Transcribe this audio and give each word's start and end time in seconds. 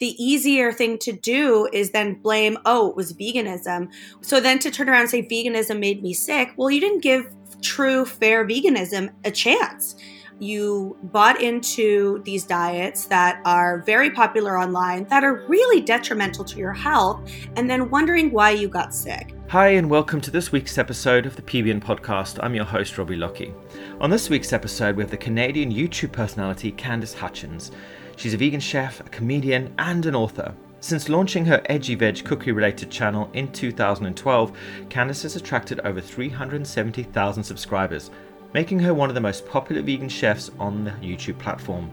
the 0.00 0.22
easier 0.22 0.72
thing 0.72 0.98
to 0.98 1.12
do 1.12 1.68
is 1.72 1.90
then 1.90 2.14
blame, 2.14 2.58
oh, 2.64 2.90
it 2.90 2.96
was 2.96 3.12
veganism. 3.12 3.92
So 4.22 4.40
then 4.40 4.58
to 4.58 4.70
turn 4.70 4.88
around 4.88 5.02
and 5.02 5.10
say 5.10 5.22
veganism 5.22 5.78
made 5.78 6.02
me 6.02 6.12
sick, 6.12 6.52
well, 6.56 6.68
you 6.68 6.80
didn't 6.80 7.02
give 7.02 7.32
true, 7.62 8.04
fair 8.04 8.44
veganism 8.44 9.10
a 9.24 9.30
chance. 9.30 9.94
You 10.40 10.98
bought 11.04 11.40
into 11.40 12.20
these 12.24 12.42
diets 12.42 13.06
that 13.06 13.40
are 13.44 13.84
very 13.86 14.10
popular 14.10 14.58
online 14.58 15.04
that 15.04 15.22
are 15.22 15.46
really 15.46 15.80
detrimental 15.80 16.44
to 16.44 16.58
your 16.58 16.72
health, 16.72 17.30
and 17.54 17.70
then 17.70 17.88
wondering 17.88 18.32
why 18.32 18.50
you 18.50 18.68
got 18.68 18.92
sick. 18.92 19.32
Hi, 19.46 19.68
and 19.68 19.88
welcome 19.88 20.20
to 20.22 20.32
this 20.32 20.50
week's 20.50 20.76
episode 20.76 21.24
of 21.24 21.36
the 21.36 21.42
PBN 21.42 21.80
podcast. 21.80 22.40
I'm 22.42 22.56
your 22.56 22.64
host, 22.64 22.98
Robbie 22.98 23.14
Lockie. 23.14 23.54
On 24.00 24.10
this 24.10 24.28
week's 24.28 24.52
episode, 24.52 24.96
we 24.96 25.04
have 25.04 25.10
the 25.12 25.16
Canadian 25.16 25.72
YouTube 25.72 26.10
personality 26.10 26.72
Candice 26.72 27.14
Hutchings. 27.14 27.70
She's 28.16 28.34
a 28.34 28.36
vegan 28.36 28.60
chef, 28.60 29.00
a 29.00 29.04
comedian, 29.04 29.74
and 29.78 30.06
an 30.06 30.14
author. 30.14 30.54
Since 30.80 31.08
launching 31.08 31.46
her 31.46 31.62
Edgy 31.66 31.94
Veg 31.94 32.24
cookery 32.24 32.52
related 32.52 32.90
channel 32.90 33.30
in 33.32 33.50
2012, 33.52 34.52
Candice 34.90 35.22
has 35.22 35.34
attracted 35.34 35.80
over 35.80 36.00
370,000 36.00 37.42
subscribers, 37.42 38.10
making 38.52 38.78
her 38.80 38.92
one 38.92 39.08
of 39.08 39.14
the 39.14 39.20
most 39.20 39.48
popular 39.48 39.80
vegan 39.80 40.08
chefs 40.08 40.50
on 40.58 40.84
the 40.84 40.90
YouTube 40.92 41.38
platform. 41.38 41.90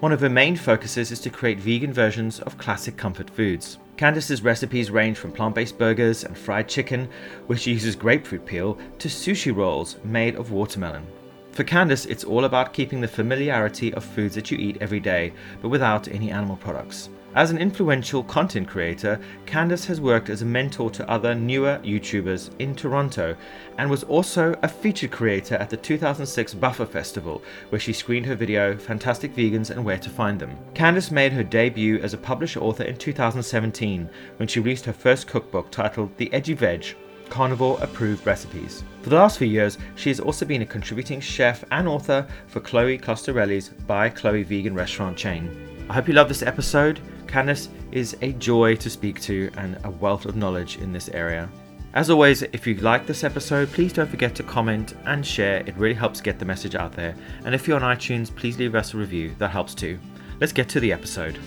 One 0.00 0.12
of 0.12 0.20
her 0.20 0.30
main 0.30 0.54
focuses 0.54 1.10
is 1.10 1.18
to 1.20 1.30
create 1.30 1.58
vegan 1.58 1.92
versions 1.92 2.38
of 2.38 2.56
classic 2.58 2.96
comfort 2.96 3.28
foods. 3.28 3.78
Candice's 3.96 4.44
recipes 4.44 4.92
range 4.92 5.18
from 5.18 5.32
plant 5.32 5.56
based 5.56 5.76
burgers 5.76 6.22
and 6.22 6.38
fried 6.38 6.68
chicken, 6.68 7.08
which 7.48 7.66
uses 7.66 7.96
grapefruit 7.96 8.46
peel, 8.46 8.78
to 9.00 9.08
sushi 9.08 9.54
rolls 9.54 9.96
made 10.04 10.36
of 10.36 10.52
watermelon. 10.52 11.04
For 11.52 11.64
Candice, 11.64 12.06
it's 12.06 12.24
all 12.24 12.44
about 12.44 12.72
keeping 12.72 13.00
the 13.00 13.08
familiarity 13.08 13.92
of 13.94 14.04
foods 14.04 14.34
that 14.36 14.50
you 14.50 14.58
eat 14.58 14.78
every 14.80 15.00
day, 15.00 15.32
but 15.60 15.70
without 15.70 16.06
any 16.08 16.30
animal 16.30 16.56
products. 16.56 17.10
As 17.34 17.50
an 17.50 17.58
influential 17.58 18.24
content 18.24 18.66
creator, 18.66 19.20
Candice 19.44 19.86
has 19.86 20.00
worked 20.00 20.30
as 20.30 20.40
a 20.40 20.46
mentor 20.46 20.90
to 20.90 21.10
other 21.10 21.34
newer 21.34 21.78
YouTubers 21.84 22.50
in 22.58 22.74
Toronto 22.74 23.36
and 23.76 23.90
was 23.90 24.02
also 24.04 24.58
a 24.62 24.68
featured 24.68 25.10
creator 25.10 25.56
at 25.56 25.68
the 25.68 25.76
2006 25.76 26.54
Buffer 26.54 26.86
Festival, 26.86 27.42
where 27.68 27.78
she 27.78 27.92
screened 27.92 28.26
her 28.26 28.34
video 28.34 28.76
Fantastic 28.76 29.36
Vegans 29.36 29.70
and 29.70 29.84
Where 29.84 29.98
to 29.98 30.08
Find 30.08 30.40
Them. 30.40 30.56
Candice 30.74 31.10
made 31.10 31.32
her 31.32 31.44
debut 31.44 31.98
as 31.98 32.14
a 32.14 32.18
published 32.18 32.56
author 32.56 32.84
in 32.84 32.96
2017 32.96 34.08
when 34.38 34.48
she 34.48 34.60
released 34.60 34.86
her 34.86 34.92
first 34.92 35.26
cookbook 35.26 35.70
titled 35.70 36.16
The 36.16 36.32
Edgy 36.32 36.54
Veg 36.54 36.96
carnivore 37.30 37.78
approved 37.80 38.26
recipes. 38.26 38.84
For 39.02 39.10
the 39.10 39.16
last 39.16 39.38
few 39.38 39.46
years, 39.46 39.78
she 39.94 40.10
has 40.10 40.20
also 40.20 40.44
been 40.44 40.62
a 40.62 40.66
contributing 40.66 41.20
chef 41.20 41.64
and 41.70 41.88
author 41.88 42.26
for 42.46 42.60
Chloe 42.60 42.98
Coscarelli's 42.98 43.68
By 43.68 44.08
Chloe 44.08 44.42
vegan 44.42 44.74
restaurant 44.74 45.16
chain. 45.16 45.86
I 45.88 45.94
hope 45.94 46.08
you 46.08 46.14
love 46.14 46.28
this 46.28 46.42
episode. 46.42 47.00
Candice 47.26 47.68
is 47.92 48.16
a 48.22 48.32
joy 48.34 48.76
to 48.76 48.90
speak 48.90 49.20
to 49.22 49.50
and 49.56 49.78
a 49.84 49.90
wealth 49.90 50.26
of 50.26 50.36
knowledge 50.36 50.78
in 50.78 50.92
this 50.92 51.08
area. 51.10 51.48
As 51.94 52.10
always, 52.10 52.42
if 52.42 52.66
you 52.66 52.74
like 52.76 53.06
this 53.06 53.24
episode, 53.24 53.72
please 53.72 53.92
don't 53.92 54.10
forget 54.10 54.34
to 54.34 54.42
comment 54.42 54.94
and 55.06 55.24
share. 55.26 55.58
It 55.66 55.76
really 55.76 55.94
helps 55.94 56.20
get 56.20 56.38
the 56.38 56.44
message 56.44 56.74
out 56.74 56.92
there. 56.92 57.14
And 57.44 57.54
if 57.54 57.66
you're 57.66 57.82
on 57.82 57.96
iTunes, 57.96 58.34
please 58.34 58.58
leave 58.58 58.74
us 58.74 58.92
a 58.92 58.98
review. 58.98 59.34
That 59.38 59.50
helps 59.50 59.74
too. 59.74 59.98
Let's 60.40 60.52
get 60.52 60.68
to 60.70 60.80
the 60.80 60.92
episode. 60.92 61.38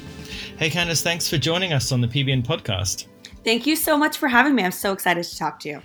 Hey, 0.57 0.69
Candice, 0.69 1.03
thanks 1.03 1.29
for 1.29 1.37
joining 1.37 1.73
us 1.73 1.91
on 1.91 2.01
the 2.01 2.07
PBN 2.07 2.43
podcast. 2.43 3.05
Thank 3.43 3.65
you 3.65 3.75
so 3.75 3.97
much 3.97 4.17
for 4.17 4.27
having 4.27 4.53
me. 4.53 4.63
I'm 4.63 4.71
so 4.71 4.93
excited 4.93 5.23
to 5.23 5.37
talk 5.37 5.59
to 5.61 5.69
you. 5.69 5.81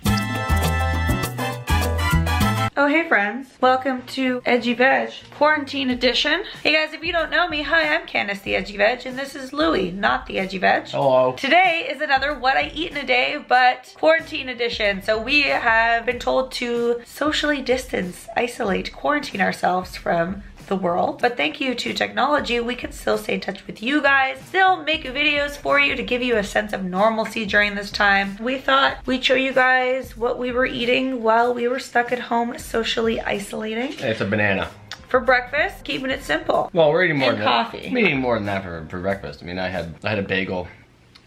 Oh, 2.79 2.85
hey 2.87 3.07
friends. 3.07 3.49
Welcome 3.59 4.03
to 4.03 4.43
Edgy 4.45 4.75
Veg 4.75 5.09
Quarantine 5.31 5.89
Edition. 5.89 6.43
Hey 6.61 6.73
guys, 6.73 6.93
if 6.93 7.03
you 7.03 7.11
don't 7.11 7.31
know 7.31 7.47
me, 7.47 7.63
hi, 7.63 7.95
I'm 7.95 8.05
Candice 8.05 8.43
the 8.43 8.55
Edgy 8.55 8.77
Veg, 8.77 9.07
and 9.07 9.17
this 9.17 9.35
is 9.35 9.51
Louie, 9.51 9.89
not 9.89 10.27
the 10.27 10.37
Edgy 10.37 10.59
Veg. 10.59 10.87
Hello. 10.89 11.33
Today 11.33 11.87
is 11.89 11.99
another 12.01 12.37
What 12.37 12.55
I 12.55 12.71
Eat 12.75 12.91
in 12.91 12.97
a 12.97 13.05
Day, 13.05 13.43
but 13.49 13.91
Quarantine 13.97 14.49
Edition. 14.49 15.01
So 15.01 15.19
we 15.19 15.41
have 15.41 16.05
been 16.05 16.19
told 16.19 16.51
to 16.53 17.01
socially 17.03 17.63
distance, 17.63 18.27
isolate, 18.35 18.93
quarantine 18.93 19.41
ourselves 19.41 19.95
from 19.95 20.43
the 20.67 20.75
world. 20.75 21.21
But 21.21 21.37
thank 21.37 21.59
you 21.59 21.75
to 21.75 21.93
technology, 21.93 22.59
we 22.59 22.75
can 22.75 22.91
still 22.91 23.17
stay 23.17 23.35
in 23.35 23.41
touch 23.41 23.65
with 23.67 23.81
you 23.81 24.01
guys, 24.01 24.39
still 24.41 24.83
make 24.83 25.03
videos 25.03 25.57
for 25.57 25.79
you 25.79 25.95
to 25.95 26.03
give 26.03 26.21
you 26.21 26.37
a 26.37 26.43
sense 26.43 26.73
of 26.73 26.83
normalcy 26.83 27.45
during 27.45 27.75
this 27.75 27.91
time. 27.91 28.37
We 28.39 28.57
thought 28.57 28.97
we'd 29.05 29.23
show 29.23 29.35
you 29.35 29.53
guys 29.53 30.15
what 30.15 30.37
we 30.37 30.51
were 30.51 30.65
eating 30.65 31.23
while 31.23 31.53
we 31.53 31.67
were 31.67 31.79
stuck 31.79 32.11
at 32.11 32.19
home 32.19 32.57
socially 32.57 33.19
isolating. 33.21 33.93
It's 33.99 34.21
a 34.21 34.25
banana. 34.25 34.69
For 35.07 35.21
breakfast, 35.21 35.85
keeping 35.85 36.09
it 36.09 36.21
simple. 36.23 36.69
Well, 36.73 36.91
we're 36.91 37.05
eating 37.05 37.17
more 37.17 37.29
and 37.29 37.39
than 37.39 37.47
coffee. 37.47 37.79
That. 37.79 37.87
I'm 37.87 37.97
eating 37.97 38.19
more 38.19 38.35
than 38.35 38.45
that 38.47 38.63
for, 38.63 38.85
for 38.89 38.99
breakfast. 38.99 39.41
I 39.41 39.45
mean, 39.45 39.57
I 39.57 39.69
had 39.69 39.95
I 40.03 40.09
had 40.09 40.19
a 40.19 40.23
bagel 40.23 40.67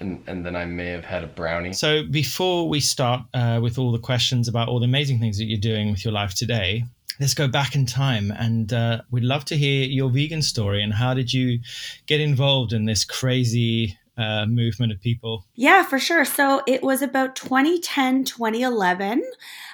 and, 0.00 0.22
and 0.26 0.44
then 0.44 0.56
I 0.56 0.64
may 0.64 0.88
have 0.88 1.04
had 1.04 1.22
a 1.22 1.26
brownie. 1.26 1.72
So 1.74 2.02
before 2.02 2.68
we 2.68 2.80
start 2.80 3.22
uh, 3.34 3.60
with 3.62 3.78
all 3.78 3.92
the 3.92 3.98
questions 3.98 4.48
about 4.48 4.68
all 4.68 4.80
the 4.80 4.86
amazing 4.86 5.18
things 5.20 5.38
that 5.38 5.44
you're 5.44 5.60
doing 5.60 5.90
with 5.90 6.04
your 6.04 6.12
life 6.12 6.34
today, 6.34 6.84
let's 7.20 7.34
go 7.34 7.46
back 7.46 7.74
in 7.74 7.84
time 7.84 8.32
and 8.32 8.72
uh, 8.72 9.02
we'd 9.10 9.22
love 9.22 9.44
to 9.44 9.56
hear 9.56 9.84
your 9.84 10.10
vegan 10.10 10.40
story 10.40 10.82
and 10.82 10.94
how 10.94 11.12
did 11.12 11.32
you 11.32 11.60
get 12.06 12.20
involved 12.20 12.72
in 12.72 12.86
this 12.86 13.04
crazy 13.04 13.98
uh, 14.16 14.44
movement 14.46 14.92
of 14.92 15.00
people? 15.00 15.46
Yeah, 15.54 15.82
for 15.82 15.98
sure. 15.98 16.24
So 16.24 16.62
it 16.66 16.82
was 16.82 17.00
about 17.00 17.36
2010, 17.36 18.24
2011. 18.24 19.22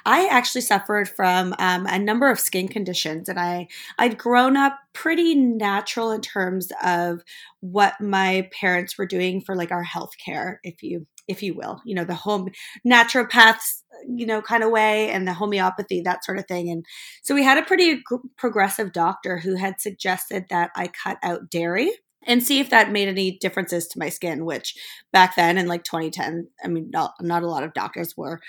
I 0.04 0.28
actually 0.28 0.60
suffered 0.60 1.08
from 1.08 1.54
um, 1.58 1.86
a 1.86 1.98
number 1.98 2.30
of 2.30 2.38
skin 2.38 2.68
conditions, 2.68 3.28
and 3.28 3.40
I 3.40 3.66
I'd 3.98 4.18
grown 4.18 4.56
up 4.56 4.78
pretty 4.92 5.34
natural 5.34 6.12
in 6.12 6.20
terms 6.20 6.70
of 6.84 7.22
what 7.60 8.00
my 8.00 8.48
parents 8.52 8.96
were 8.96 9.06
doing 9.06 9.40
for 9.40 9.56
like 9.56 9.72
our 9.72 9.82
health 9.82 10.12
care, 10.24 10.60
if 10.62 10.82
you 10.82 11.06
if 11.26 11.42
you 11.42 11.54
will, 11.54 11.82
you 11.84 11.94
know, 11.94 12.04
the 12.04 12.14
home 12.14 12.50
naturopaths 12.86 13.82
you 14.08 14.26
know, 14.26 14.42
kind 14.42 14.62
of 14.62 14.70
way 14.70 15.10
and 15.10 15.26
the 15.26 15.34
homeopathy, 15.34 16.00
that 16.02 16.24
sort 16.24 16.38
of 16.38 16.46
thing. 16.46 16.70
And 16.70 16.84
so 17.22 17.34
we 17.34 17.44
had 17.44 17.58
a 17.58 17.66
pretty 17.66 18.02
progressive 18.36 18.92
doctor 18.92 19.38
who 19.38 19.56
had 19.56 19.80
suggested 19.80 20.46
that 20.50 20.70
I 20.76 20.88
cut 20.88 21.18
out 21.22 21.50
dairy 21.50 21.90
and 22.26 22.42
see 22.42 22.58
if 22.58 22.70
that 22.70 22.90
made 22.90 23.08
any 23.08 23.38
differences 23.38 23.86
to 23.88 23.98
my 23.98 24.08
skin, 24.08 24.44
which 24.44 24.74
back 25.12 25.36
then 25.36 25.58
in 25.58 25.68
like 25.68 25.84
2010, 25.84 26.48
I 26.62 26.68
mean, 26.68 26.90
not, 26.90 27.14
not 27.20 27.42
a 27.42 27.48
lot 27.48 27.62
of 27.62 27.74
doctors 27.74 28.16
were 28.16 28.40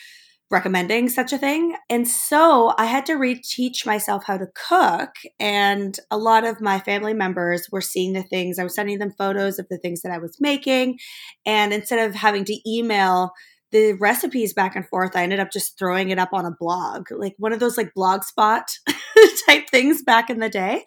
recommending 0.50 1.10
such 1.10 1.34
a 1.34 1.38
thing. 1.38 1.76
And 1.90 2.08
so 2.08 2.74
I 2.78 2.86
had 2.86 3.06
to 3.08 3.14
reteach 3.14 3.86
myself 3.86 4.24
how 4.26 4.38
to 4.38 4.48
cook. 4.56 5.10
And 5.40 5.98
a 6.10 6.18
lot 6.18 6.46
of 6.46 6.62
my 6.62 6.80
family 6.80 7.14
members 7.14 7.68
were 7.72 7.82
seeing 7.82 8.14
the 8.14 8.24
things, 8.24 8.58
I 8.58 8.64
was 8.64 8.74
sending 8.74 9.00
them 9.00 9.14
photos 9.18 9.60
of 9.60 9.68
the 9.70 9.78
things 9.78 10.02
that 10.02 10.12
I 10.12 10.18
was 10.18 10.38
making. 10.40 11.00
And 11.46 11.74
instead 11.74 12.08
of 12.08 12.16
having 12.16 12.46
to 12.46 12.70
email, 12.70 13.32
the 13.72 13.94
recipes 13.94 14.54
back 14.54 14.76
and 14.76 14.88
forth, 14.88 15.16
I 15.16 15.24
ended 15.24 15.40
up 15.40 15.52
just 15.52 15.78
throwing 15.78 16.10
it 16.10 16.20
up 16.20 16.30
on 16.34 16.46
a 16.46 16.52
blog, 16.52 17.12
like 17.12 17.36
one 17.38 17.52
of 17.52 17.60
those 17.60 17.78
like 17.78 17.94
blog 17.94 18.24
spot 18.24 18.72
type 19.46 19.70
things 19.70 20.02
back 20.04 20.30
in 20.30 20.40
the 20.40 20.50
day. 20.50 20.86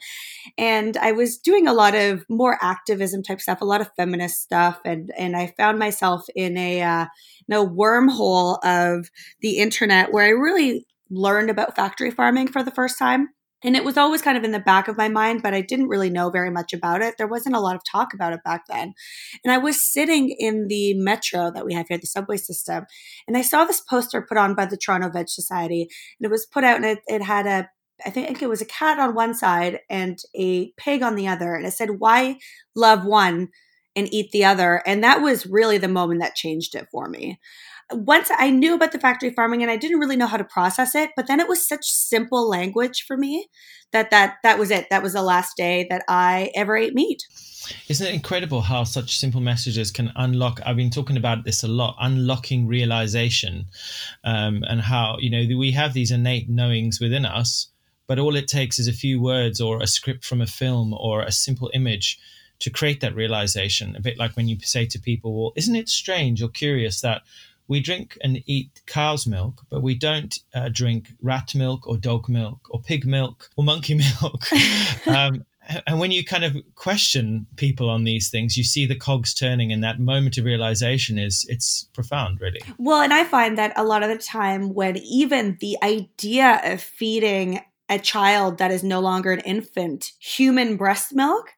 And 0.56 0.96
I 0.96 1.12
was 1.12 1.36
doing 1.36 1.66
a 1.66 1.74
lot 1.74 1.94
of 1.94 2.24
more 2.28 2.58
activism 2.62 3.22
type 3.22 3.40
stuff, 3.40 3.60
a 3.60 3.66
lot 3.66 3.80
of 3.80 3.90
feminist 3.96 4.40
stuff. 4.40 4.80
And, 4.84 5.12
and 5.16 5.36
I 5.36 5.52
found 5.58 5.78
myself 5.78 6.24
in 6.34 6.56
a, 6.56 6.82
uh, 6.82 7.06
in 7.48 7.54
a 7.54 7.66
wormhole 7.66 8.58
of 8.64 9.10
the 9.40 9.58
internet 9.58 10.12
where 10.12 10.24
I 10.24 10.30
really 10.30 10.86
learned 11.10 11.50
about 11.50 11.76
factory 11.76 12.10
farming 12.10 12.48
for 12.48 12.62
the 12.62 12.70
first 12.70 12.98
time 12.98 13.28
and 13.62 13.76
it 13.76 13.84
was 13.84 13.96
always 13.96 14.22
kind 14.22 14.38
of 14.38 14.44
in 14.44 14.52
the 14.52 14.58
back 14.58 14.88
of 14.88 14.96
my 14.96 15.08
mind, 15.08 15.42
but 15.42 15.54
I 15.54 15.60
didn't 15.60 15.88
really 15.88 16.10
know 16.10 16.30
very 16.30 16.50
much 16.50 16.72
about 16.72 17.02
it. 17.02 17.16
There 17.18 17.26
wasn't 17.26 17.56
a 17.56 17.60
lot 17.60 17.76
of 17.76 17.82
talk 17.84 18.14
about 18.14 18.32
it 18.32 18.40
back 18.44 18.62
then. 18.68 18.94
And 19.44 19.52
I 19.52 19.58
was 19.58 19.80
sitting 19.80 20.34
in 20.38 20.68
the 20.68 20.94
metro 20.94 21.50
that 21.50 21.66
we 21.66 21.74
have 21.74 21.86
here, 21.88 21.98
the 21.98 22.06
subway 22.06 22.38
system, 22.38 22.86
and 23.28 23.36
I 23.36 23.42
saw 23.42 23.64
this 23.64 23.80
poster 23.80 24.22
put 24.22 24.38
on 24.38 24.54
by 24.54 24.66
the 24.66 24.76
Toronto 24.76 25.10
Veg 25.10 25.28
Society. 25.28 25.82
And 25.82 26.26
it 26.26 26.30
was 26.30 26.46
put 26.46 26.64
out 26.64 26.76
and 26.76 26.86
it, 26.86 27.00
it 27.06 27.22
had 27.22 27.46
a 27.46 27.68
I 28.04 28.08
think 28.08 28.40
it 28.40 28.48
was 28.48 28.62
a 28.62 28.66
cat 28.66 28.98
on 28.98 29.14
one 29.14 29.34
side 29.34 29.80
and 29.90 30.18
a 30.34 30.72
pig 30.78 31.02
on 31.02 31.16
the 31.16 31.28
other. 31.28 31.54
And 31.54 31.66
it 31.66 31.72
said, 31.72 31.98
Why 31.98 32.38
love 32.74 33.04
one 33.04 33.48
and 33.94 34.12
eat 34.12 34.30
the 34.30 34.44
other? 34.44 34.82
And 34.86 35.04
that 35.04 35.20
was 35.20 35.46
really 35.46 35.76
the 35.76 35.86
moment 35.86 36.20
that 36.20 36.34
changed 36.34 36.74
it 36.74 36.88
for 36.90 37.08
me 37.08 37.38
once 37.92 38.30
I 38.36 38.50
knew 38.50 38.74
about 38.74 38.92
the 38.92 38.98
factory 38.98 39.30
farming 39.30 39.62
and 39.62 39.70
I 39.70 39.76
didn't 39.76 39.98
really 39.98 40.16
know 40.16 40.26
how 40.26 40.36
to 40.36 40.44
process 40.44 40.94
it, 40.94 41.10
but 41.16 41.26
then 41.26 41.40
it 41.40 41.48
was 41.48 41.66
such 41.66 41.84
simple 41.86 42.48
language 42.48 43.04
for 43.06 43.16
me 43.16 43.48
that 43.92 44.10
that 44.10 44.36
that 44.42 44.58
was 44.58 44.70
it. 44.70 44.86
That 44.90 45.02
was 45.02 45.12
the 45.12 45.22
last 45.22 45.56
day 45.56 45.86
that 45.90 46.04
I 46.08 46.50
ever 46.54 46.76
ate 46.76 46.94
meat. 46.94 47.22
Isn't 47.88 48.06
it 48.06 48.14
incredible 48.14 48.62
how 48.62 48.84
such 48.84 49.18
simple 49.18 49.40
messages 49.40 49.90
can 49.90 50.12
unlock? 50.16 50.60
I've 50.64 50.76
been 50.76 50.90
talking 50.90 51.16
about 51.16 51.44
this 51.44 51.62
a 51.62 51.68
lot, 51.68 51.96
unlocking 52.00 52.66
realization, 52.66 53.66
um, 54.24 54.62
and 54.68 54.80
how 54.80 55.16
you 55.20 55.30
know 55.30 55.58
we 55.58 55.72
have 55.72 55.92
these 55.92 56.10
innate 56.10 56.48
knowings 56.48 57.00
within 57.00 57.26
us, 57.26 57.68
but 58.06 58.18
all 58.18 58.36
it 58.36 58.48
takes 58.48 58.78
is 58.78 58.88
a 58.88 58.92
few 58.92 59.20
words 59.20 59.60
or 59.60 59.82
a 59.82 59.86
script 59.86 60.24
from 60.24 60.40
a 60.40 60.46
film 60.46 60.94
or 60.94 61.22
a 61.22 61.32
simple 61.32 61.70
image 61.74 62.18
to 62.60 62.70
create 62.70 63.00
that 63.00 63.14
realization. 63.14 63.96
A 63.96 64.00
bit 64.00 64.18
like 64.18 64.36
when 64.36 64.48
you 64.48 64.58
say 64.60 64.86
to 64.86 64.98
people, 64.98 65.34
"Well, 65.34 65.52
isn't 65.56 65.76
it 65.76 65.88
strange 65.88 66.42
or 66.42 66.48
curious 66.48 67.00
that?" 67.00 67.22
We 67.70 67.78
drink 67.78 68.18
and 68.20 68.42
eat 68.46 68.82
cow's 68.86 69.28
milk, 69.28 69.62
but 69.70 69.80
we 69.80 69.94
don't 69.94 70.40
uh, 70.52 70.68
drink 70.72 71.12
rat 71.22 71.54
milk 71.54 71.86
or 71.86 71.96
dog 71.96 72.28
milk 72.28 72.66
or 72.68 72.80
pig 72.80 73.06
milk 73.06 73.48
or 73.56 73.62
monkey 73.62 73.94
milk. 74.20 74.44
um, 75.06 75.46
and 75.86 76.00
when 76.00 76.10
you 76.10 76.24
kind 76.24 76.42
of 76.42 76.56
question 76.74 77.46
people 77.54 77.88
on 77.88 78.02
these 78.02 78.28
things 78.28 78.56
you 78.56 78.64
see 78.64 78.86
the 78.86 78.96
cogs 78.96 79.32
turning 79.32 79.70
and 79.70 79.84
that 79.84 80.00
moment 80.00 80.36
of 80.36 80.44
realization 80.44 81.16
is 81.16 81.46
it's 81.48 81.84
profound 81.92 82.40
really 82.40 82.60
well 82.78 83.02
and 83.02 83.12
i 83.12 83.22
find 83.22 83.56
that 83.56 83.72
a 83.76 83.84
lot 83.84 84.02
of 84.02 84.08
the 84.08 84.18
time 84.18 84.74
when 84.74 84.96
even 84.96 85.56
the 85.60 85.76
idea 85.84 86.60
of 86.64 86.80
feeding 86.80 87.60
a 87.88 88.00
child 88.00 88.58
that 88.58 88.72
is 88.72 88.82
no 88.82 88.98
longer 88.98 89.30
an 89.30 89.40
infant 89.40 90.10
human 90.18 90.76
breast 90.76 91.14
milk 91.14 91.50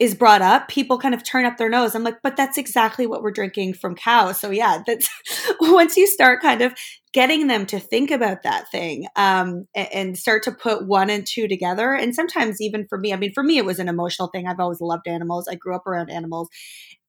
is 0.00 0.14
brought 0.14 0.40
up, 0.40 0.66
people 0.68 0.98
kind 0.98 1.14
of 1.14 1.22
turn 1.22 1.44
up 1.44 1.58
their 1.58 1.68
nose. 1.68 1.94
I'm 1.94 2.02
like, 2.02 2.22
but 2.22 2.34
that's 2.34 2.56
exactly 2.56 3.06
what 3.06 3.22
we're 3.22 3.30
drinking 3.30 3.74
from 3.74 3.94
cows. 3.94 4.40
So 4.40 4.50
yeah, 4.50 4.82
that's 4.86 5.10
once 5.60 5.94
you 5.94 6.06
start 6.06 6.40
kind 6.40 6.62
of 6.62 6.72
getting 7.12 7.48
them 7.48 7.66
to 7.66 7.78
think 7.78 8.10
about 8.10 8.42
that 8.42 8.70
thing 8.70 9.06
um, 9.16 9.66
and, 9.74 9.88
and 9.92 10.18
start 10.18 10.42
to 10.44 10.52
put 10.52 10.86
one 10.86 11.10
and 11.10 11.26
two 11.26 11.46
together. 11.46 11.92
And 11.92 12.14
sometimes 12.14 12.62
even 12.62 12.86
for 12.88 12.96
me, 12.96 13.12
I 13.12 13.16
mean, 13.16 13.34
for 13.34 13.42
me, 13.42 13.58
it 13.58 13.66
was 13.66 13.78
an 13.78 13.88
emotional 13.88 14.28
thing. 14.28 14.46
I've 14.46 14.58
always 14.58 14.80
loved 14.80 15.06
animals. 15.06 15.46
I 15.46 15.54
grew 15.54 15.76
up 15.76 15.86
around 15.86 16.10
animals, 16.10 16.48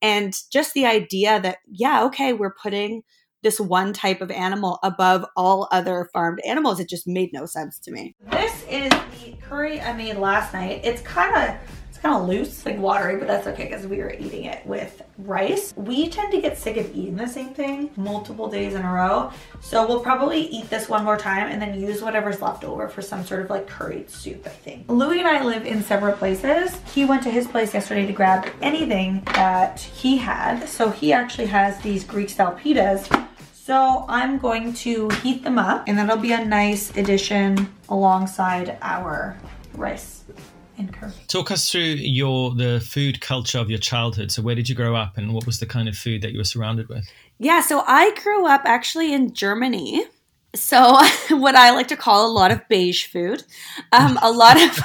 and 0.02 0.36
just 0.52 0.74
the 0.74 0.86
idea 0.86 1.40
that 1.40 1.60
yeah, 1.72 2.04
okay, 2.06 2.34
we're 2.34 2.54
putting 2.62 3.04
this 3.42 3.60
one 3.60 3.94
type 3.94 4.22
of 4.22 4.30
animal 4.30 4.80
above 4.84 5.26
all 5.38 5.68
other 5.72 6.10
farmed 6.14 6.42
animals. 6.46 6.80
It 6.80 6.90
just 6.90 7.08
made 7.08 7.32
no 7.32 7.46
sense 7.46 7.80
to 7.80 7.92
me. 7.92 8.16
This 8.30 8.64
is 8.70 8.92
the 9.24 9.36
curry 9.42 9.80
I 9.80 9.94
made 9.94 10.18
last 10.18 10.54
night. 10.54 10.82
It's 10.84 11.02
kind 11.02 11.36
of 11.36 11.56
kind 12.02 12.16
of 12.16 12.28
loose, 12.28 12.66
like 12.66 12.78
watery, 12.78 13.18
but 13.18 13.28
that's 13.28 13.48
okay 13.48 13.66
because 13.66 13.86
we 13.86 13.98
were 13.98 14.14
eating 14.20 14.46
it 14.46 14.66
with 14.66 15.02
rice. 15.20 15.74
We 15.76 16.10
tend 16.10 16.32
to 16.32 16.42
get 16.42 16.58
sick 16.58 16.78
of 16.78 16.96
eating 16.96 17.16
the 17.16 17.28
same 17.28 17.54
thing 17.54 17.92
multiple 17.96 18.50
days 18.50 18.74
in 18.74 18.82
a 18.82 18.92
row. 18.92 19.32
So 19.62 19.88
we'll 19.88 20.02
probably 20.02 20.42
eat 20.42 20.70
this 20.70 20.90
one 20.90 21.04
more 21.04 21.18
time 21.18 21.52
and 21.52 21.62
then 21.62 21.80
use 21.80 22.02
whatever's 22.02 22.42
left 22.42 22.64
over 22.64 22.88
for 22.88 23.02
some 23.02 23.24
sort 23.24 23.42
of 23.42 23.50
like 23.50 23.68
curried 23.68 24.10
soup, 24.10 24.46
I 24.46 24.50
think. 24.50 24.90
Louis 24.90 25.20
and 25.20 25.28
I 25.28 25.44
live 25.44 25.66
in 25.66 25.84
separate 25.84 26.18
places. 26.18 26.80
He 26.94 27.06
went 27.06 27.24
to 27.24 27.30
his 27.30 27.48
place 27.48 27.74
yesterday 27.74 28.08
to 28.08 28.14
grab 28.14 28.48
anything 28.62 29.22
that 29.34 29.80
he 29.80 30.18
had. 30.18 30.68
So 30.68 30.90
he 30.90 31.14
actually 31.14 31.48
has 31.48 31.80
these 31.82 32.04
Greek 32.04 32.30
style 32.30 32.58
pitas 32.58 33.08
so 33.64 34.06
I'm 34.10 34.40
going 34.40 34.74
to 34.74 35.08
heat 35.22 35.44
them 35.44 35.60
up 35.60 35.84
and 35.88 35.98
that'll 35.98 36.18
be 36.18 36.34
a 36.34 36.44
nice 36.44 36.90
addition 36.98 37.72
alongside 37.90 38.78
our 38.82 39.38
rice. 39.76 40.21
Talk 41.28 41.52
us 41.52 41.72
through 41.72 41.82
your 41.82 42.54
the 42.54 42.80
food 42.80 43.22
culture 43.22 43.60
of 43.60 43.70
your 43.70 43.80
childhood. 43.80 44.32
So 44.32 44.42
where 44.42 44.56
did 44.56 44.70
you 44.70 44.76
grow 44.76 44.96
up 44.96 45.18
and 45.18 45.34
what 45.34 45.46
was 45.46 45.60
the 45.60 45.66
kind 45.66 45.88
of 45.88 45.98
food 45.98 46.22
that 46.22 46.32
you 46.32 46.38
were 46.38 46.44
surrounded 46.44 46.90
with? 46.90 47.10
Yeah, 47.40 47.62
so 47.62 47.84
I 47.88 48.14
grew 48.22 48.46
up 48.46 48.62
actually 48.66 49.14
in 49.14 49.34
Germany. 49.34 50.06
So 50.54 50.98
what 51.30 51.56
I 51.56 51.72
like 51.72 51.88
to 51.88 51.96
call 51.96 52.30
a 52.30 52.32
lot 52.32 52.52
of 52.52 52.68
beige 52.68 53.08
food, 53.08 53.44
um, 53.94 54.20
a 54.22 54.32
lot 54.32 54.58
of 54.62 54.80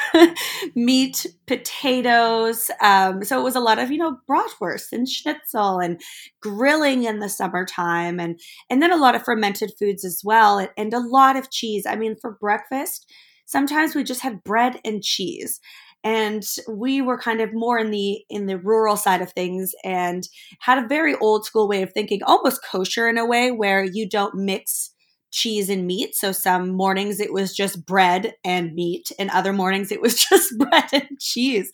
meat, 0.75 1.27
potatoes. 1.47 2.71
Um, 2.81 3.25
so 3.25 3.41
it 3.41 3.43
was 3.43 3.57
a 3.57 3.61
lot 3.61 3.79
of 3.79 3.91
you 3.91 3.99
know 3.99 4.19
bratwurst 4.29 4.93
and 4.93 5.09
schnitzel 5.09 5.81
and 5.81 6.01
grilling 6.41 7.05
in 7.05 7.19
the 7.19 7.29
summertime, 7.29 8.21
and 8.21 8.39
and 8.71 8.83
then 8.83 8.93
a 8.93 8.97
lot 8.97 9.15
of 9.15 9.25
fermented 9.25 9.73
foods 9.79 10.05
as 10.05 10.23
well, 10.25 10.59
and, 10.59 10.71
and 10.77 10.95
a 10.95 11.01
lot 11.01 11.37
of 11.37 11.51
cheese. 11.51 11.85
I 11.87 11.97
mean, 11.97 12.17
for 12.17 12.39
breakfast, 12.41 13.11
sometimes 13.45 13.95
we 13.95 14.05
just 14.05 14.23
had 14.23 14.45
bread 14.45 14.81
and 14.85 15.03
cheese 15.03 15.61
and 16.07 16.47
we 16.69 17.03
were 17.03 17.19
kind 17.19 17.41
of 17.41 17.53
more 17.53 17.81
in 17.81 17.91
the 17.91 18.25
in 18.31 18.47
the 18.47 18.59
rural 18.59 18.97
side 18.97 19.21
of 19.21 19.33
things 19.33 19.75
and 19.83 20.29
had 20.61 20.79
a 20.79 20.87
very 20.87 21.17
old 21.17 21.45
school 21.45 21.67
way 21.67 21.83
of 21.83 21.93
thinking 21.93 22.23
almost 22.23 22.65
kosher 22.65 23.09
in 23.09 23.19
a 23.19 23.27
way 23.27 23.51
where 23.51 23.83
you 23.83 24.09
don't 24.09 24.37
mix 24.37 24.93
cheese 25.33 25.69
and 25.69 25.85
meat. 25.85 26.15
So 26.15 26.31
some 26.31 26.69
mornings 26.71 27.19
it 27.19 27.33
was 27.33 27.55
just 27.55 27.85
bread 27.85 28.35
and 28.45 28.73
meat 28.73 29.11
and 29.19 29.31
other 29.31 29.53
mornings 29.53 29.91
it 29.91 30.01
was 30.01 30.25
just 30.31 30.57
bread 30.57 30.89
and 30.93 31.19
cheese. 31.19 31.73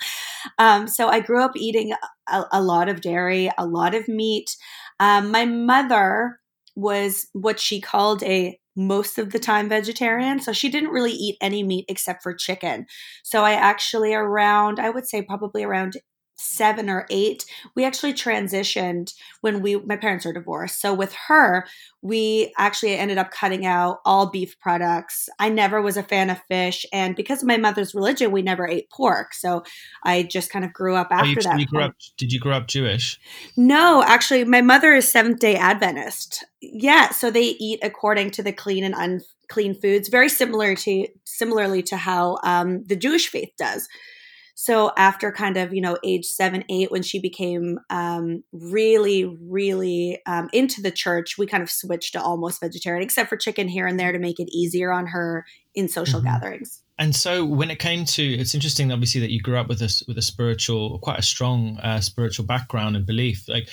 Um, 0.58 0.88
so 0.88 1.08
i 1.08 1.20
grew 1.20 1.44
up 1.44 1.52
eating 1.55 1.93
a, 2.26 2.44
a, 2.52 2.62
lot 2.62 2.88
of 2.88 3.02
dairy 3.02 3.50
a 3.58 3.67
lot 3.67 3.94
of 3.94 4.08
meat. 4.08 4.56
Um, 4.99 5.31
my 5.31 5.44
mother 5.44 6.38
was 6.75 7.26
what 7.35 7.61
she 7.61 7.82
called 7.82 8.23
a 8.23 8.58
most 8.76 9.19
of 9.19 9.32
the 9.32 9.38
time 9.38 9.69
vegetarian. 9.69 10.40
So 10.40 10.52
she 10.52 10.70
didn't 10.70 10.90
really 10.90 11.12
eat 11.12 11.36
any 11.40 11.62
meat 11.62 11.84
except 11.88 12.22
for 12.22 12.34
chicken. 12.34 12.86
So 13.22 13.44
I 13.44 13.52
actually 13.52 14.14
around, 14.14 14.78
I 14.80 14.90
would 14.90 15.06
say 15.06 15.22
probably 15.22 15.62
around 15.64 15.94
seven 16.42 16.90
or 16.90 17.06
eight 17.10 17.44
we 17.74 17.84
actually 17.84 18.12
transitioned 18.12 19.14
when 19.40 19.62
we 19.62 19.76
my 19.76 19.96
parents 19.96 20.26
are 20.26 20.32
divorced. 20.32 20.80
So 20.80 20.92
with 20.92 21.14
her 21.28 21.66
we 22.02 22.52
actually 22.58 22.96
ended 22.96 23.18
up 23.18 23.30
cutting 23.30 23.64
out 23.64 24.00
all 24.04 24.26
beef 24.26 24.58
products. 24.58 25.28
I 25.38 25.48
never 25.48 25.80
was 25.80 25.96
a 25.96 26.02
fan 26.02 26.30
of 26.30 26.40
fish 26.48 26.84
and 26.92 27.14
because 27.14 27.42
of 27.42 27.48
my 27.48 27.56
mother's 27.56 27.94
religion 27.94 28.32
we 28.32 28.42
never 28.42 28.66
ate 28.66 28.90
pork. 28.90 29.34
So 29.34 29.62
i 30.04 30.22
just 30.22 30.50
kind 30.50 30.64
of 30.64 30.72
grew 30.72 30.96
up 30.96 31.08
after 31.10 31.26
oh, 31.26 31.28
you, 31.28 31.42
that 31.42 31.60
you 31.60 31.66
grew 31.66 31.82
up, 31.82 31.94
did 32.16 32.32
you 32.32 32.40
grow 32.40 32.56
up 32.56 32.66
jewish? 32.66 33.20
No 33.56 34.02
actually 34.02 34.44
my 34.44 34.60
mother 34.60 34.92
is 34.92 35.10
seventh 35.10 35.38
day 35.38 35.56
adventist. 35.56 36.44
Yeah 36.60 37.10
so 37.10 37.30
they 37.30 37.56
eat 37.60 37.80
according 37.82 38.30
to 38.32 38.42
the 38.42 38.52
clean 38.52 38.84
and 38.84 38.94
unclean 38.96 39.74
foods 39.74 40.08
very 40.08 40.28
similar 40.28 40.74
to 40.74 41.06
similarly 41.24 41.82
to 41.82 41.96
how 41.96 42.38
um, 42.42 42.84
the 42.84 42.96
jewish 42.96 43.28
faith 43.28 43.52
does 43.58 43.88
so 44.54 44.93
after 44.96 45.32
kind 45.32 45.56
of, 45.56 45.72
you 45.72 45.81
know, 45.81 45.96
age 46.04 46.26
seven, 46.26 46.64
eight, 46.69 46.90
when 46.90 47.02
she 47.02 47.20
became 47.20 47.78
um, 47.90 48.43
really, 48.52 49.25
really 49.25 50.20
um, 50.26 50.50
into 50.52 50.82
the 50.82 50.90
church, 50.90 51.38
we 51.38 51.46
kind 51.46 51.62
of 51.62 51.70
switched 51.70 52.12
to 52.12 52.22
almost 52.22 52.60
vegetarian, 52.60 53.02
except 53.02 53.28
for 53.28 53.37
chicken 53.37 53.69
here 53.69 53.87
and 53.87 53.99
there 53.99 54.12
to 54.12 54.19
make 54.19 54.38
it 54.38 54.49
easier 54.52 54.93
on 54.93 55.06
her 55.06 55.44
in 55.75 55.88
social 55.88 56.20
mm-hmm. 56.20 56.28
gatherings. 56.28 56.82
And 56.99 57.16
so, 57.16 57.44
when 57.44 57.70
it 57.70 57.78
came 57.78 58.04
to, 58.04 58.22
it's 58.22 58.54
interesting, 58.54 58.93
obviously, 58.93 59.22
that 59.22 59.32
you 59.32 59.40
grew 59.40 59.56
up 59.56 59.69
with 59.69 59.81
a 59.81 60.04
with 60.06 60.19
a 60.19 60.22
spiritual, 60.22 60.99
quite 60.99 61.19
a 61.19 61.22
strong 61.22 61.78
uh, 61.78 62.00
spiritual 62.00 62.44
background 62.44 62.94
and 62.94 63.06
belief. 63.06 63.49
Like, 63.49 63.69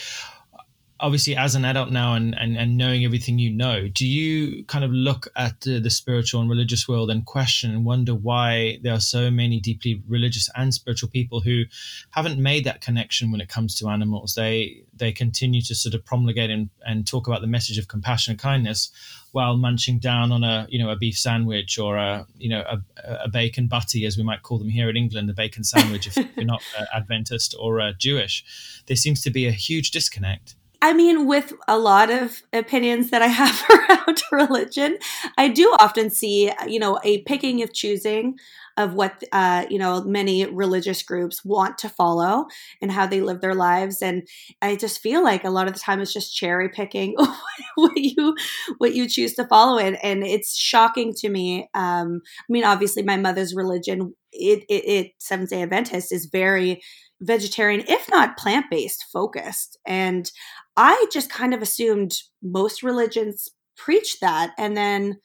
obviously 1.00 1.36
as 1.36 1.56
an 1.56 1.66
adult 1.66 1.90
now 1.90 2.14
and, 2.14 2.38
and, 2.38 2.58
and 2.58 2.78
knowing 2.78 3.06
everything 3.06 3.40
you 3.40 3.50
know 3.50 3.88
do 3.88 4.06
you 4.06 4.64
kind 4.66 4.84
of 4.84 4.92
look 4.92 5.28
at 5.36 5.62
the, 5.62 5.80
the, 5.80 5.90
spiritual 5.90 6.42
and 6.42 6.50
religious 6.50 6.88
world 6.88 7.10
and 7.10 7.26
question 7.26 7.72
and 7.72 7.86
wonder 7.86 8.14
why 8.14 8.80
there 8.84 8.94
are 8.94 9.00
so 9.00 9.30
many 9.32 9.60
deeply 9.60 10.02
religious 10.08 10.50
and 10.56 10.74
spiritual 10.74 11.10
people 11.10 11.42
who 11.42 11.64
haven't 12.12 12.40
made 12.40 12.64
that 12.64 12.82
connection 12.82 13.32
when 13.32 13.42
it 13.42 13.50
comes 13.50 13.76
to 13.76 13.88
animals? 13.90 14.36
They 14.36 14.84
they 14.94 15.12
continue 15.12 15.62
to 15.62 15.76
sort 15.76 15.96
of 15.96 16.04
promulgate 16.06 16.50
and, 16.50 16.70
and 16.86 17.08
talk 17.08 17.28
about 17.28 17.42
the 17.42 17.48
message 17.48 17.78
of 17.78 17.88
compassion 17.88 18.32
and 18.32 18.40
kindness 18.40 18.92
while 19.32 19.56
munching 19.58 20.00
down 20.00 20.32
on 20.32 20.44
a 20.44 20.68
you 20.70 20.80
know 20.80 20.90
a 20.90 20.96
beef 20.96 21.18
sandwich 21.18 21.78
or 21.78 21.98
a 21.98 22.26
you 22.38 22.50
know 22.50 22.64
a, 22.70 22.80
a 23.24 23.30
bacon 23.30 23.68
butty 23.68 24.06
as 24.06 24.18
we 24.18 24.24
might 24.24 24.44
call 24.44 24.58
them 24.58 24.70
here 24.70 24.90
in 24.90 24.98
England 24.98 25.30
a 25.30 25.34
bacon 25.34 25.64
sandwich 25.64 26.08
if 26.08 26.18
you're 26.36 26.46
not 26.46 26.62
Adventist 26.94 27.56
or 27.60 27.92
Jewish. 27.98 28.44
There 28.88 28.98
seems 28.98 29.22
to 29.24 29.30
be 29.30 29.48
a 29.48 29.52
huge 29.52 29.92
disconnect 29.92 30.56
I 30.82 30.94
mean, 30.94 31.28
with 31.28 31.54
a 31.68 31.78
lot 31.78 32.10
of 32.10 32.42
opinions 32.54 33.10
that 33.10 33.22
I 33.22 33.28
have 33.42 33.64
around 33.70 34.22
religion, 34.32 34.98
I 35.38 35.50
do 35.50 35.76
often 35.80 36.10
see, 36.10 36.52
you 36.68 36.80
know, 36.80 37.00
a 37.04 37.22
picking 37.24 37.62
of 37.64 37.74
choosing 37.74 38.38
of 38.78 38.94
what, 38.94 39.22
uh, 39.34 39.66
you 39.70 39.78
know, 39.78 40.02
many 40.04 40.46
religious 40.46 41.04
groups 41.04 41.44
want 41.44 41.78
to 41.80 41.90
follow 41.90 42.46
and 42.82 42.90
how 42.90 43.06
they 43.06 43.20
live 43.20 43.42
their 43.42 43.54
lives. 43.54 44.02
And 44.02 44.26
I 44.62 44.78
just 44.78 45.02
feel 45.02 45.22
like 45.22 45.44
a 45.44 45.50
lot 45.50 45.68
of 45.68 45.74
the 45.74 45.80
time 45.82 46.00
it's 46.00 46.14
just 46.14 46.34
cherry 46.34 46.70
picking 46.70 47.14
what 47.76 47.98
you 47.98 48.36
what 48.78 48.94
you 48.96 49.10
choose 49.10 49.34
to 49.34 49.46
follow 49.48 49.78
it, 49.78 50.00
and 50.02 50.24
it's 50.24 50.56
shocking 50.56 51.14
to 51.16 51.30
me. 51.30 51.70
Um, 51.74 52.22
I 52.26 52.46
mean, 52.48 52.64
obviously, 52.64 53.04
my 53.04 53.18
mother's 53.18 53.54
religion, 53.54 54.16
it, 54.32 54.64
it, 54.70 54.84
it 54.86 55.12
Seventh 55.20 55.50
Day 55.50 55.62
Adventist, 55.62 56.14
is 56.14 56.28
very 56.28 56.82
vegetarian, 57.22 57.84
if 57.88 58.10
not 58.10 58.38
plant 58.38 58.68
based 58.70 59.06
focused. 59.12 59.78
And 59.86 60.32
I 60.78 61.06
just 61.12 61.30
kind 61.30 61.54
of 61.54 61.62
assumed 61.62 62.22
most 62.42 62.84
religions 62.84 63.50
preach 63.76 64.20
that. 64.20 64.54
And 64.58 64.76
then 64.76 65.20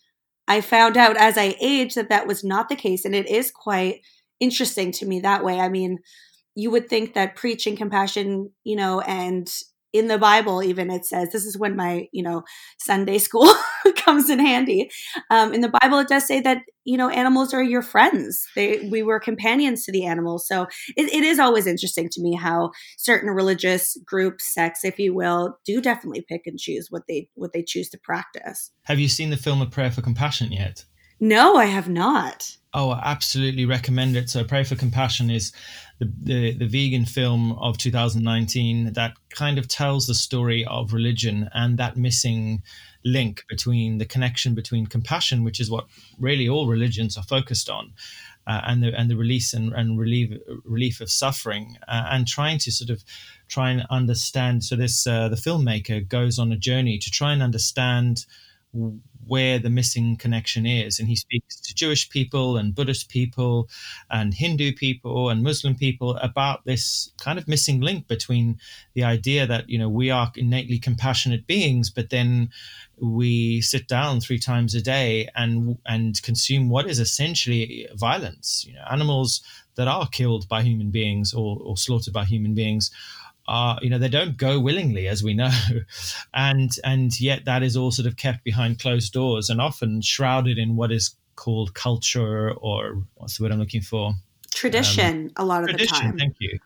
I 0.48 0.60
found 0.60 0.96
out 0.96 1.16
as 1.16 1.38
I 1.38 1.56
aged 1.60 1.96
that 1.96 2.08
that 2.10 2.26
was 2.26 2.44
not 2.44 2.68
the 2.68 2.76
case. 2.76 3.04
And 3.04 3.14
it 3.14 3.28
is 3.28 3.50
quite 3.50 4.00
interesting 4.40 4.92
to 4.92 5.06
me 5.06 5.20
that 5.20 5.44
way. 5.44 5.60
I 5.60 5.68
mean, 5.68 5.98
you 6.54 6.70
would 6.70 6.88
think 6.88 7.14
that 7.14 7.36
preaching 7.36 7.76
compassion, 7.76 8.50
you 8.62 8.76
know, 8.76 9.00
and 9.00 9.52
in 9.94 10.08
the 10.08 10.18
Bible, 10.18 10.60
even 10.60 10.90
it 10.90 11.06
says 11.06 11.30
this 11.30 11.46
is 11.46 11.56
when 11.56 11.76
my 11.76 12.08
you 12.12 12.22
know 12.22 12.42
Sunday 12.78 13.16
school 13.18 13.48
comes 13.96 14.28
in 14.28 14.40
handy. 14.40 14.90
Um, 15.30 15.54
in 15.54 15.60
the 15.60 15.72
Bible, 15.80 16.00
it 16.00 16.08
does 16.08 16.26
say 16.26 16.40
that 16.40 16.58
you 16.84 16.98
know 16.98 17.08
animals 17.08 17.54
are 17.54 17.62
your 17.62 17.80
friends. 17.80 18.44
They 18.56 18.88
we 18.90 19.04
were 19.04 19.20
companions 19.20 19.84
to 19.84 19.92
the 19.92 20.04
animals. 20.04 20.46
So 20.48 20.66
it, 20.96 21.12
it 21.14 21.22
is 21.22 21.38
always 21.38 21.68
interesting 21.68 22.08
to 22.10 22.20
me 22.20 22.34
how 22.34 22.72
certain 22.98 23.30
religious 23.30 23.96
groups, 24.04 24.52
sects, 24.52 24.84
if 24.84 24.98
you 24.98 25.14
will, 25.14 25.56
do 25.64 25.80
definitely 25.80 26.26
pick 26.28 26.42
and 26.46 26.58
choose 26.58 26.88
what 26.90 27.04
they 27.08 27.28
what 27.34 27.52
they 27.52 27.62
choose 27.62 27.88
to 27.90 27.98
practice. 28.02 28.72
Have 28.82 28.98
you 28.98 29.08
seen 29.08 29.30
the 29.30 29.36
film 29.36 29.62
A 29.62 29.66
Prayer 29.66 29.92
for 29.92 30.02
Compassion 30.02 30.50
yet? 30.50 30.84
No, 31.24 31.56
I 31.56 31.64
have 31.64 31.88
not. 31.88 32.54
Oh, 32.74 32.90
I 32.90 33.00
absolutely 33.02 33.64
recommend 33.64 34.14
it. 34.14 34.28
So, 34.28 34.44
Pray 34.44 34.62
for 34.62 34.76
Compassion 34.76 35.30
is 35.30 35.52
the, 35.98 36.12
the, 36.22 36.52
the 36.52 36.66
vegan 36.66 37.06
film 37.06 37.52
of 37.52 37.78
2019 37.78 38.92
that 38.92 39.14
kind 39.30 39.56
of 39.56 39.66
tells 39.66 40.06
the 40.06 40.14
story 40.14 40.66
of 40.66 40.92
religion 40.92 41.48
and 41.54 41.78
that 41.78 41.96
missing 41.96 42.62
link 43.06 43.42
between 43.48 43.96
the 43.96 44.04
connection 44.04 44.54
between 44.54 44.86
compassion, 44.86 45.44
which 45.44 45.60
is 45.60 45.70
what 45.70 45.86
really 46.18 46.46
all 46.46 46.66
religions 46.66 47.16
are 47.16 47.24
focused 47.24 47.70
on, 47.70 47.94
uh, 48.46 48.60
and 48.66 48.82
the 48.82 48.92
and 48.94 49.10
the 49.10 49.16
release 49.16 49.54
and, 49.54 49.72
and 49.72 49.98
relief 49.98 50.38
relief 50.66 51.00
of 51.00 51.10
suffering, 51.10 51.78
uh, 51.88 52.08
and 52.10 52.26
trying 52.26 52.58
to 52.58 52.70
sort 52.70 52.90
of 52.90 53.02
try 53.48 53.70
and 53.70 53.86
understand. 53.88 54.62
So 54.62 54.76
this 54.76 55.06
uh, 55.06 55.30
the 55.30 55.36
filmmaker 55.36 56.06
goes 56.06 56.38
on 56.38 56.52
a 56.52 56.56
journey 56.58 56.98
to 56.98 57.10
try 57.10 57.32
and 57.32 57.42
understand 57.42 58.26
where 59.26 59.58
the 59.58 59.70
missing 59.70 60.16
connection 60.16 60.66
is. 60.66 60.98
And 60.98 61.08
he 61.08 61.16
speaks 61.16 61.60
to 61.60 61.74
Jewish 61.74 62.10
people 62.10 62.56
and 62.56 62.74
Buddhist 62.74 63.08
people 63.08 63.68
and 64.10 64.34
Hindu 64.34 64.72
people 64.72 65.30
and 65.30 65.42
Muslim 65.42 65.74
people 65.74 66.16
about 66.16 66.64
this 66.64 67.10
kind 67.18 67.38
of 67.38 67.48
missing 67.48 67.80
link 67.80 68.06
between 68.06 68.58
the 68.94 69.04
idea 69.04 69.46
that, 69.46 69.68
you 69.68 69.78
know, 69.78 69.88
we 69.88 70.10
are 70.10 70.30
innately 70.36 70.78
compassionate 70.78 71.46
beings, 71.46 71.90
but 71.90 72.10
then 72.10 72.50
we 73.00 73.60
sit 73.60 73.88
down 73.88 74.20
three 74.20 74.38
times 74.38 74.74
a 74.74 74.82
day 74.82 75.28
and 75.34 75.78
and 75.86 76.22
consume 76.22 76.68
what 76.68 76.86
is 76.86 76.98
essentially 76.98 77.88
violence. 77.94 78.64
You 78.66 78.74
know, 78.74 78.84
animals 78.90 79.42
that 79.76 79.88
are 79.88 80.06
killed 80.08 80.48
by 80.48 80.62
human 80.62 80.90
beings 80.90 81.34
or, 81.34 81.58
or 81.60 81.76
slaughtered 81.76 82.14
by 82.14 82.24
human 82.24 82.54
beings 82.54 82.90
are 83.46 83.78
you 83.82 83.90
know 83.90 83.98
they 83.98 84.08
don't 84.08 84.36
go 84.36 84.58
willingly 84.58 85.08
as 85.08 85.22
we 85.22 85.34
know. 85.34 85.50
And 86.34 86.72
and 86.84 87.18
yet 87.20 87.44
that 87.44 87.62
is 87.62 87.76
all 87.76 87.90
sort 87.90 88.06
of 88.06 88.16
kept 88.16 88.44
behind 88.44 88.80
closed 88.80 89.12
doors 89.12 89.48
and 89.48 89.60
often 89.60 90.00
shrouded 90.00 90.58
in 90.58 90.76
what 90.76 90.90
is 90.90 91.14
called 91.36 91.74
culture 91.74 92.52
or 92.52 93.02
what's 93.14 93.38
the 93.38 93.44
word 93.44 93.52
i'm 93.52 93.58
looking 93.58 93.80
for? 93.80 94.14
Tradition 94.52 95.32
um, 95.36 95.44
a 95.44 95.44
lot 95.44 95.62
of 95.62 95.70
tradition, 95.70 95.96
the 95.96 96.02
time. 96.02 96.18
thank 96.18 96.36
you 96.38 96.58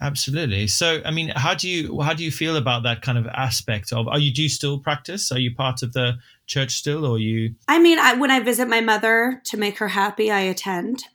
absolutely. 0.00 0.66
So 0.66 1.00
i 1.04 1.10
mean 1.10 1.28
how 1.30 1.54
do 1.54 1.68
you 1.68 2.00
how 2.00 2.14
do 2.14 2.24
you 2.24 2.30
feel 2.30 2.56
about 2.56 2.82
that 2.82 3.02
kind 3.02 3.18
of 3.18 3.26
aspect 3.26 3.92
of 3.92 4.08
are 4.08 4.18
you 4.18 4.32
do 4.32 4.42
you 4.42 4.48
still 4.48 4.78
practice? 4.78 5.32
Are 5.32 5.38
you 5.38 5.54
part 5.54 5.82
of 5.82 5.92
the 5.92 6.18
church 6.46 6.72
still 6.72 7.04
or 7.04 7.18
you? 7.18 7.54
I 7.68 7.78
mean 7.78 7.98
I, 7.98 8.14
when 8.14 8.30
i 8.30 8.40
visit 8.40 8.68
my 8.68 8.80
mother 8.80 9.40
to 9.44 9.56
make 9.56 9.78
her 9.78 9.88
happy 9.88 10.30
i 10.30 10.40
attend. 10.40 11.04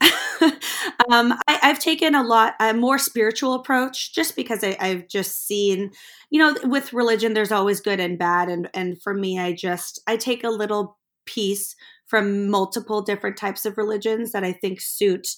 Um, 1.10 1.34
I, 1.48 1.58
have 1.62 1.78
taken 1.78 2.14
a 2.14 2.22
lot 2.22 2.54
a 2.60 2.72
more 2.72 2.98
spiritual 2.98 3.54
approach 3.54 4.14
just 4.14 4.36
because 4.36 4.64
I, 4.64 4.76
i've 4.80 5.08
just 5.08 5.46
seen 5.46 5.90
you 6.30 6.38
know 6.38 6.56
with 6.68 6.92
religion 6.92 7.34
there's 7.34 7.52
always 7.52 7.80
good 7.80 8.00
and 8.00 8.18
bad. 8.18 8.48
And 8.48 8.70
and 8.72 9.00
for 9.02 9.12
me 9.12 9.38
i 9.38 9.52
just 9.52 10.00
i 10.06 10.16
take 10.16 10.44
a 10.44 10.50
little 10.50 10.98
piece 11.26 11.74
from 12.10 12.50
multiple 12.50 13.00
different 13.00 13.36
types 13.36 13.64
of 13.64 13.78
religions 13.78 14.32
that 14.32 14.42
I 14.44 14.52
think 14.52 14.80
suit 14.80 15.28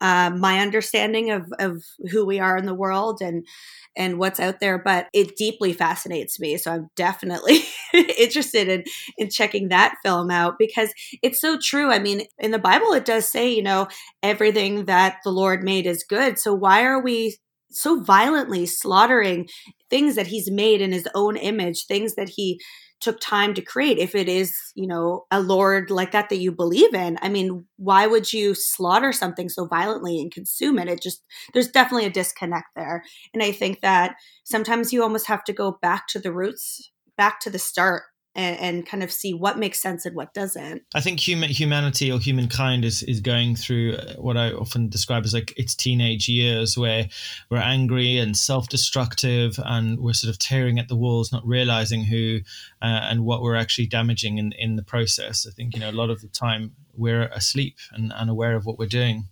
uh, 0.00 0.30
my 0.30 0.58
understanding 0.58 1.30
of, 1.30 1.52
of 1.60 1.84
who 2.10 2.26
we 2.26 2.40
are 2.40 2.56
in 2.56 2.66
the 2.66 2.74
world 2.74 3.20
and 3.22 3.46
and 3.94 4.18
what's 4.18 4.40
out 4.40 4.58
there. 4.58 4.78
But 4.78 5.06
it 5.12 5.36
deeply 5.36 5.72
fascinates 5.72 6.40
me, 6.40 6.56
so 6.56 6.72
I'm 6.72 6.88
definitely 6.96 7.60
interested 8.18 8.68
in 8.68 8.84
in 9.16 9.30
checking 9.30 9.68
that 9.68 9.94
film 10.02 10.30
out 10.30 10.54
because 10.58 10.92
it's 11.22 11.40
so 11.40 11.58
true. 11.62 11.92
I 11.92 12.00
mean, 12.00 12.22
in 12.38 12.50
the 12.50 12.58
Bible, 12.58 12.92
it 12.94 13.04
does 13.04 13.28
say, 13.28 13.52
you 13.52 13.62
know, 13.62 13.86
everything 14.22 14.86
that 14.86 15.18
the 15.22 15.30
Lord 15.30 15.62
made 15.62 15.86
is 15.86 16.04
good. 16.08 16.38
So 16.38 16.52
why 16.52 16.82
are 16.84 17.00
we 17.00 17.36
so 17.70 18.00
violently 18.02 18.66
slaughtering 18.66 19.48
things 19.88 20.16
that 20.16 20.26
He's 20.26 20.50
made 20.50 20.80
in 20.80 20.90
His 20.90 21.08
own 21.14 21.36
image, 21.36 21.86
things 21.86 22.16
that 22.16 22.30
He 22.30 22.60
took 23.02 23.20
time 23.20 23.52
to 23.54 23.62
create 23.62 23.98
if 23.98 24.14
it 24.14 24.28
is 24.28 24.56
you 24.74 24.86
know 24.86 25.26
a 25.30 25.40
lord 25.40 25.90
like 25.90 26.12
that 26.12 26.28
that 26.30 26.38
you 26.38 26.52
believe 26.52 26.94
in 26.94 27.18
i 27.20 27.28
mean 27.28 27.66
why 27.76 28.06
would 28.06 28.32
you 28.32 28.54
slaughter 28.54 29.12
something 29.12 29.48
so 29.48 29.66
violently 29.66 30.20
and 30.20 30.30
consume 30.32 30.78
it? 30.78 30.88
It 30.88 31.02
just 31.02 31.24
there's 31.52 31.68
definitely 31.68 32.06
a 32.06 32.10
disconnect 32.10 32.68
there. 32.76 33.04
And 33.34 33.42
i 33.42 33.52
think 33.52 33.80
that 33.80 34.16
sometimes 34.44 34.92
you 34.92 35.02
almost 35.02 35.26
have 35.26 35.44
to 35.44 35.52
go 35.52 35.78
back 35.82 36.06
to 36.08 36.18
the 36.18 36.32
roots 36.32 36.90
back 37.16 37.40
to 37.40 37.50
the 37.50 37.58
start 37.58 38.04
and, 38.34 38.58
and, 38.58 38.86
kind 38.86 39.02
of 39.02 39.12
see 39.12 39.34
what 39.34 39.58
makes 39.58 39.80
sense 39.80 40.06
and 40.06 40.16
what 40.16 40.32
doesn't. 40.32 40.82
I 40.94 41.00
think 41.00 41.20
human 41.20 41.50
humanity 41.50 42.10
or 42.10 42.18
humankind 42.18 42.84
is 42.84 43.02
is 43.02 43.20
going 43.20 43.56
through 43.56 43.94
uh, 43.94 44.14
what 44.14 44.36
I 44.36 44.52
often 44.52 44.88
describe 44.88 45.24
as 45.24 45.34
like 45.34 45.52
its 45.56 45.74
teenage 45.74 46.28
years, 46.28 46.76
where 46.76 47.08
we're 47.50 47.58
angry 47.58 48.18
and 48.18 48.36
self 48.36 48.68
destructive, 48.68 49.58
and 49.64 49.98
we're 50.00 50.14
sort 50.14 50.30
of 50.30 50.38
tearing 50.38 50.78
at 50.78 50.88
the 50.88 50.96
walls, 50.96 51.32
not 51.32 51.46
realizing 51.46 52.04
who 52.04 52.40
uh, 52.80 53.00
and 53.10 53.24
what 53.24 53.42
we're 53.42 53.56
actually 53.56 53.86
damaging 53.86 54.38
in 54.38 54.52
in 54.52 54.76
the 54.76 54.82
process. 54.82 55.46
I 55.46 55.50
think 55.50 55.74
you 55.74 55.80
know 55.80 55.90
a 55.90 55.92
lot 55.92 56.10
of 56.10 56.20
the 56.20 56.28
time 56.28 56.72
we're 56.94 57.24
asleep 57.26 57.76
and 57.92 58.12
unaware 58.12 58.56
of 58.56 58.66
what 58.66 58.78
we're 58.78 58.86
doing. 58.86 59.28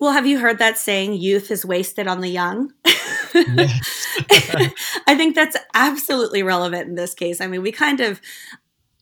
Well, 0.00 0.12
have 0.12 0.26
you 0.26 0.38
heard 0.38 0.58
that 0.58 0.78
saying, 0.78 1.14
youth 1.14 1.50
is 1.50 1.64
wasted 1.64 2.08
on 2.08 2.22
the 2.22 2.28
young? 2.30 2.72
I 3.34 5.14
think 5.14 5.34
that's 5.34 5.58
absolutely 5.74 6.42
relevant 6.42 6.88
in 6.88 6.94
this 6.94 7.12
case. 7.14 7.40
I 7.40 7.46
mean, 7.46 7.60
we 7.60 7.70
kind 7.70 8.00
of 8.00 8.20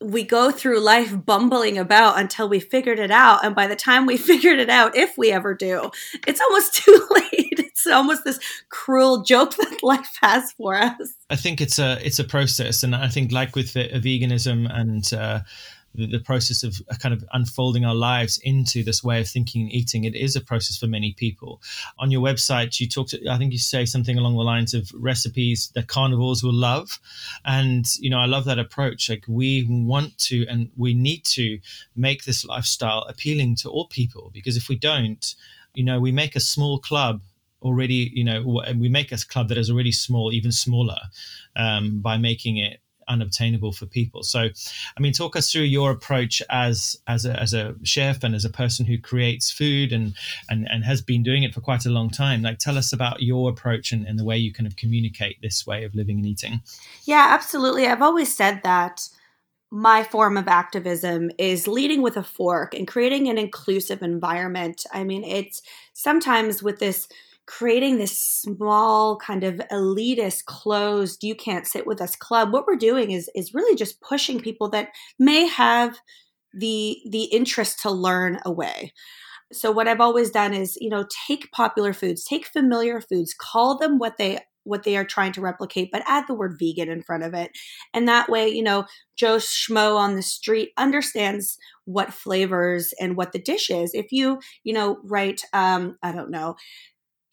we 0.01 0.23
go 0.23 0.51
through 0.51 0.81
life 0.81 1.13
bumbling 1.25 1.77
about 1.77 2.19
until 2.19 2.49
we 2.49 2.61
figured 2.61 2.99
it 2.99 3.11
out. 3.11 3.45
And 3.45 3.55
by 3.55 3.67
the 3.67 3.77
time 3.77 4.07
we 4.07 4.17
figured 4.31 4.59
it 4.59 4.71
out 4.71 4.97
if 4.97 5.17
we 5.17 5.33
ever 5.33 5.55
do 5.55 5.91
it's 6.27 6.41
almost 6.41 6.75
too 6.85 7.07
late. 7.11 7.59
It's 7.59 7.87
almost 7.87 8.25
this 8.25 8.41
cruel 8.69 9.23
joke 9.23 9.55
that 9.57 9.83
life 9.83 10.19
has 10.21 10.53
for 10.53 10.77
us. 10.77 11.15
I 11.31 11.37
think 11.37 11.61
it's 11.61 11.79
a 11.79 11.99
it's 12.05 12.19
a 12.19 12.25
process. 12.25 12.83
And 12.83 12.95
i 12.95 13.09
think 13.09 13.31
like 13.31 13.55
with 13.55 13.75
veganism 13.75 14.69
and 14.73 15.13
uh, 15.13 15.41
the, 15.99 16.07
the 16.07 16.21
process 16.21 16.63
of 16.63 16.81
uh, 16.91 16.95
kind 16.95 17.13
of 17.13 17.25
unfolding 17.33 17.85
our 17.85 17.95
lives 17.95 18.39
into 18.45 18.83
this 18.85 19.03
way 19.03 19.21
of 19.21 19.29
thinking 19.29 19.63
and 19.63 19.73
eating. 19.73 20.05
It 20.05 20.15
is 20.15 20.37
a 20.37 20.41
process 20.41 20.79
for 20.79 20.87
many 20.87 21.13
people. 21.13 21.61
On 21.99 22.11
your 22.11 22.23
website, 22.23 22.79
you 22.81 22.89
talked. 22.89 23.15
I 23.29 23.37
think 23.37 23.53
you 23.53 23.59
say 23.59 23.85
something 23.85 24.17
along 24.17 24.37
the 24.37 24.43
lines 24.43 24.75
of 24.75 24.91
recipes 24.95 25.71
that 25.75 25.89
carnivores 25.89 26.43
will 26.43 26.55
love, 26.55 27.01
and 27.45 27.87
you 27.99 28.09
know 28.09 28.19
I 28.19 28.27
love 28.27 28.45
that 28.45 28.59
approach. 28.59 29.11
Like 29.11 29.25
we 29.29 29.67
want 29.69 30.17
to 30.29 30.47
and 30.47 30.71
we 30.77 30.95
need 30.95 31.25
to 31.25 31.59
make 31.97 32.25
this 32.25 32.45
lifestyle 32.45 33.03
appealing 33.09 33.57
to 33.57 33.69
all 33.69 33.89
people 33.89 34.31
because 34.33 34.57
if 34.57 34.69
we 34.69 34.77
don't, 34.77 35.35
you 35.75 35.85
know, 35.85 36.01
we 36.01 36.13
make 36.13 36.37
a 36.37 36.41
small 36.41 36.79
club 36.79 37.21
already 37.61 38.13
you 38.15 38.23
know 38.23 38.63
we 38.77 38.89
make 38.89 39.11
a 39.11 39.17
club 39.17 39.49
that 39.49 39.59
is 39.59 39.69
already 39.69 39.91
small 39.91 40.33
even 40.33 40.53
smaller 40.53 41.01
um, 41.57 41.99
by 41.99 42.17
making 42.17 42.57
it 42.57 42.79
unobtainable 43.09 43.73
for 43.73 43.87
people. 43.87 44.23
So, 44.23 44.41
I 44.97 45.01
mean, 45.01 45.13
talk 45.13 45.37
us 45.37 45.51
through 45.51 45.63
your 45.63 45.91
approach 45.91 46.43
as 46.51 46.97
as 47.07 47.25
a, 47.25 47.39
as 47.41 47.53
a 47.55 47.75
chef 47.83 48.23
and 48.23 48.35
as 48.35 48.45
a 48.45 48.51
person 48.51 48.87
who 48.87 48.99
creates 48.99 49.51
food 49.51 49.93
and, 49.93 50.15
and 50.49 50.67
and 50.71 50.85
has 50.85 51.03
been 51.03 51.23
doing 51.23 51.43
it 51.43 51.55
for 51.55 51.61
quite 51.61 51.87
a 51.87 51.91
long 51.91 52.11
time. 52.11 52.43
Like, 52.43 52.59
tell 52.59 52.79
us 52.79 52.93
about 52.93 53.23
your 53.23 53.51
approach 53.51 53.93
and, 53.93 54.07
and 54.07 54.19
the 54.19 54.25
way 54.25 54.37
you 54.37 54.53
kind 54.53 54.67
of 54.67 54.77
communicate 54.77 55.41
this 55.43 55.67
way 55.67 55.85
of 55.85 55.95
living 55.95 56.19
and 56.19 56.27
eating. 56.27 56.61
Yeah, 57.05 57.27
absolutely. 57.31 57.87
I've 57.87 58.03
always 58.03 58.35
said 58.35 58.61
that 58.65 59.09
my 59.71 60.03
form 60.03 60.37
of 60.37 60.49
activism 60.49 61.31
is 61.39 61.69
leading 61.69 62.01
with 62.01 62.17
a 62.17 62.23
fork 62.23 62.75
and 62.75 62.89
creating 62.89 63.29
an 63.29 63.37
inclusive 63.37 64.03
environment. 64.03 64.87
I 64.93 65.05
mean, 65.05 65.25
it's 65.25 65.61
sometimes 65.93 66.63
with 66.63 66.79
this 66.79 67.07
creating 67.49 67.97
this 67.97 68.19
small 68.19 69.17
kind 69.17 69.43
of 69.43 69.55
elitist 69.73 70.45
closed 70.45 71.25
you 71.25 71.35
can't 71.35 71.67
sit 71.67 71.87
with 71.87 72.01
us 72.01 72.15
club 72.15 72.53
what 72.53 72.67
we're 72.67 72.77
doing 72.77 73.11
is 73.11 73.31
is 73.35 73.55
really 73.55 73.75
just 73.75 74.03
pushing 74.03 74.39
people 74.39 74.69
that 74.69 74.91
may 75.19 75.47
have 75.47 75.99
the 76.53 76.99
the 77.11 77.25
interest 77.25 77.81
to 77.81 77.91
learn 77.91 78.39
away 78.45 78.93
so 79.51 79.73
what 79.73 79.89
i've 79.89 80.01
always 80.01 80.31
done 80.31 80.53
is 80.53 80.77
you 80.79 80.91
know 80.91 81.07
take 81.27 81.51
popular 81.53 81.95
foods 81.95 82.23
take 82.23 82.47
familiar 82.47 83.01
foods 83.01 83.35
call 83.35 83.79
them 83.79 83.99
what 83.99 84.19
they 84.19 84.39
what 84.65 84.83
they 84.83 84.97
are 84.97 85.05
trying 85.05 85.33
to 85.33 85.41
replicate 85.41 85.89
but 85.91 86.03
add 86.07 86.25
the 86.29 86.35
word 86.35 86.57
vegan 86.59 86.91
in 86.91 87.03
front 87.03 87.25
of 87.25 87.33
it. 87.33 87.51
And 87.95 88.07
that 88.07 88.29
way 88.29 88.49
you 88.49 88.63
know 88.63 88.85
joe 89.17 89.39
schmo 89.39 89.97
on 89.97 90.15
the 90.15 90.23
street 90.23 90.73
understands 90.77 91.57
what 91.87 92.13
flavors 92.13 92.93
and 93.01 93.17
what 93.17 93.33
the 93.33 93.39
dish 93.39 93.71
is. 93.71 93.93
If 93.95 94.13
you 94.13 94.41
you 94.65 94.75
know 94.75 94.99
write 95.05 95.43
um 95.55 95.97
i 96.03 96.13
don't 96.13 96.31
know 96.31 96.57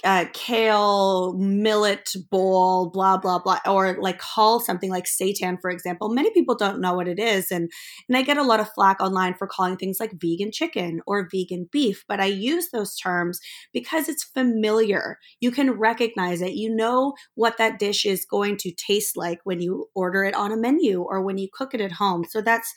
uh, 0.03 0.25
kale 0.33 1.33
millet 1.33 2.13
bowl, 2.29 2.89
blah 2.89 3.17
blah 3.17 3.39
blah, 3.39 3.59
or 3.65 3.97
like 3.99 4.19
call 4.19 4.59
something 4.59 4.89
like 4.89 5.05
seitan, 5.05 5.57
for 5.61 5.69
example. 5.69 6.09
Many 6.09 6.31
people 6.31 6.55
don't 6.55 6.81
know 6.81 6.93
what 6.93 7.07
it 7.07 7.19
is, 7.19 7.51
and 7.51 7.71
and 8.09 8.17
I 8.17 8.21
get 8.21 8.37
a 8.37 8.43
lot 8.43 8.59
of 8.59 8.71
flack 8.73 9.01
online 9.01 9.35
for 9.35 9.47
calling 9.47 9.77
things 9.77 9.99
like 9.99 10.11
vegan 10.19 10.51
chicken 10.51 11.01
or 11.07 11.29
vegan 11.31 11.69
beef. 11.71 12.03
But 12.07 12.19
I 12.19 12.25
use 12.25 12.69
those 12.71 12.95
terms 12.95 13.39
because 13.73 14.09
it's 14.09 14.23
familiar. 14.23 15.17
You 15.39 15.51
can 15.51 15.71
recognize 15.71 16.41
it. 16.41 16.53
You 16.53 16.75
know 16.75 17.13
what 17.35 17.57
that 17.57 17.79
dish 17.79 18.05
is 18.05 18.25
going 18.25 18.57
to 18.57 18.71
taste 18.71 19.15
like 19.15 19.39
when 19.43 19.61
you 19.61 19.87
order 19.95 20.23
it 20.23 20.35
on 20.35 20.51
a 20.51 20.57
menu 20.57 21.01
or 21.01 21.21
when 21.21 21.37
you 21.37 21.47
cook 21.53 21.73
it 21.73 21.81
at 21.81 21.93
home. 21.93 22.25
So 22.29 22.41
that's 22.41 22.71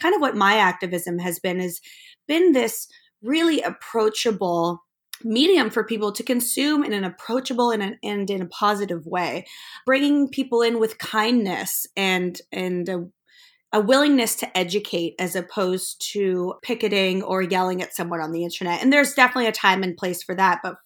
kind 0.00 0.14
of 0.14 0.20
what 0.20 0.36
my 0.36 0.56
activism 0.56 1.18
has 1.18 1.38
been. 1.38 1.60
Is 1.60 1.80
been 2.26 2.52
this 2.52 2.88
really 3.22 3.60
approachable 3.62 4.82
medium 5.24 5.70
for 5.70 5.84
people 5.84 6.12
to 6.12 6.22
consume 6.22 6.84
in 6.84 6.92
an 6.92 7.04
approachable 7.04 7.70
and, 7.70 7.82
an, 7.82 7.98
and 8.02 8.30
in 8.30 8.42
a 8.42 8.46
positive 8.46 9.06
way. 9.06 9.46
Bringing 9.86 10.28
people 10.28 10.62
in 10.62 10.78
with 10.80 10.98
kindness 10.98 11.86
and 11.96 12.38
and 12.50 12.88
a, 12.88 13.06
a 13.74 13.80
willingness 13.80 14.36
to 14.36 14.58
educate 14.58 15.14
as 15.18 15.34
opposed 15.34 16.04
to 16.12 16.54
picketing 16.62 17.22
or 17.22 17.42
yelling 17.42 17.80
at 17.80 17.94
someone 17.94 18.20
on 18.20 18.32
the 18.32 18.44
internet. 18.44 18.82
And 18.82 18.92
there's 18.92 19.14
definitely 19.14 19.46
a 19.46 19.52
time 19.52 19.82
and 19.82 19.96
place 19.96 20.22
for 20.22 20.34
that 20.34 20.60
but 20.62 20.76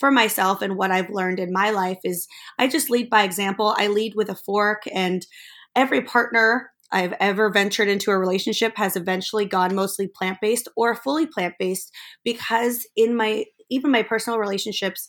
for 0.00 0.10
myself 0.10 0.60
and 0.60 0.76
what 0.76 0.90
i've 0.90 1.08
learned 1.08 1.38
in 1.38 1.52
my 1.52 1.70
life 1.70 1.98
is 2.02 2.26
i 2.58 2.66
just 2.66 2.90
lead 2.90 3.08
by 3.08 3.22
example. 3.22 3.74
I 3.78 3.86
lead 3.86 4.14
with 4.16 4.28
a 4.28 4.34
fork 4.34 4.82
and 4.92 5.24
every 5.76 6.02
partner 6.02 6.72
I've 6.92 7.14
ever 7.18 7.50
ventured 7.50 7.88
into 7.88 8.10
a 8.10 8.18
relationship 8.18 8.76
has 8.76 8.96
eventually 8.96 9.46
gone 9.46 9.74
mostly 9.74 10.06
plant 10.06 10.38
based 10.40 10.68
or 10.76 10.94
fully 10.94 11.26
plant 11.26 11.54
based 11.58 11.90
because 12.22 12.86
in 12.96 13.16
my 13.16 13.46
even 13.72 13.90
my 13.90 14.02
personal 14.02 14.38
relationships, 14.38 15.08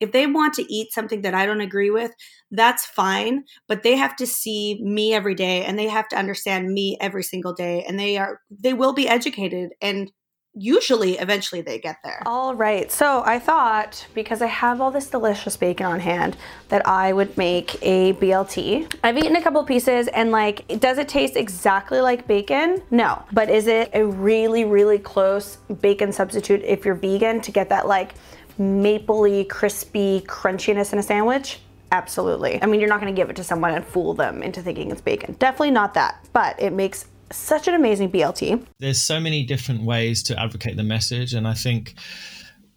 if 0.00 0.12
they 0.12 0.26
want 0.26 0.54
to 0.54 0.72
eat 0.72 0.92
something 0.92 1.22
that 1.22 1.34
I 1.34 1.46
don't 1.46 1.60
agree 1.60 1.90
with, 1.90 2.10
that's 2.50 2.84
fine, 2.84 3.44
but 3.68 3.82
they 3.82 3.96
have 3.96 4.16
to 4.16 4.26
see 4.26 4.80
me 4.82 5.14
every 5.14 5.34
day 5.34 5.64
and 5.64 5.78
they 5.78 5.88
have 5.88 6.08
to 6.08 6.16
understand 6.16 6.72
me 6.72 6.98
every 7.00 7.22
single 7.22 7.52
day 7.52 7.84
and 7.86 7.98
they 7.98 8.16
are 8.18 8.40
they 8.50 8.74
will 8.74 8.92
be 8.92 9.08
educated 9.08 9.70
and 9.80 10.10
usually 10.54 11.18
eventually 11.18 11.62
they 11.62 11.78
get 11.78 11.98
there. 12.04 12.22
All 12.26 12.54
right. 12.54 12.90
So 12.92 13.22
I 13.24 13.38
thought 13.38 14.06
because 14.14 14.42
I 14.42 14.46
have 14.46 14.80
all 14.80 14.90
this 14.90 15.08
delicious 15.08 15.56
bacon 15.56 15.86
on 15.86 16.00
hand 16.00 16.36
that 16.68 16.86
I 16.86 17.12
would 17.12 17.36
make 17.36 17.76
a 17.82 18.12
BLT. 18.14 18.94
I've 19.02 19.16
eaten 19.16 19.36
a 19.36 19.42
couple 19.42 19.62
pieces 19.64 20.08
and 20.08 20.30
like 20.30 20.66
does 20.80 20.98
it 20.98 21.08
taste 21.08 21.36
exactly 21.36 22.00
like 22.00 22.26
bacon? 22.26 22.82
No. 22.90 23.22
But 23.32 23.48
is 23.48 23.66
it 23.66 23.90
a 23.94 24.04
really 24.04 24.64
really 24.64 24.98
close 24.98 25.56
bacon 25.80 26.12
substitute 26.12 26.62
if 26.64 26.84
you're 26.84 26.94
vegan 26.94 27.40
to 27.42 27.50
get 27.50 27.68
that 27.70 27.88
like 27.88 28.14
mapley 28.58 29.48
crispy 29.48 30.22
crunchiness 30.26 30.92
in 30.92 30.98
a 30.98 31.02
sandwich? 31.02 31.60
Absolutely. 31.92 32.60
I 32.62 32.66
mean, 32.66 32.80
you're 32.80 32.88
not 32.88 33.02
going 33.02 33.14
to 33.14 33.18
give 33.18 33.28
it 33.28 33.36
to 33.36 33.44
someone 33.44 33.74
and 33.74 33.84
fool 33.84 34.14
them 34.14 34.42
into 34.42 34.62
thinking 34.62 34.90
it's 34.90 35.02
bacon. 35.02 35.36
Definitely 35.38 35.72
not 35.72 35.92
that. 35.92 36.26
But 36.32 36.60
it 36.60 36.72
makes 36.72 37.04
such 37.36 37.68
an 37.68 37.74
amazing 37.74 38.10
BLT. 38.10 38.64
There's 38.78 39.00
so 39.00 39.20
many 39.20 39.44
different 39.44 39.82
ways 39.82 40.22
to 40.24 40.40
advocate 40.40 40.76
the 40.76 40.82
message, 40.82 41.34
and 41.34 41.46
I 41.46 41.54
think 41.54 41.94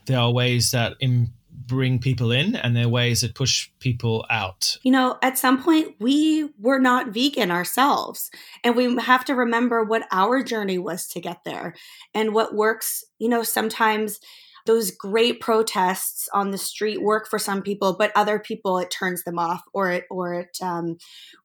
there 0.06 0.20
are 0.20 0.32
ways 0.32 0.72
that 0.72 0.94
in, 1.00 1.32
bring 1.50 2.00
people 2.00 2.32
in, 2.32 2.56
and 2.56 2.76
there 2.76 2.86
are 2.86 2.90
ways 2.90 3.22
that 3.22 3.36
push 3.36 3.70
people 3.80 4.26
out. 4.30 4.78
You 4.84 4.92
know, 4.92 5.18
at 5.22 5.38
some 5.38 5.64
point, 5.64 5.96
we 6.00 6.50
were 6.60 6.80
not 6.80 7.10
vegan 7.10 7.52
ourselves, 7.52 8.30
and 8.64 8.76
we 8.76 8.96
have 9.02 9.26
to 9.26 9.36
remember 9.36 9.84
what 9.84 10.08
our 10.12 10.44
journey 10.44 10.78
was 10.78 11.08
to 11.10 11.20
get 11.20 11.44
there 11.44 11.76
and 12.14 12.34
what 12.34 12.54
works. 12.54 13.04
You 13.20 13.30
know, 13.30 13.44
sometimes 13.44 14.20
those 14.66 14.92
great 14.92 15.40
protests 15.40 16.28
on 16.34 16.52
the 16.52 16.58
street 16.58 17.02
work 17.02 17.28
for 17.30 17.40
some 17.40 17.62
people, 17.62 17.96
but 17.98 18.12
other 18.16 18.40
people 18.40 18.80
it 18.80 18.90
turns 18.90 19.24
them 19.24 19.38
off 19.38 19.64
or 19.74 19.92
it 19.92 20.06
or 20.10 20.34
it 20.34 20.58
um, 20.62 20.98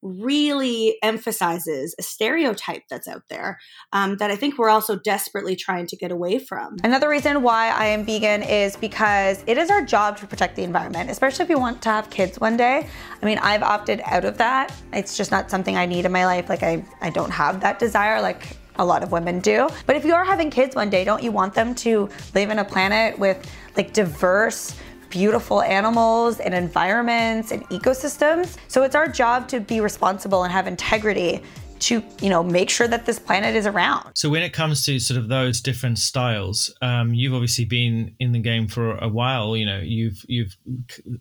really 0.03 0.97
emphasizes 1.03 1.95
a 1.99 2.03
stereotype 2.03 2.83
that's 2.89 3.07
out 3.07 3.23
there 3.29 3.59
um, 3.93 4.17
that 4.17 4.31
I 4.31 4.37
think 4.37 4.59
we're 4.59 4.71
also 4.71 4.97
desperately 4.97 5.55
trying 5.55 5.87
to 5.89 5.97
get 5.97 6.11
away 6.11 6.39
from. 6.39 6.77
Another 6.83 7.09
reason 7.09 7.43
why 7.43 7.69
I 7.69 7.87
am 7.87 8.05
vegan 8.05 8.43
is 8.43 8.77
because 8.77 9.45
it 9.47 9.59
is 9.59 9.71
our 9.71 9.85
job 9.85 10.17
to 10.19 10.27
protect 10.27 10.57
the 10.57 10.63
environment, 10.63 11.11
especially 11.11 11.45
if 11.45 11.51
you 11.51 11.59
want 11.59 11.83
to 11.83 11.91
have 11.91 12.09
kids 12.11 12.41
one 12.41 12.57
day. 12.57 12.89
I 13.23 13.27
mean, 13.27 13.39
I've 13.39 13.63
opted 13.63 14.01
out 14.05 14.25
of 14.25 14.39
that. 14.39 14.73
It's 14.93 15.17
just 15.17 15.31
not 15.31 15.51
something 15.51 15.77
I 15.77 15.87
need 15.87 16.07
in 16.07 16.13
my 16.13 16.25
life. 16.25 16.49
Like 16.49 16.63
I, 16.63 16.85
I 17.01 17.11
don't 17.11 17.31
have 17.31 17.61
that 17.61 17.79
desire. 17.79 18.21
Like 18.23 18.57
a 18.77 18.85
lot 18.85 19.03
of 19.03 19.13
women 19.13 19.41
do. 19.41 19.69
But 19.87 19.97
if 19.97 20.05
you 20.05 20.15
are 20.15 20.25
having 20.25 20.51
kids 20.51 20.75
one 20.77 20.91
day, 20.91 21.05
don't 21.05 21.23
you 21.23 21.33
want 21.33 21.55
them 21.55 21.75
to 21.77 22.09
live 22.35 22.51
in 22.51 22.59
a 22.59 22.65
planet 22.65 23.19
with 23.19 23.51
like 23.77 23.93
diverse, 23.93 24.75
beautiful 25.09 25.63
animals 25.63 26.41
and 26.41 26.55
environments 26.55 27.51
and 27.51 27.69
ecosystems? 27.69 28.57
So 28.69 28.83
it's 28.83 28.95
our 28.95 29.09
job 29.09 29.49
to 29.49 29.61
be 29.61 29.81
responsible 29.81 30.45
and 30.45 30.53
have 30.53 30.67
integrity 30.67 31.43
to 31.81 32.03
you 32.21 32.29
know 32.29 32.43
make 32.43 32.71
sure 32.71 32.87
that 32.87 33.07
this 33.07 33.19
planet 33.19 33.57
is 33.57 33.67
around 33.67 34.13
so 34.15 34.29
when 34.29 34.43
it 34.43 34.53
comes 34.53 34.85
to 34.85 34.99
sort 34.99 35.19
of 35.19 35.29
those 35.29 35.61
different 35.61 35.99
styles 35.99 36.73
um, 36.83 37.15
you've 37.15 37.35
obviously 37.35 37.65
been 37.65 38.15
in 38.21 38.33
the 38.33 38.39
game 38.39 38.69
for 38.69 38.97
a 38.99 39.09
while 39.09 39.57
you 39.57 39.65
know 39.65 39.81
you've 39.83 40.23
you've 40.29 40.57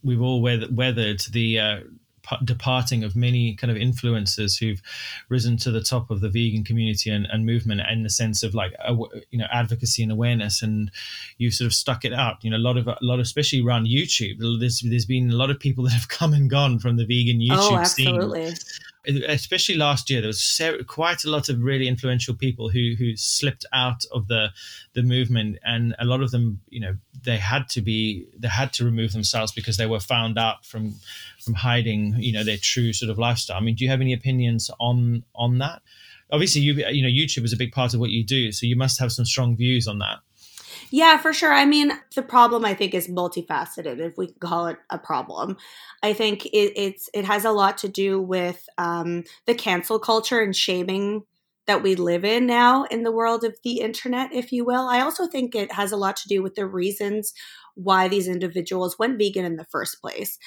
we've 0.03 0.21
all 0.21 0.41
weathered 0.41 1.21
the 1.31 1.59
uh, 1.59 1.79
departing 2.43 3.03
of 3.03 3.15
many 3.15 3.53
kind 3.55 3.71
of 3.71 3.77
influencers 3.77 4.59
who've 4.59 4.81
risen 5.29 5.57
to 5.57 5.71
the 5.71 5.81
top 5.81 6.09
of 6.09 6.21
the 6.21 6.29
vegan 6.29 6.63
community 6.63 7.09
and, 7.09 7.27
and 7.31 7.45
movement 7.45 7.81
in 7.91 8.03
the 8.03 8.09
sense 8.09 8.43
of 8.43 8.53
like 8.53 8.73
you 9.31 9.39
know 9.39 9.47
advocacy 9.51 10.03
and 10.03 10.11
awareness 10.11 10.61
and 10.61 10.91
you've 11.37 11.53
sort 11.53 11.65
of 11.65 11.73
stuck 11.73 12.05
it 12.05 12.13
out 12.13 12.43
you 12.43 12.49
know 12.49 12.57
a 12.57 12.59
lot 12.59 12.77
of 12.77 12.87
a 12.87 12.97
lot 13.01 13.15
of 13.15 13.21
especially 13.21 13.61
around 13.61 13.87
youtube 13.87 14.37
there's, 14.59 14.81
there's 14.81 15.05
been 15.05 15.29
a 15.31 15.35
lot 15.35 15.49
of 15.49 15.59
people 15.59 15.83
that 15.85 15.93
have 15.93 16.09
come 16.09 16.33
and 16.33 16.49
gone 16.49 16.79
from 16.79 16.97
the 16.97 17.05
vegan 17.05 17.39
oh, 17.51 17.55
youtube 17.55 17.71
oh, 17.71 17.77
absolutely. 17.77 18.55
scene 18.55 18.75
especially 19.07 19.75
last 19.75 20.09
year, 20.09 20.21
there 20.21 20.27
was 20.27 20.61
quite 20.87 21.23
a 21.23 21.29
lot 21.29 21.49
of 21.49 21.61
really 21.61 21.87
influential 21.87 22.35
people 22.35 22.69
who 22.69 22.95
who 22.97 23.15
slipped 23.15 23.65
out 23.73 24.03
of 24.11 24.27
the 24.27 24.49
the 24.93 25.03
movement, 25.03 25.57
and 25.63 25.95
a 25.99 26.05
lot 26.05 26.21
of 26.21 26.31
them, 26.31 26.61
you 26.69 26.79
know, 26.79 26.97
they 27.23 27.37
had 27.37 27.69
to 27.69 27.81
be 27.81 28.27
they 28.37 28.47
had 28.47 28.73
to 28.73 28.85
remove 28.85 29.13
themselves 29.13 29.51
because 29.51 29.77
they 29.77 29.85
were 29.85 29.99
found 29.99 30.37
out 30.37 30.65
from 30.65 30.95
from 31.39 31.53
hiding, 31.53 32.15
you 32.17 32.33
know, 32.33 32.43
their 32.43 32.57
true 32.57 32.91
sort 32.93 33.09
of 33.09 33.17
lifestyle. 33.17 33.57
I 33.57 33.61
mean, 33.61 33.75
do 33.75 33.83
you 33.83 33.89
have 33.89 34.01
any 34.01 34.13
opinions 34.13 34.69
on 34.79 35.23
on 35.33 35.59
that? 35.59 35.81
Obviously, 36.31 36.61
you 36.61 36.73
you 36.89 37.01
know, 37.01 37.09
YouTube 37.09 37.45
is 37.45 37.53
a 37.53 37.57
big 37.57 37.71
part 37.71 37.93
of 37.93 37.99
what 37.99 38.09
you 38.09 38.23
do, 38.23 38.51
so 38.51 38.65
you 38.65 38.75
must 38.75 38.99
have 38.99 39.11
some 39.11 39.25
strong 39.25 39.55
views 39.55 39.87
on 39.87 39.99
that. 39.99 40.19
Yeah, 40.91 41.17
for 41.17 41.33
sure. 41.33 41.53
I 41.53 41.65
mean, 41.65 41.91
the 42.15 42.21
problem 42.23 42.65
I 42.65 42.73
think 42.73 42.93
is 42.93 43.07
multifaceted, 43.07 43.99
if 43.99 44.17
we 44.17 44.27
can 44.27 44.35
call 44.39 44.67
it 44.67 44.77
a 44.89 44.97
problem. 44.97 45.57
I 46.01 46.13
think 46.13 46.45
it, 46.47 46.73
it's 46.75 47.09
it 47.13 47.25
has 47.25 47.45
a 47.45 47.51
lot 47.51 47.77
to 47.79 47.87
do 47.87 48.19
with 48.21 48.67
um, 48.77 49.23
the 49.45 49.53
cancel 49.55 49.99
culture 49.99 50.39
and 50.41 50.55
shaming 50.55 51.23
that 51.67 51.83
we 51.83 51.93
live 51.95 52.25
in 52.25 52.47
now 52.47 52.85
in 52.85 53.03
the 53.03 53.11
world 53.11 53.43
of 53.43 53.55
the 53.63 53.81
internet, 53.81 54.33
if 54.33 54.51
you 54.51 54.65
will. 54.65 54.87
I 54.87 55.01
also 55.01 55.27
think 55.27 55.53
it 55.53 55.71
has 55.73 55.91
a 55.91 55.97
lot 55.97 56.15
to 56.17 56.27
do 56.27 56.41
with 56.41 56.55
the 56.55 56.65
reasons 56.65 57.33
why 57.81 58.07
these 58.07 58.27
individuals 58.27 58.97
went 58.99 59.17
vegan 59.17 59.45
in 59.45 59.55
the 59.55 59.65
first 59.71 60.01
place. 60.01 60.37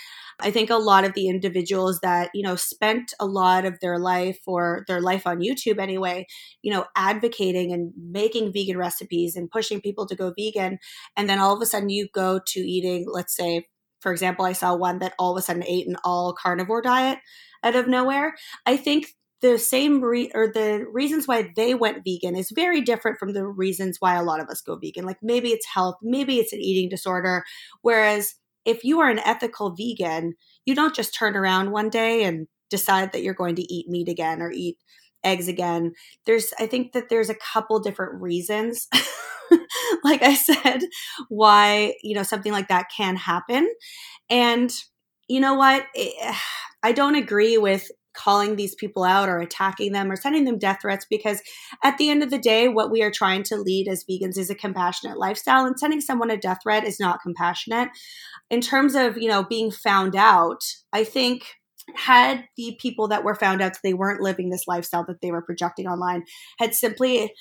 I 0.40 0.50
think 0.50 0.70
a 0.70 0.76
lot 0.76 1.04
of 1.04 1.14
the 1.14 1.28
individuals 1.28 2.00
that, 2.02 2.30
you 2.34 2.42
know, 2.42 2.56
spent 2.56 3.14
a 3.18 3.26
lot 3.26 3.64
of 3.64 3.80
their 3.80 3.98
life 3.98 4.40
or 4.46 4.84
their 4.86 5.00
life 5.00 5.26
on 5.26 5.40
YouTube 5.40 5.78
anyway, 5.78 6.26
you 6.62 6.72
know, 6.72 6.84
advocating 6.96 7.72
and 7.72 7.92
making 7.96 8.52
vegan 8.52 8.76
recipes 8.76 9.36
and 9.36 9.50
pushing 9.50 9.80
people 9.80 10.06
to 10.06 10.16
go 10.16 10.32
vegan. 10.38 10.78
And 11.16 11.28
then 11.28 11.38
all 11.38 11.54
of 11.54 11.62
a 11.62 11.66
sudden 11.66 11.88
you 11.88 12.08
go 12.12 12.40
to 12.48 12.60
eating, 12.60 13.06
let's 13.10 13.36
say, 13.36 13.68
for 14.00 14.12
example, 14.12 14.44
I 14.44 14.52
saw 14.52 14.74
one 14.74 14.98
that 14.98 15.14
all 15.18 15.32
of 15.32 15.38
a 15.38 15.42
sudden 15.42 15.64
ate 15.66 15.86
an 15.86 15.96
all 16.04 16.34
carnivore 16.34 16.82
diet 16.82 17.18
out 17.62 17.76
of 17.76 17.86
nowhere. 17.86 18.34
I 18.66 18.76
think 18.76 19.06
the 19.42 19.59
same 19.59 20.00
re- 20.00 20.31
or 20.35 20.48
the 20.48 20.87
reasons 20.90 21.28
why 21.28 21.52
they 21.57 21.74
went 21.74 22.05
vegan 22.05 22.37
is 22.37 22.50
very 22.50 22.81
different 22.81 23.18
from 23.18 23.33
the 23.33 23.46
reasons 23.46 23.96
why 24.00 24.14
a 24.14 24.22
lot 24.22 24.40
of 24.40 24.48
us 24.48 24.61
go 24.62 24.76
vegan. 24.76 25.05
Like 25.05 25.18
maybe 25.22 25.50
it's 25.50 25.66
health, 25.66 25.96
maybe 26.02 26.38
it's 26.38 26.52
an 26.52 26.61
eating 26.61 26.88
disorder. 26.88 27.44
Whereas 27.83 28.37
if 28.64 28.85
you 28.85 29.00
are 29.00 29.11
an 29.11 29.18
ethical 29.18 29.74
vegan, 29.76 30.35
you 30.64 30.74
don't 30.74 30.94
just 30.94 31.14
turn 31.14 31.37
around 31.37 31.72
one 31.72 31.90
day 31.90 32.24
and 32.24 32.46
decide 32.70 33.12
that 33.12 33.22
you're 33.22 33.35
going 33.35 33.57
to 33.57 33.74
eat 33.74 33.88
meat 33.88 34.09
again 34.09 34.40
or 34.40 34.52
eat 34.52 34.78
eggs 35.24 35.48
again. 35.48 35.92
There's, 36.24 36.52
I 36.59 36.66
think 36.66 36.92
that 36.92 37.09
there's 37.09 37.31
a 37.31 37.35
couple 37.35 37.81
different 37.81 38.20
reasons, 38.22 38.88
like 40.05 40.22
I 40.22 40.35
said, 40.35 40.83
why, 41.28 41.94
you 42.02 42.14
know, 42.14 42.22
something 42.22 42.52
like 42.52 42.68
that 42.68 42.87
can 42.96 43.16
happen. 43.16 43.68
And 44.31 44.72
you 45.28 45.40
know 45.40 45.55
what? 45.55 45.87
I 46.83 46.92
don't 46.92 47.14
agree 47.14 47.59
with 47.59 47.90
calling 48.14 48.57
these 48.57 48.75
people 48.75 49.05
out 49.05 49.29
or 49.29 49.38
attacking 49.38 49.92
them 49.92 50.11
or 50.11 50.16
sending 50.16 50.44
them 50.44 50.59
death 50.59 50.79
threats 50.83 51.07
because 51.09 51.42
at 51.83 51.98
the 51.98 52.11
end 52.11 52.22
of 52.22 52.31
the 52.31 52.38
day 52.38 52.68
what 52.68 52.90
we 52.90 53.03
are 53.03 53.11
trying 53.11 53.42
to 53.42 53.57
lead 53.57 53.88
as 53.88 54.05
vegans 54.05 54.38
is 54.38 54.51
a 54.51 54.55
compassionate 54.55 55.18
lifestyle 55.18 55.64
and 55.64 55.79
sending 55.79 56.01
someone 56.01 56.31
a 56.31 56.37
death 56.37 56.59
threat 56.62 56.85
is 56.85 57.01
not 57.01 57.20
compassionate. 57.22 57.88
In 58.51 58.61
terms 58.61 58.94
of 58.94 59.16
you 59.16 59.29
know 59.29 59.44
being 59.44 59.70
found 59.70 60.14
out 60.16 60.62
i 60.92 61.05
think 61.05 61.44
had 61.94 62.44
the 62.57 62.77
people 62.81 63.09
that 63.09 63.25
were 63.25 63.35
found 63.35 63.61
out 63.61 63.72
that 63.72 63.81
they 63.83 63.94
weren't 63.94 64.20
living 64.20 64.51
this 64.51 64.68
lifestyle 64.68 65.05
that 65.07 65.20
they 65.20 65.31
were 65.31 65.42
projecting 65.42 65.87
online 65.87 66.25
had 66.59 66.75
simply 66.75 67.33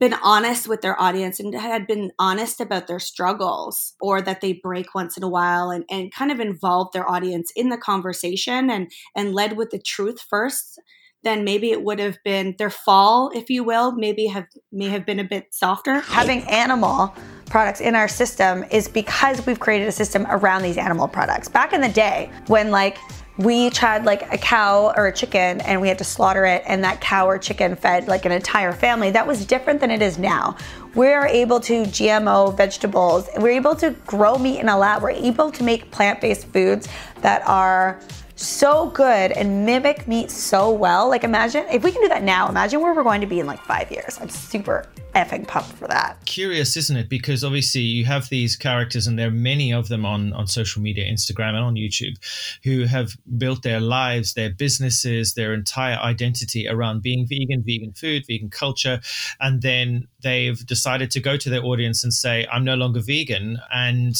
been 0.00 0.14
honest 0.22 0.68
with 0.68 0.80
their 0.80 1.00
audience 1.00 1.40
and 1.40 1.54
had 1.54 1.86
been 1.86 2.12
honest 2.18 2.60
about 2.60 2.86
their 2.86 3.00
struggles 3.00 3.94
or 4.00 4.22
that 4.22 4.40
they 4.40 4.52
break 4.52 4.94
once 4.94 5.16
in 5.16 5.22
a 5.22 5.28
while 5.28 5.70
and, 5.70 5.84
and 5.90 6.12
kind 6.12 6.30
of 6.30 6.40
involved 6.40 6.92
their 6.92 7.08
audience 7.08 7.50
in 7.56 7.68
the 7.68 7.76
conversation 7.78 8.70
and 8.70 8.90
and 9.16 9.34
led 9.34 9.56
with 9.56 9.70
the 9.70 9.78
truth 9.78 10.20
first 10.20 10.78
then 11.24 11.44
maybe 11.44 11.70
it 11.70 11.82
would 11.82 11.98
have 11.98 12.16
been 12.24 12.54
their 12.58 12.70
fall 12.70 13.30
if 13.34 13.50
you 13.50 13.64
will 13.64 13.92
maybe 13.92 14.26
have 14.26 14.46
may 14.70 14.88
have 14.88 15.04
been 15.04 15.18
a 15.18 15.24
bit 15.24 15.52
softer. 15.52 16.00
Having 16.00 16.42
animal 16.44 17.14
products 17.46 17.80
in 17.80 17.94
our 17.94 18.08
system 18.08 18.64
is 18.70 18.88
because 18.88 19.44
we've 19.46 19.58
created 19.58 19.88
a 19.88 19.92
system 19.92 20.26
around 20.28 20.62
these 20.62 20.76
animal 20.76 21.08
products. 21.08 21.48
Back 21.48 21.72
in 21.72 21.80
the 21.80 21.88
day 21.88 22.30
when 22.46 22.70
like 22.70 22.98
we 23.38 23.54
each 23.54 23.78
had 23.78 24.04
like 24.04 24.32
a 24.32 24.36
cow 24.36 24.92
or 24.96 25.06
a 25.06 25.12
chicken 25.12 25.60
and 25.60 25.80
we 25.80 25.86
had 25.86 25.96
to 25.98 26.04
slaughter 26.04 26.44
it 26.44 26.62
and 26.66 26.82
that 26.82 27.00
cow 27.00 27.26
or 27.26 27.38
chicken 27.38 27.76
fed 27.76 28.08
like 28.08 28.24
an 28.24 28.32
entire 28.32 28.72
family. 28.72 29.12
That 29.12 29.26
was 29.26 29.46
different 29.46 29.80
than 29.80 29.92
it 29.92 30.02
is 30.02 30.18
now. 30.18 30.56
We're 30.94 31.24
able 31.24 31.60
to 31.60 31.84
gmo 31.84 32.56
vegetables 32.56 33.28
we're 33.38 33.50
able 33.50 33.76
to 33.76 33.90
grow 34.06 34.38
meat 34.38 34.58
in 34.58 34.68
a 34.68 34.76
lab. 34.76 35.02
We're 35.02 35.10
able 35.10 35.52
to 35.52 35.62
make 35.62 35.90
plant-based 35.92 36.48
foods 36.48 36.88
that 37.20 37.46
are 37.46 38.00
so 38.34 38.90
good 38.90 39.32
and 39.32 39.64
mimic 39.64 40.08
meat 40.08 40.30
so 40.32 40.72
well. 40.72 41.08
Like 41.08 41.22
imagine 41.22 41.64
if 41.70 41.84
we 41.84 41.92
can 41.92 42.02
do 42.02 42.08
that 42.08 42.24
now 42.24 42.48
imagine 42.48 42.80
where 42.80 42.92
we're 42.92 43.04
going 43.04 43.20
to 43.20 43.26
be 43.28 43.38
in 43.38 43.46
like 43.46 43.62
five 43.62 43.90
years. 43.92 44.18
I'm 44.20 44.28
super 44.28 44.84
effing 45.18 45.46
pumped 45.46 45.72
for 45.72 45.88
that. 45.88 46.24
Curious, 46.24 46.76
isn't 46.76 46.96
it? 46.96 47.08
Because 47.08 47.42
obviously 47.42 47.80
you 47.80 48.04
have 48.04 48.28
these 48.28 48.56
characters, 48.56 49.06
and 49.06 49.18
there 49.18 49.28
are 49.28 49.32
many 49.32 49.72
of 49.72 49.88
them 49.88 50.06
on, 50.06 50.32
on 50.32 50.46
social 50.46 50.80
media, 50.80 51.04
Instagram 51.04 51.50
and 51.50 51.64
on 51.64 51.74
YouTube, 51.74 52.16
who 52.62 52.84
have 52.84 53.16
built 53.36 53.62
their 53.62 53.80
lives, 53.80 54.34
their 54.34 54.50
businesses, 54.50 55.34
their 55.34 55.52
entire 55.52 55.96
identity 55.96 56.68
around 56.68 57.02
being 57.02 57.26
vegan, 57.26 57.62
vegan 57.66 57.92
food, 57.92 58.24
vegan 58.26 58.50
culture. 58.50 59.00
And 59.40 59.62
then 59.62 60.06
they've 60.22 60.64
decided 60.66 61.10
to 61.12 61.20
go 61.20 61.36
to 61.36 61.50
their 61.50 61.64
audience 61.64 62.04
and 62.04 62.14
say, 62.14 62.46
I'm 62.52 62.64
no 62.64 62.76
longer 62.76 63.00
vegan. 63.00 63.58
And, 63.74 64.14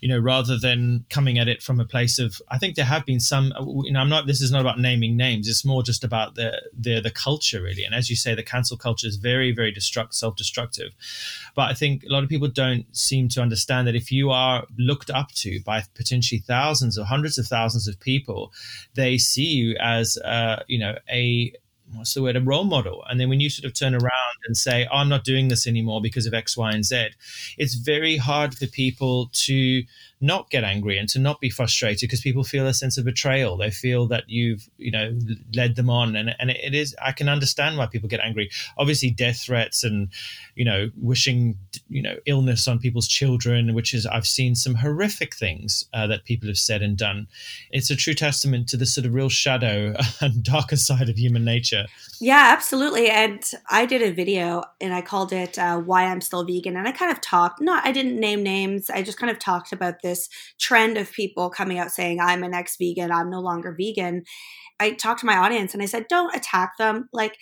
you 0.00 0.08
know, 0.08 0.18
rather 0.18 0.58
than 0.58 1.04
coming 1.10 1.38
at 1.38 1.48
it 1.48 1.62
from 1.62 1.80
a 1.80 1.84
place 1.84 2.18
of, 2.18 2.40
I 2.48 2.58
think 2.58 2.76
there 2.76 2.84
have 2.84 3.06
been 3.06 3.20
some, 3.20 3.52
you 3.84 3.92
know, 3.92 4.00
I'm 4.00 4.08
not, 4.08 4.26
this 4.26 4.40
is 4.40 4.50
not 4.50 4.60
about 4.60 4.78
naming 4.78 5.16
names. 5.16 5.48
It's 5.48 5.64
more 5.64 5.82
just 5.82 6.04
about 6.04 6.34
the, 6.34 6.62
the, 6.78 7.00
the 7.00 7.10
culture 7.10 7.62
really. 7.62 7.84
And 7.84 7.94
as 7.94 8.10
you 8.10 8.16
say, 8.16 8.34
the 8.34 8.42
cancel 8.42 8.76
culture 8.76 9.06
is 9.06 9.16
very, 9.16 9.52
very 9.52 9.72
destruct, 9.72 10.14
self-destructive. 10.14 10.92
But 11.54 11.70
I 11.70 11.74
think 11.74 12.04
a 12.04 12.12
lot 12.12 12.22
of 12.22 12.28
people 12.28 12.48
don't 12.48 12.84
seem 12.96 13.28
to 13.30 13.42
understand 13.42 13.86
that 13.86 13.96
if 13.96 14.12
you 14.12 14.30
are 14.30 14.66
looked 14.78 15.10
up 15.10 15.32
to 15.32 15.60
by 15.64 15.82
potentially 15.94 16.40
thousands 16.40 16.98
or 16.98 17.04
hundreds 17.04 17.38
of 17.38 17.46
thousands 17.46 17.88
of 17.88 17.98
people, 18.00 18.52
they 18.94 19.18
see 19.18 19.46
you 19.46 19.76
as, 19.80 20.18
uh, 20.18 20.62
you 20.66 20.78
know, 20.78 20.96
a, 21.10 21.52
what's 21.94 22.14
the 22.14 22.22
word, 22.22 22.36
a 22.36 22.40
role 22.40 22.64
model. 22.64 23.04
And 23.08 23.20
then 23.20 23.28
when 23.28 23.40
you 23.40 23.50
sort 23.50 23.64
of 23.64 23.78
turn 23.78 23.94
around 23.94 24.36
and 24.46 24.56
say, 24.56 24.86
oh, 24.90 24.96
I'm 24.96 25.08
not 25.08 25.24
doing 25.24 25.48
this 25.48 25.66
anymore 25.66 26.00
because 26.00 26.26
of 26.26 26.34
X, 26.34 26.56
Y, 26.56 26.70
and 26.70 26.84
Z, 26.84 27.08
it's 27.58 27.74
very 27.74 28.16
hard 28.16 28.54
for 28.56 28.66
people 28.66 29.30
to 29.32 29.82
not 30.20 30.48
get 30.48 30.64
angry 30.64 30.96
and 30.96 31.08
to 31.10 31.18
not 31.18 31.40
be 31.40 31.50
frustrated 31.50 32.08
because 32.08 32.22
people 32.22 32.42
feel 32.42 32.66
a 32.66 32.72
sense 32.72 32.96
of 32.96 33.04
betrayal. 33.04 33.56
They 33.56 33.70
feel 33.70 34.06
that 34.08 34.24
you've, 34.28 34.68
you 34.78 34.90
know, 34.90 35.16
led 35.54 35.76
them 35.76 35.90
on. 35.90 36.16
And, 36.16 36.34
and 36.38 36.50
it 36.50 36.74
is, 36.74 36.96
I 37.02 37.12
can 37.12 37.28
understand 37.28 37.76
why 37.76 37.86
people 37.86 38.08
get 38.08 38.20
angry. 38.20 38.50
Obviously, 38.78 39.10
death 39.10 39.42
threats 39.42 39.84
and, 39.84 40.08
you 40.54 40.64
know, 40.64 40.90
wishing, 40.96 41.58
you 41.88 42.00
know, 42.00 42.16
illness 42.24 42.66
on 42.66 42.78
people's 42.78 43.08
children, 43.08 43.74
which 43.74 43.92
is, 43.92 44.06
I've 44.06 44.26
seen 44.26 44.54
some 44.54 44.76
horrific 44.76 45.34
things 45.34 45.84
uh, 45.92 46.06
that 46.06 46.24
people 46.24 46.48
have 46.48 46.58
said 46.58 46.80
and 46.80 46.96
done. 46.96 47.28
It's 47.70 47.90
a 47.90 47.96
true 47.96 48.14
testament 48.14 48.68
to 48.68 48.78
the 48.78 48.86
sort 48.86 49.06
of 49.06 49.12
real 49.12 49.28
shadow 49.28 49.94
and 50.20 50.42
darker 50.42 50.76
side 50.76 51.10
of 51.10 51.18
human 51.18 51.44
nature. 51.44 51.86
Yeah, 52.20 52.54
absolutely. 52.56 53.10
And 53.10 53.44
I 53.68 53.84
did 53.84 54.00
a 54.00 54.10
video 54.10 54.62
and 54.80 54.94
I 54.94 55.02
called 55.02 55.34
it 55.34 55.58
uh, 55.58 55.78
Why 55.78 56.04
I'm 56.04 56.22
Still 56.22 56.44
Vegan. 56.44 56.76
And 56.76 56.88
I 56.88 56.92
kind 56.92 57.12
of 57.12 57.20
talked, 57.20 57.60
not, 57.60 57.84
I 57.84 57.92
didn't 57.92 58.18
name 58.18 58.42
names. 58.42 58.88
I 58.88 59.02
just 59.02 59.18
kind 59.18 59.30
of 59.30 59.38
talked 59.38 59.72
about 59.72 60.00
this 60.06 60.28
trend 60.60 60.96
of 60.96 61.12
people 61.12 61.50
coming 61.50 61.78
out 61.78 61.90
saying, 61.90 62.20
I'm 62.20 62.42
an 62.42 62.54
ex 62.54 62.76
vegan, 62.78 63.10
I'm 63.10 63.30
no 63.30 63.40
longer 63.40 63.76
vegan. 63.78 64.22
I 64.78 64.92
talked 64.92 65.20
to 65.20 65.26
my 65.26 65.36
audience 65.36 65.74
and 65.74 65.82
I 65.82 65.86
said, 65.86 66.06
don't 66.08 66.34
attack 66.34 66.72
them. 66.78 67.08
Like, 67.12 67.36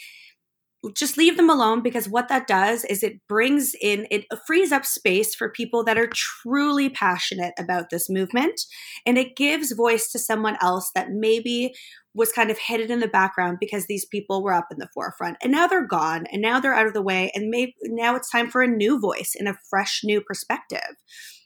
just 0.93 1.17
leave 1.17 1.37
them 1.37 1.49
alone 1.49 1.83
because 1.83 2.09
what 2.09 2.29
that 2.29 2.47
does 2.47 2.85
is 2.85 3.03
it 3.03 3.21
brings 3.29 3.75
in 3.81 4.07
it 4.11 4.27
frees 4.47 4.73
up 4.73 4.85
space 4.85 5.35
for 5.35 5.49
people 5.49 5.83
that 5.85 5.97
are 5.97 6.11
truly 6.13 6.91
passionate 6.91 7.55
about 7.59 7.91
this 7.91 8.11
movement 8.11 8.61
and 9.07 9.17
it 9.17 9.37
gives 9.37 9.73
voice 9.73 10.11
to 10.11 10.19
someone 10.19 10.57
else 10.61 10.91
that 10.95 11.11
maybe 11.11 11.73
was 12.15 12.33
kind 12.33 12.51
of 12.51 12.59
hidden 12.59 12.91
in 12.91 13.01
the 13.01 13.09
background 13.09 13.59
because 13.61 13.87
these 13.87 14.05
people 14.05 14.43
were 14.43 14.53
up 14.53 14.67
in 14.71 14.79
the 14.79 14.89
forefront 14.93 15.37
and 15.43 15.51
now 15.51 15.67
they're 15.67 15.87
gone 15.87 16.27
and 16.31 16.43
now 16.43 16.61
they're 16.61 16.75
out 16.75 16.87
of 16.87 16.95
the 16.95 17.03
way 17.03 17.31
and 17.35 17.49
maybe 17.49 17.75
now 17.85 18.15
it's 18.15 18.31
time 18.31 18.51
for 18.51 18.63
a 18.63 18.69
new 18.69 19.01
voice 19.01 19.35
and 19.39 19.49
a 19.49 19.59
fresh 19.71 20.01
new 20.05 20.21
perspective 20.21 20.97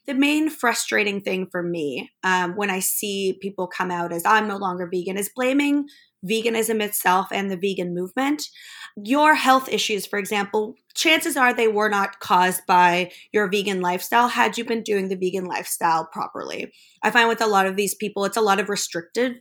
the 0.09 0.15
main 0.15 0.49
frustrating 0.49 1.21
thing 1.21 1.47
for 1.51 1.63
me 1.63 2.11
um, 2.25 2.57
when 2.57 2.71
I 2.71 2.81
see 2.81 3.39
people 3.43 3.67
come 3.67 3.91
out 3.91 4.11
as 4.11 4.25
I'm 4.25 4.49
no 4.49 4.57
longer 4.57 4.89
vegan 4.91 5.19
is 5.19 5.29
blaming 5.29 5.87
veganism 6.27 6.83
itself 6.83 7.29
and 7.31 7.51
the 7.51 7.59
vegan 7.59 7.95
movement. 7.95 8.49
Your 8.97 9.35
health 9.35 9.69
issues, 9.69 10.07
for 10.07 10.19
example, 10.19 10.75
chances 10.95 11.37
are 11.37 11.53
they 11.53 11.69
were 11.69 11.91
not 11.91 12.21
caused 12.21 12.67
by 12.67 13.13
your 13.33 13.49
vegan 13.51 13.83
lifestyle 13.83 14.29
had 14.29 14.57
you 14.57 14.65
been 14.65 14.83
doing 14.83 15.09
the 15.09 15.15
vegan 15.15 15.45
lifestyle 15.45 16.07
properly. 16.07 16.73
I 17.03 17.11
find 17.11 17.29
with 17.29 17.43
a 17.43 17.47
lot 17.47 17.67
of 17.67 17.77
these 17.77 17.95
people, 17.95 18.25
it's 18.25 18.37
a 18.39 18.41
lot 18.43 18.59
of 18.59 18.71
restrictive 18.71 19.35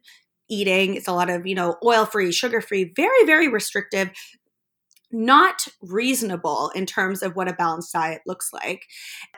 eating, 0.50 0.96
it's 0.96 1.08
a 1.08 1.14
lot 1.14 1.30
of, 1.30 1.48
you 1.48 1.56
know, 1.56 1.78
oil 1.84 2.06
free, 2.06 2.32
sugar 2.32 2.62
free, 2.62 2.92
very, 2.96 3.26
very 3.26 3.48
restrictive 3.48 4.12
not 5.12 5.68
reasonable 5.82 6.72
in 6.76 6.86
terms 6.86 7.22
of 7.24 7.36
what 7.36 7.48
a 7.48 7.54
balanced 7.54 7.94
diet 7.94 8.22
looks 8.26 8.52
like. 8.54 8.84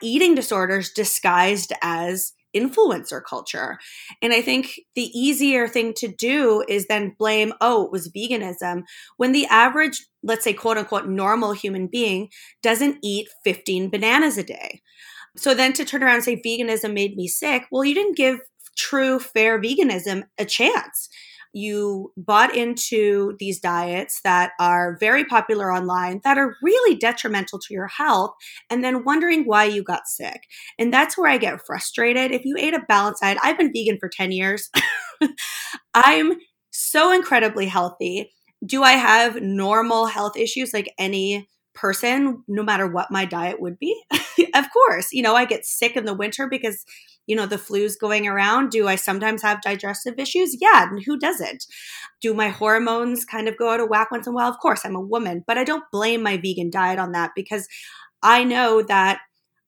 Eating 0.02 0.34
disorders 0.34 0.90
disguised 0.90 1.72
as 1.82 2.32
influencer 2.56 3.22
culture. 3.22 3.78
And 4.22 4.32
I 4.32 4.42
think 4.42 4.80
the 4.94 5.10
easier 5.18 5.68
thing 5.68 5.92
to 5.98 6.08
do 6.08 6.64
is 6.68 6.86
then 6.86 7.14
blame, 7.18 7.52
oh, 7.60 7.84
it 7.84 7.92
was 7.92 8.10
veganism, 8.10 8.82
when 9.16 9.32
the 9.32 9.46
average, 9.46 10.06
let's 10.22 10.44
say, 10.44 10.52
quote 10.52 10.78
unquote, 10.78 11.06
normal 11.06 11.52
human 11.52 11.86
being 11.86 12.28
doesn't 12.62 12.98
eat 13.02 13.28
15 13.44 13.90
bananas 13.90 14.36
a 14.36 14.42
day. 14.42 14.82
So 15.36 15.54
then 15.54 15.72
to 15.74 15.84
turn 15.84 16.02
around 16.02 16.16
and 16.16 16.24
say 16.24 16.42
veganism 16.44 16.92
made 16.92 17.16
me 17.16 17.28
sick, 17.28 17.66
well, 17.70 17.84
you 17.84 17.94
didn't 17.94 18.16
give 18.16 18.40
true, 18.76 19.20
fair 19.20 19.60
veganism 19.60 20.24
a 20.38 20.44
chance 20.44 21.08
you 21.52 22.12
bought 22.16 22.54
into 22.54 23.36
these 23.38 23.60
diets 23.60 24.20
that 24.24 24.52
are 24.60 24.96
very 25.00 25.24
popular 25.24 25.72
online 25.72 26.20
that 26.24 26.38
are 26.38 26.56
really 26.62 26.96
detrimental 26.96 27.58
to 27.58 27.74
your 27.74 27.88
health 27.88 28.32
and 28.68 28.84
then 28.84 29.04
wondering 29.04 29.44
why 29.44 29.64
you 29.64 29.82
got 29.82 30.06
sick. 30.06 30.42
And 30.78 30.92
that's 30.92 31.18
where 31.18 31.30
I 31.30 31.38
get 31.38 31.64
frustrated. 31.66 32.30
If 32.30 32.44
you 32.44 32.56
ate 32.58 32.74
a 32.74 32.82
balanced 32.88 33.22
diet, 33.22 33.38
I've 33.42 33.58
been 33.58 33.72
vegan 33.72 33.98
for 33.98 34.08
10 34.08 34.32
years. 34.32 34.70
I'm 35.94 36.34
so 36.70 37.12
incredibly 37.12 37.66
healthy. 37.66 38.30
Do 38.64 38.82
I 38.82 38.92
have 38.92 39.40
normal 39.42 40.06
health 40.06 40.36
issues 40.36 40.72
like 40.72 40.92
any 40.98 41.48
person, 41.74 42.42
no 42.48 42.62
matter 42.62 42.86
what 42.86 43.10
my 43.10 43.24
diet 43.24 43.60
would 43.60 43.78
be? 43.78 44.00
of 44.54 44.66
course. 44.72 45.12
You 45.12 45.22
know, 45.22 45.34
I 45.34 45.44
get 45.44 45.64
sick 45.64 45.96
in 45.96 46.04
the 46.04 46.14
winter 46.14 46.48
because 46.48 46.84
you 47.30 47.36
know, 47.36 47.46
the 47.46 47.58
flu's 47.58 47.94
going 47.94 48.26
around. 48.26 48.70
Do 48.70 48.88
I 48.88 48.96
sometimes 48.96 49.42
have 49.42 49.62
digestive 49.62 50.18
issues? 50.18 50.56
Yeah, 50.60 50.88
and 50.90 51.00
who 51.04 51.16
doesn't? 51.16 51.64
Do 52.20 52.34
my 52.34 52.48
hormones 52.48 53.24
kind 53.24 53.46
of 53.46 53.56
go 53.56 53.70
out 53.70 53.78
of 53.78 53.88
whack 53.88 54.10
once 54.10 54.26
in 54.26 54.32
a 54.32 54.34
while? 54.34 54.50
Of 54.50 54.58
course, 54.58 54.80
I'm 54.84 54.96
a 54.96 55.00
woman, 55.00 55.44
but 55.46 55.56
I 55.56 55.62
don't 55.62 55.84
blame 55.92 56.24
my 56.24 56.38
vegan 56.38 56.70
diet 56.70 56.98
on 56.98 57.12
that 57.12 57.30
because 57.36 57.68
I 58.20 58.42
know 58.42 58.82
that 58.82 59.20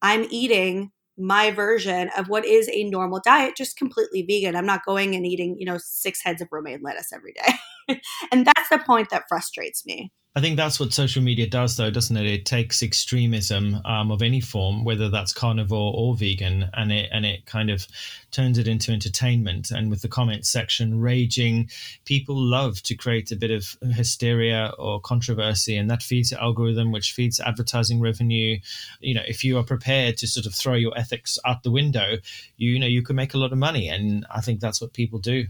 I'm 0.03 0.27
eating 0.29 0.91
my 1.17 1.53
version 1.53 2.11
of 2.19 2.29
what 2.29 2.45
is 2.45 2.69
a 2.73 2.83
normal 2.91 3.21
diet, 3.25 3.55
just 3.57 3.77
completely 3.77 4.23
vegan. 4.29 4.57
I'm 4.57 4.67
not 4.67 4.85
going 4.85 5.15
and 5.15 5.25
eating, 5.25 5.55
you 5.57 5.67
know, 5.67 5.79
six 5.79 6.21
heads 6.21 6.43
of 6.43 6.49
romaine 6.51 6.81
lettuce 6.83 7.13
every 7.13 7.33
day. 7.33 8.01
and 8.33 8.45
that's 8.45 8.71
the 8.71 8.79
point 8.79 9.11
that 9.11 9.25
frustrates 9.29 9.87
me. 9.87 10.11
I 10.35 10.41
think 10.41 10.57
that's 10.57 10.81
what 10.81 10.95
social 10.95 11.23
media 11.23 11.47
does, 11.47 11.77
though, 11.77 11.91
doesn't 11.91 12.17
it? 12.17 12.25
It 12.25 12.47
takes 12.47 12.83
extremism 12.83 13.83
um, 13.85 14.11
of 14.11 14.23
any 14.23 14.41
form, 14.41 14.83
whether 14.83 15.11
that's 15.11 15.35
carnivore 15.35 15.93
or 15.95 16.17
vegan, 16.17 16.71
and 16.73 16.91
it 16.91 17.11
and 17.13 17.27
it 17.27 17.45
kind 17.45 17.69
of 17.69 17.87
turns 18.31 18.57
it 18.57 18.67
into 18.67 18.93
entertainment. 18.93 19.71
And 19.71 19.91
with 19.91 20.01
the 20.01 20.09
comments 20.09 20.49
section 20.49 20.99
raging, 21.03 21.69
people 22.07 22.35
love 22.35 22.83
to 22.85 22.95
create 22.95 23.31
a 23.31 23.37
bit 23.37 23.51
of 23.51 23.77
hysteria 23.93 24.73
or 24.79 25.03
controversy, 25.03 25.77
and 25.77 25.91
that 25.91 26.03
feeds 26.03 26.31
the 26.31 26.43
algorithm, 26.43 26.93
which 26.93 27.13
feeds 27.13 27.39
advertising 27.39 28.01
revenue. 28.01 28.59
You 29.01 29.13
know, 29.13 29.25
if 29.29 29.45
you 29.45 29.59
are 29.59 29.65
prepared 29.65 30.17
to 30.17 30.27
sort 30.27 30.47
of 30.47 30.55
throw 30.55 30.75
your 30.75 30.97
ethics 30.97 31.39
out 31.45 31.63
the 31.63 31.71
window, 31.71 32.17
you, 32.57 32.71
you 32.71 32.79
know 32.79 32.87
you 32.87 33.03
can 33.03 33.17
make 33.17 33.35
a 33.35 33.39
lot 33.39 33.53
of 33.53 33.59
money, 33.59 33.89
and 33.89 34.25
I 34.31 34.41
think 34.41 34.61
that's 34.61 34.81
what 34.81 34.95
people 34.95 35.19
do 35.19 35.49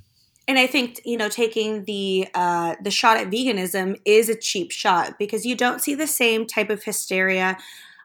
and 0.48 0.58
I 0.58 0.66
think 0.66 1.00
you 1.04 1.16
know 1.16 1.28
taking 1.28 1.84
the 1.84 2.28
uh, 2.34 2.76
the 2.82 2.90
shot 2.90 3.16
at 3.16 3.30
veganism 3.30 3.98
is 4.04 4.28
a 4.28 4.36
cheap 4.38 4.70
shot 4.70 5.18
because 5.18 5.46
you 5.46 5.54
don't 5.54 5.80
see 5.80 5.94
the 5.94 6.06
same 6.06 6.46
type 6.46 6.70
of 6.70 6.82
hysteria 6.82 7.56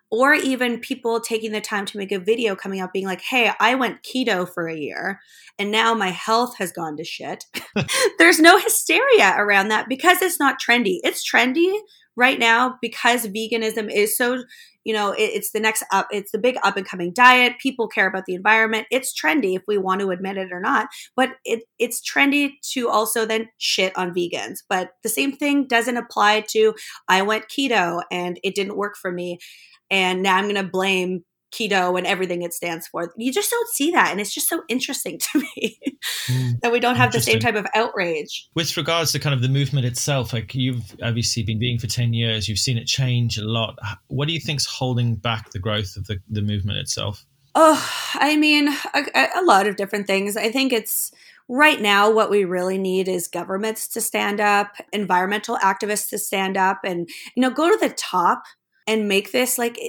or 0.09 0.33
even 0.33 0.79
people 0.79 1.19
taking 1.19 1.51
the 1.51 1.61
time 1.61 1.85
to 1.85 1.97
make 1.97 2.11
a 2.11 2.19
video 2.19 2.55
coming 2.55 2.79
out 2.79 2.93
being 2.93 3.05
like, 3.05 3.21
hey, 3.21 3.51
I 3.59 3.75
went 3.75 4.03
keto 4.03 4.51
for 4.51 4.67
a 4.67 4.77
year 4.77 5.19
and 5.59 5.71
now 5.71 5.93
my 5.93 6.09
health 6.09 6.57
has 6.57 6.71
gone 6.71 6.95
to 6.97 7.03
shit. 7.03 7.45
There's 8.19 8.39
no 8.39 8.57
hysteria 8.57 9.35
around 9.37 9.67
that 9.69 9.89
because 9.89 10.21
it's 10.21 10.39
not 10.39 10.61
trendy. 10.61 10.99
It's 11.03 11.29
trendy 11.29 11.77
right 12.15 12.39
now 12.39 12.77
because 12.81 13.27
veganism 13.27 13.91
is 13.93 14.15
so 14.15 14.43
you 14.87 14.93
know 14.93 15.11
it, 15.11 15.29
it's 15.37 15.51
the 15.51 15.59
next 15.59 15.83
up 15.91 16.07
it's 16.11 16.31
the 16.31 16.39
big 16.39 16.57
up 16.63 16.77
and 16.77 16.87
coming 16.87 17.13
diet. 17.13 17.59
People 17.59 17.87
care 17.87 18.07
about 18.07 18.25
the 18.25 18.33
environment. 18.33 18.87
It's 18.89 19.13
trendy 19.13 19.55
if 19.55 19.63
we 19.67 19.77
want 19.77 20.01
to 20.01 20.11
admit 20.11 20.37
it 20.37 20.51
or 20.51 20.59
not 20.59 20.87
but 21.15 21.31
it, 21.43 21.63
it's 21.77 22.01
trendy 22.01 22.53
to 22.73 22.89
also 22.89 23.25
then 23.25 23.49
shit 23.57 23.95
on 23.97 24.13
vegans. 24.13 24.59
But 24.69 24.91
the 25.03 25.09
same 25.09 25.33
thing 25.35 25.67
doesn't 25.67 25.97
apply 25.97 26.45
to 26.51 26.73
i 27.07 27.21
went 27.21 27.45
keto 27.49 28.01
and 28.11 28.39
it 28.43 28.55
didn't 28.55 28.77
work 28.77 28.95
for 28.95 29.11
me 29.11 29.39
and 29.89 30.23
now 30.23 30.37
i'm 30.37 30.45
going 30.45 30.55
to 30.55 30.63
blame 30.63 31.23
keto 31.51 31.97
and 31.97 32.05
everything 32.05 32.41
it 32.41 32.53
stands 32.53 32.87
for. 32.87 33.13
You 33.17 33.31
just 33.31 33.49
don't 33.49 33.69
see 33.69 33.91
that. 33.91 34.11
And 34.11 34.19
it's 34.19 34.33
just 34.33 34.49
so 34.49 34.63
interesting 34.67 35.19
to 35.33 35.39
me 35.39 35.79
mm, 36.27 36.59
that 36.61 36.71
we 36.71 36.79
don't 36.79 36.95
have 36.95 37.11
the 37.11 37.21
same 37.21 37.39
type 37.39 37.55
of 37.55 37.65
outrage. 37.73 38.49
With 38.55 38.75
regards 38.77 39.11
to 39.13 39.19
kind 39.19 39.33
of 39.33 39.41
the 39.41 39.49
movement 39.49 39.85
itself, 39.85 40.33
like 40.33 40.53
you've 40.55 40.95
obviously 41.01 41.43
been 41.43 41.59
being 41.59 41.79
for 41.79 41.87
10 41.87 42.13
years, 42.13 42.47
you've 42.47 42.59
seen 42.59 42.77
it 42.77 42.85
change 42.85 43.37
a 43.37 43.45
lot. 43.45 43.77
What 44.07 44.27
do 44.27 44.33
you 44.33 44.39
think's 44.39 44.65
holding 44.65 45.15
back 45.15 45.51
the 45.51 45.59
growth 45.59 45.95
of 45.95 46.07
the, 46.07 46.19
the 46.29 46.41
movement 46.41 46.79
itself? 46.79 47.25
Oh, 47.55 47.91
I 48.13 48.37
mean, 48.37 48.69
a, 48.93 49.27
a 49.35 49.41
lot 49.43 49.65
of 49.65 49.77
different 49.77 50.05
things. 50.05 50.37
I 50.37 50.51
think 50.51 50.71
it's 50.71 51.11
right 51.49 51.81
now 51.81 52.11
what 52.11 52.29
we 52.29 52.45
really 52.45 52.77
need 52.77 53.07
is 53.07 53.27
governments 53.27 53.87
to 53.89 54.01
stand 54.01 54.39
up, 54.39 54.73
environmental 54.93 55.57
activists 55.57 56.09
to 56.09 56.19
stand 56.19 56.57
up 56.57 56.81
and, 56.83 57.09
you 57.35 57.41
know, 57.41 57.49
go 57.49 57.71
to 57.71 57.77
the 57.77 57.93
top 57.93 58.43
and 58.85 59.07
make 59.07 59.31
this 59.31 59.57
like 59.57 59.79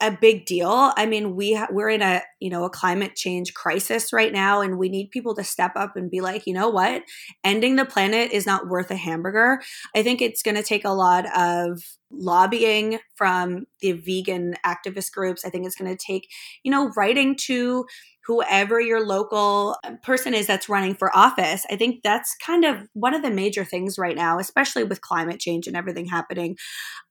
a 0.00 0.10
big 0.10 0.44
deal. 0.44 0.92
I 0.96 1.06
mean, 1.06 1.36
we 1.36 1.54
ha- 1.54 1.68
we're 1.70 1.88
in 1.88 2.02
a 2.02 2.22
you 2.40 2.50
know 2.50 2.64
a 2.64 2.70
climate 2.70 3.14
change 3.16 3.54
crisis 3.54 4.12
right 4.12 4.32
now, 4.32 4.60
and 4.60 4.78
we 4.78 4.88
need 4.88 5.10
people 5.10 5.34
to 5.36 5.44
step 5.44 5.72
up 5.74 5.96
and 5.96 6.10
be 6.10 6.20
like, 6.20 6.46
you 6.46 6.52
know 6.52 6.68
what, 6.68 7.02
ending 7.44 7.76
the 7.76 7.86
planet 7.86 8.30
is 8.32 8.44
not 8.44 8.68
worth 8.68 8.90
a 8.90 8.96
hamburger. 8.96 9.60
I 9.94 10.02
think 10.02 10.20
it's 10.20 10.42
going 10.42 10.56
to 10.56 10.62
take 10.62 10.84
a 10.84 10.90
lot 10.90 11.26
of 11.36 11.80
lobbying 12.10 12.98
from 13.14 13.66
the 13.80 13.92
vegan 13.92 14.54
activist 14.64 15.12
groups. 15.12 15.44
I 15.44 15.50
think 15.50 15.66
it's 15.66 15.76
going 15.76 15.94
to 15.94 16.04
take 16.04 16.28
you 16.62 16.70
know 16.70 16.90
writing 16.96 17.34
to 17.46 17.86
whoever 18.26 18.80
your 18.80 19.04
local 19.04 19.76
um, 19.84 19.98
person 20.02 20.34
is 20.34 20.46
that's 20.46 20.68
running 20.68 20.94
for 20.94 21.16
office. 21.16 21.64
I 21.70 21.76
think 21.76 22.02
that's 22.02 22.36
kind 22.44 22.64
of 22.64 22.88
one 22.92 23.14
of 23.14 23.22
the 23.22 23.30
major 23.30 23.64
things 23.64 23.98
right 23.98 24.16
now, 24.16 24.38
especially 24.38 24.84
with 24.84 25.00
climate 25.00 25.40
change 25.40 25.66
and 25.66 25.76
everything 25.76 26.06
happening. 26.06 26.56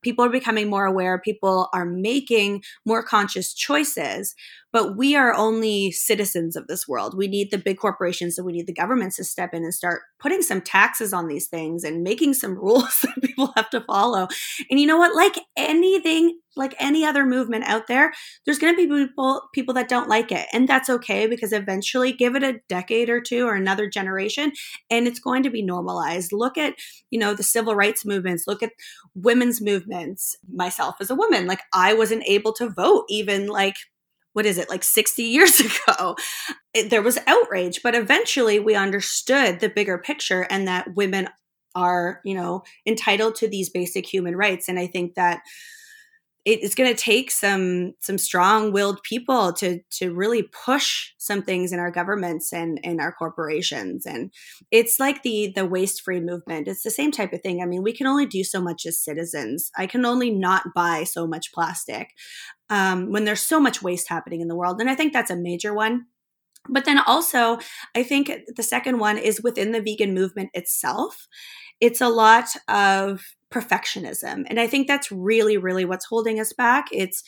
People 0.02 0.24
are 0.24 0.30
becoming 0.30 0.68
more 0.68 0.84
aware, 0.84 1.18
people 1.18 1.68
are 1.72 1.86
making 1.86 2.62
more 2.84 3.02
conscious 3.02 3.54
choices, 3.54 4.34
but 4.76 4.94
we 4.94 5.16
are 5.16 5.32
only 5.32 5.90
citizens 5.90 6.54
of 6.54 6.66
this 6.66 6.86
world. 6.86 7.16
We 7.16 7.28
need 7.28 7.50
the 7.50 7.56
big 7.56 7.78
corporations 7.78 8.36
and 8.36 8.44
we 8.44 8.52
need 8.52 8.66
the 8.66 8.74
governments 8.74 9.16
to 9.16 9.24
step 9.24 9.54
in 9.54 9.64
and 9.64 9.72
start 9.72 10.02
putting 10.18 10.42
some 10.42 10.60
taxes 10.60 11.14
on 11.14 11.28
these 11.28 11.48
things 11.48 11.82
and 11.82 12.02
making 12.02 12.34
some 12.34 12.54
rules 12.62 13.00
that 13.00 13.22
people 13.22 13.54
have 13.56 13.70
to 13.70 13.80
follow. 13.80 14.28
And 14.70 14.78
you 14.78 14.86
know 14.86 14.98
what? 14.98 15.16
Like 15.16 15.38
anything 15.56 16.40
like 16.56 16.74
any 16.78 17.06
other 17.06 17.24
movement 17.24 17.64
out 17.64 17.86
there, 17.86 18.12
there's 18.44 18.58
going 18.58 18.74
to 18.74 18.76
be 18.76 19.06
people 19.06 19.48
people 19.54 19.72
that 19.74 19.88
don't 19.88 20.10
like 20.10 20.32
it, 20.32 20.46
and 20.52 20.66
that's 20.66 20.88
okay 20.88 21.26
because 21.26 21.52
eventually, 21.52 22.12
give 22.12 22.34
it 22.34 22.42
a 22.42 22.60
decade 22.68 23.10
or 23.10 23.20
two 23.20 23.46
or 23.46 23.54
another 23.54 23.88
generation, 23.88 24.52
and 24.90 25.06
it's 25.06 25.20
going 25.20 25.42
to 25.42 25.50
be 25.50 25.62
normalized. 25.62 26.32
Look 26.32 26.56
at 26.56 26.74
you 27.10 27.18
know 27.18 27.34
the 27.34 27.42
civil 27.42 27.74
rights 27.74 28.06
movements. 28.06 28.44
Look 28.46 28.62
at 28.62 28.72
women's 29.14 29.60
movements. 29.60 30.34
Myself 30.50 30.96
as 31.00 31.10
a 31.10 31.14
woman, 31.14 31.46
like 31.46 31.60
I 31.74 31.92
wasn't 31.92 32.24
able 32.26 32.54
to 32.54 32.70
vote 32.70 33.04
even 33.10 33.48
like 33.48 33.76
what 34.36 34.46
is 34.46 34.58
it 34.58 34.68
like 34.68 34.84
60 34.84 35.22
years 35.22 35.60
ago 35.88 36.14
it, 36.74 36.90
there 36.90 37.02
was 37.02 37.18
outrage 37.26 37.82
but 37.82 37.94
eventually 37.94 38.60
we 38.60 38.74
understood 38.74 39.60
the 39.60 39.70
bigger 39.70 39.96
picture 39.96 40.46
and 40.50 40.68
that 40.68 40.94
women 40.94 41.28
are 41.76 42.20
you 42.24 42.34
know 42.34 42.62
entitled 42.86 43.36
to 43.36 43.46
these 43.46 43.70
basic 43.70 44.12
human 44.12 44.34
rights. 44.34 44.68
And 44.68 44.78
i 44.78 44.88
think 44.88 45.14
that 45.14 45.42
it's 46.46 46.76
going 46.76 46.88
to 46.88 47.02
take 47.02 47.32
some 47.32 47.94
some 48.00 48.18
strong-willed 48.18 49.02
people 49.02 49.52
to 49.52 49.80
to 49.90 50.14
really 50.14 50.44
push 50.64 51.10
some 51.18 51.42
things 51.42 51.72
in 51.72 51.80
our 51.80 51.90
governments 51.90 52.52
and 52.52 52.78
in 52.84 53.00
our 53.00 53.10
corporations. 53.10 54.06
And 54.06 54.32
it's 54.70 55.00
like 55.00 55.24
the 55.24 55.52
the 55.56 55.66
waste-free 55.66 56.20
movement. 56.20 56.68
It's 56.68 56.84
the 56.84 56.90
same 56.90 57.10
type 57.10 57.32
of 57.32 57.42
thing. 57.42 57.62
I 57.62 57.66
mean 57.66 57.82
we 57.82 57.92
can 57.92 58.06
only 58.06 58.26
do 58.26 58.44
so 58.44 58.60
much 58.60 58.86
as 58.86 59.02
citizens. 59.02 59.70
I 59.76 59.86
can 59.86 60.06
only 60.06 60.30
not 60.30 60.72
buy 60.74 61.02
so 61.02 61.26
much 61.26 61.52
plastic 61.52 62.10
um, 62.70 63.12
when 63.12 63.24
there's 63.24 63.42
so 63.42 63.60
much 63.60 63.82
waste 63.82 64.08
happening 64.08 64.40
in 64.40 64.48
the 64.48 64.56
world 64.56 64.80
and 64.80 64.90
i 64.90 64.94
think 64.94 65.12
that's 65.12 65.30
a 65.30 65.36
major 65.36 65.74
one 65.74 66.06
but 66.68 66.84
then 66.84 66.98
also 67.06 67.58
i 67.94 68.02
think 68.02 68.32
the 68.56 68.62
second 68.62 68.98
one 68.98 69.18
is 69.18 69.42
within 69.42 69.72
the 69.72 69.80
vegan 69.80 70.14
movement 70.14 70.50
itself 70.54 71.26
it's 71.80 72.00
a 72.00 72.08
lot 72.08 72.48
of 72.68 73.22
perfectionism. 73.52 74.44
And 74.48 74.58
I 74.58 74.66
think 74.66 74.86
that's 74.86 75.12
really, 75.12 75.56
really 75.56 75.84
what's 75.84 76.06
holding 76.06 76.40
us 76.40 76.52
back. 76.52 76.86
It's, 76.92 77.22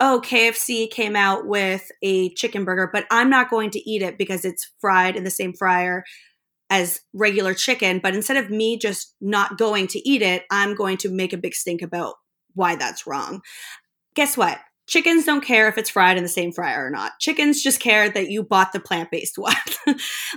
oh, 0.00 0.20
KFC 0.24 0.90
came 0.90 1.16
out 1.16 1.46
with 1.46 1.88
a 2.02 2.32
chicken 2.34 2.64
burger, 2.64 2.90
but 2.92 3.06
I'm 3.10 3.30
not 3.30 3.50
going 3.50 3.70
to 3.70 3.90
eat 3.90 4.02
it 4.02 4.18
because 4.18 4.44
it's 4.44 4.70
fried 4.80 5.16
in 5.16 5.24
the 5.24 5.30
same 5.30 5.54
fryer 5.54 6.04
as 6.68 7.00
regular 7.12 7.54
chicken. 7.54 8.00
But 8.02 8.14
instead 8.14 8.36
of 8.36 8.50
me 8.50 8.78
just 8.78 9.14
not 9.20 9.58
going 9.58 9.86
to 9.88 10.08
eat 10.08 10.22
it, 10.22 10.44
I'm 10.50 10.74
going 10.74 10.98
to 10.98 11.10
make 11.10 11.32
a 11.32 11.38
big 11.38 11.54
stink 11.54 11.82
about 11.82 12.14
why 12.54 12.76
that's 12.76 13.06
wrong. 13.06 13.40
Guess 14.14 14.36
what? 14.36 14.58
Chickens 14.86 15.24
don't 15.24 15.44
care 15.44 15.68
if 15.68 15.78
it's 15.78 15.90
fried 15.90 16.16
in 16.16 16.22
the 16.22 16.28
same 16.28 16.52
fryer 16.52 16.86
or 16.86 16.90
not. 16.90 17.12
Chickens 17.18 17.62
just 17.62 17.80
care 17.80 18.08
that 18.08 18.30
you 18.30 18.42
bought 18.42 18.72
the 18.72 18.80
plant-based 18.80 19.36
one. 19.38 19.54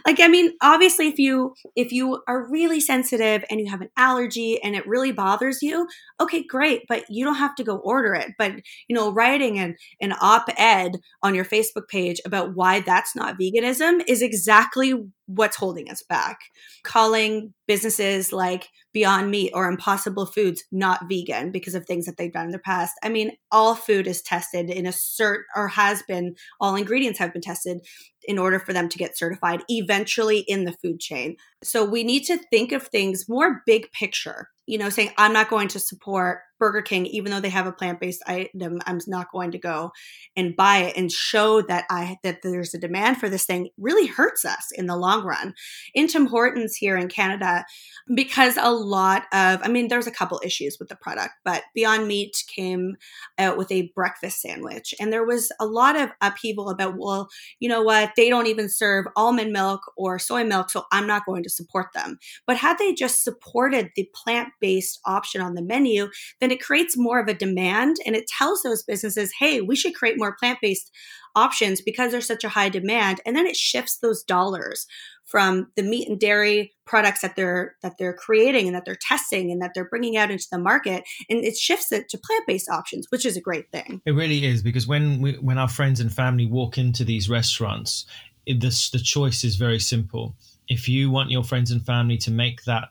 like 0.05 0.19
I 0.19 0.27
mean, 0.27 0.53
obviously 0.61 1.07
if 1.07 1.19
you 1.19 1.53
if 1.75 1.91
you 1.91 2.21
are 2.27 2.49
really 2.49 2.79
sensitive 2.79 3.43
and 3.49 3.59
you 3.59 3.69
have 3.69 3.81
an 3.81 3.89
allergy 3.97 4.61
and 4.61 4.75
it 4.75 4.87
really 4.87 5.11
bothers 5.11 5.61
you, 5.61 5.87
okay, 6.19 6.43
great, 6.43 6.83
but 6.87 7.03
you 7.09 7.23
don't 7.25 7.35
have 7.35 7.55
to 7.55 7.63
go 7.63 7.77
order 7.77 8.13
it. 8.13 8.31
But, 8.37 8.53
you 8.87 8.95
know, 8.95 9.11
writing 9.11 9.59
an 9.59 9.75
an 10.01 10.13
op-ed 10.19 10.93
on 11.21 11.35
your 11.35 11.45
Facebook 11.45 11.87
page 11.87 12.19
about 12.25 12.55
why 12.55 12.79
that's 12.79 13.15
not 13.15 13.39
veganism 13.39 14.03
is 14.07 14.21
exactly 14.21 14.93
what's 15.29 15.55
holding 15.55 15.89
us 15.91 16.01
back. 16.01 16.39
Calling 16.83 17.53
businesses 17.67 18.33
like 18.33 18.67
Beyond 18.93 19.29
Meat 19.29 19.51
or 19.53 19.67
Impossible 19.67 20.25
Foods 20.25 20.63
not 20.71 21.07
vegan 21.07 21.51
because 21.51 21.75
of 21.75 21.85
things 21.85 22.05
that 22.05 22.17
they've 22.17 22.33
done 22.33 22.45
in 22.45 22.51
the 22.51 22.59
past. 22.59 22.95
I 23.03 23.09
mean, 23.09 23.33
all 23.51 23.75
food 23.75 24.07
is 24.07 24.23
tested 24.23 24.71
in 24.71 24.87
a 24.87 24.89
cert 24.89 25.41
or 25.55 25.67
has 25.67 26.01
been, 26.07 26.35
all 26.59 26.75
ingredients 26.75 27.19
have 27.19 27.31
been 27.31 27.43
tested 27.43 27.85
in 28.29 28.37
order 28.37 28.59
for 28.59 28.73
them 28.73 28.87
to 28.87 28.97
get 28.99 29.17
certified 29.17 29.63
eventually 29.69 30.41
in 30.47 30.63
the 30.63 30.71
food 30.71 30.99
chain. 30.99 31.35
So 31.63 31.83
we 31.83 32.03
need 32.03 32.25
to 32.25 32.37
think 32.37 32.71
of 32.71 32.83
things 32.83 33.27
more 33.27 33.63
big 33.65 33.91
picture, 33.91 34.49
you 34.67 34.77
know, 34.77 34.89
saying, 34.89 35.09
I'm 35.17 35.33
not 35.33 35.49
going 35.49 35.67
to 35.69 35.79
support 35.79 36.41
Burger 36.59 36.81
King, 36.81 37.05
even 37.07 37.31
though 37.31 37.39
they 37.39 37.49
have 37.49 37.65
a 37.65 37.71
plant 37.71 37.99
based 38.01 38.21
item, 38.27 38.81
I'm 38.85 38.99
not 39.07 39.31
going 39.31 39.51
to 39.51 39.57
go 39.57 39.91
and 40.35 40.55
buy 40.55 40.79
it 40.79 40.97
and 40.97 41.09
show 41.09 41.61
that 41.63 41.85
I 41.89 42.17
that 42.23 42.41
there's 42.43 42.73
a 42.73 42.79
demand 42.79 43.17
for 43.17 43.29
this 43.29 43.45
thing 43.45 43.69
really 43.77 44.07
hurts 44.07 44.43
us 44.43 44.67
in 44.75 44.85
the 44.85 44.97
long 44.97 45.23
run. 45.23 45.53
In 45.95 46.07
Tim 46.07 46.27
Hortons 46.27 46.75
here 46.75 46.97
in 46.97 47.07
Canada, 47.07 47.65
because 48.13 48.57
a 48.57 48.71
lot 48.71 49.23
of 49.31 49.61
I 49.63 49.69
mean, 49.69 49.87
there's 49.87 50.07
a 50.07 50.11
couple 50.11 50.41
issues 50.43 50.77
with 50.79 50.89
the 50.89 50.97
product, 50.97 51.35
but 51.45 51.63
Beyond 51.73 52.07
Meat 52.07 52.43
came 52.53 52.97
out 53.37 53.57
with 53.57 53.71
a 53.71 53.91
breakfast 53.95 54.41
sandwich, 54.41 54.93
and 54.99 55.13
there 55.13 55.25
was 55.25 55.51
a 55.61 55.65
lot 55.65 55.95
of 55.95 56.09
upheaval 56.19 56.69
about, 56.69 56.95
well, 56.97 57.29
you 57.59 57.69
know 57.69 57.81
what, 57.81 58.11
they 58.19 58.29
don't 58.29 58.47
even 58.47 58.67
serve 58.67 59.05
almond 59.15 59.53
milk 59.53 59.79
or 59.95 60.19
soy 60.19 60.43
milk, 60.43 60.69
so 60.69 60.83
I'm 60.91 61.07
not 61.07 61.25
going 61.25 61.41
to 61.41 61.49
support 61.49 61.93
them. 61.93 62.19
But 62.45 62.57
had 62.57 62.77
they 62.77 62.93
just 62.93 63.23
supported 63.23 63.91
the 63.95 64.09
plant 64.13 64.49
based 64.59 64.99
option 65.05 65.39
on 65.39 65.53
the 65.53 65.61
menu, 65.61 66.09
then 66.41 66.51
it 66.51 66.61
creates 66.61 66.97
more 66.97 67.21
of 67.21 67.29
a 67.29 67.33
demand 67.33 67.95
and 68.05 68.17
it 68.17 68.27
tells 68.27 68.61
those 68.61 68.83
businesses, 68.83 69.31
hey, 69.39 69.61
we 69.61 69.77
should 69.77 69.95
create 69.95 70.17
more 70.17 70.35
plant 70.35 70.59
based 70.61 70.91
options 71.35 71.81
because 71.81 72.11
there's 72.11 72.27
such 72.27 72.43
a 72.43 72.49
high 72.49 72.69
demand. 72.69 73.21
And 73.25 73.35
then 73.35 73.47
it 73.47 73.55
shifts 73.55 73.97
those 73.97 74.23
dollars 74.23 74.87
from 75.25 75.71
the 75.75 75.83
meat 75.83 76.09
and 76.09 76.19
dairy 76.19 76.73
products 76.85 77.21
that 77.21 77.35
they're 77.35 77.75
that 77.83 77.97
they're 77.99 78.13
creating 78.13 78.67
and 78.67 78.75
that 78.75 78.83
they're 78.85 78.97
testing 78.99 79.51
and 79.51 79.61
that 79.61 79.71
they're 79.75 79.89
bringing 79.89 80.17
out 80.17 80.31
into 80.31 80.47
the 80.51 80.57
market 80.57 81.03
and 81.29 81.43
it 81.43 81.55
shifts 81.55 81.91
it 81.91 82.09
to 82.09 82.17
plant-based 82.17 82.67
options 82.67 83.05
which 83.11 83.27
is 83.27 83.37
a 83.37 83.41
great 83.41 83.71
thing 83.71 84.01
it 84.07 84.13
really 84.13 84.43
is 84.43 84.63
because 84.63 84.87
when 84.87 85.21
we, 85.21 85.33
when 85.33 85.59
our 85.59 85.67
friends 85.67 85.99
and 85.99 86.11
family 86.11 86.47
walk 86.47 86.79
into 86.79 87.03
these 87.03 87.29
restaurants 87.29 88.07
it, 88.47 88.59
this, 88.59 88.89
the 88.89 88.97
choice 88.97 89.43
is 89.43 89.55
very 89.55 89.77
simple 89.77 90.35
if 90.67 90.89
you 90.89 91.11
want 91.11 91.29
your 91.29 91.43
friends 91.43 91.69
and 91.69 91.85
family 91.85 92.17
to 92.17 92.31
make 92.31 92.63
that 92.63 92.89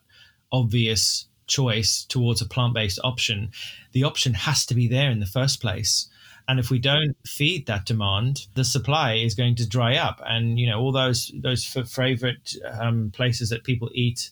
obvious 0.52 1.26
choice 1.48 2.04
towards 2.04 2.40
a 2.40 2.46
plant 2.46 2.74
based 2.74 3.00
option, 3.02 3.50
the 3.92 4.04
option 4.04 4.34
has 4.34 4.64
to 4.66 4.74
be 4.74 4.86
there 4.86 5.10
in 5.10 5.20
the 5.20 5.26
first 5.26 5.60
place. 5.60 6.08
And 6.48 6.58
if 6.58 6.70
we 6.70 6.78
don't 6.78 7.14
feed 7.26 7.66
that 7.66 7.84
demand, 7.84 8.46
the 8.54 8.64
supply 8.64 9.14
is 9.14 9.34
going 9.34 9.54
to 9.56 9.68
dry 9.68 9.96
up. 9.96 10.20
And 10.24 10.58
you 10.58 10.66
know 10.66 10.80
all 10.80 10.92
those 10.92 11.30
those 11.34 11.64
favorite 11.64 12.56
um, 12.80 13.10
places 13.14 13.50
that 13.50 13.64
people 13.64 13.90
eat, 13.92 14.30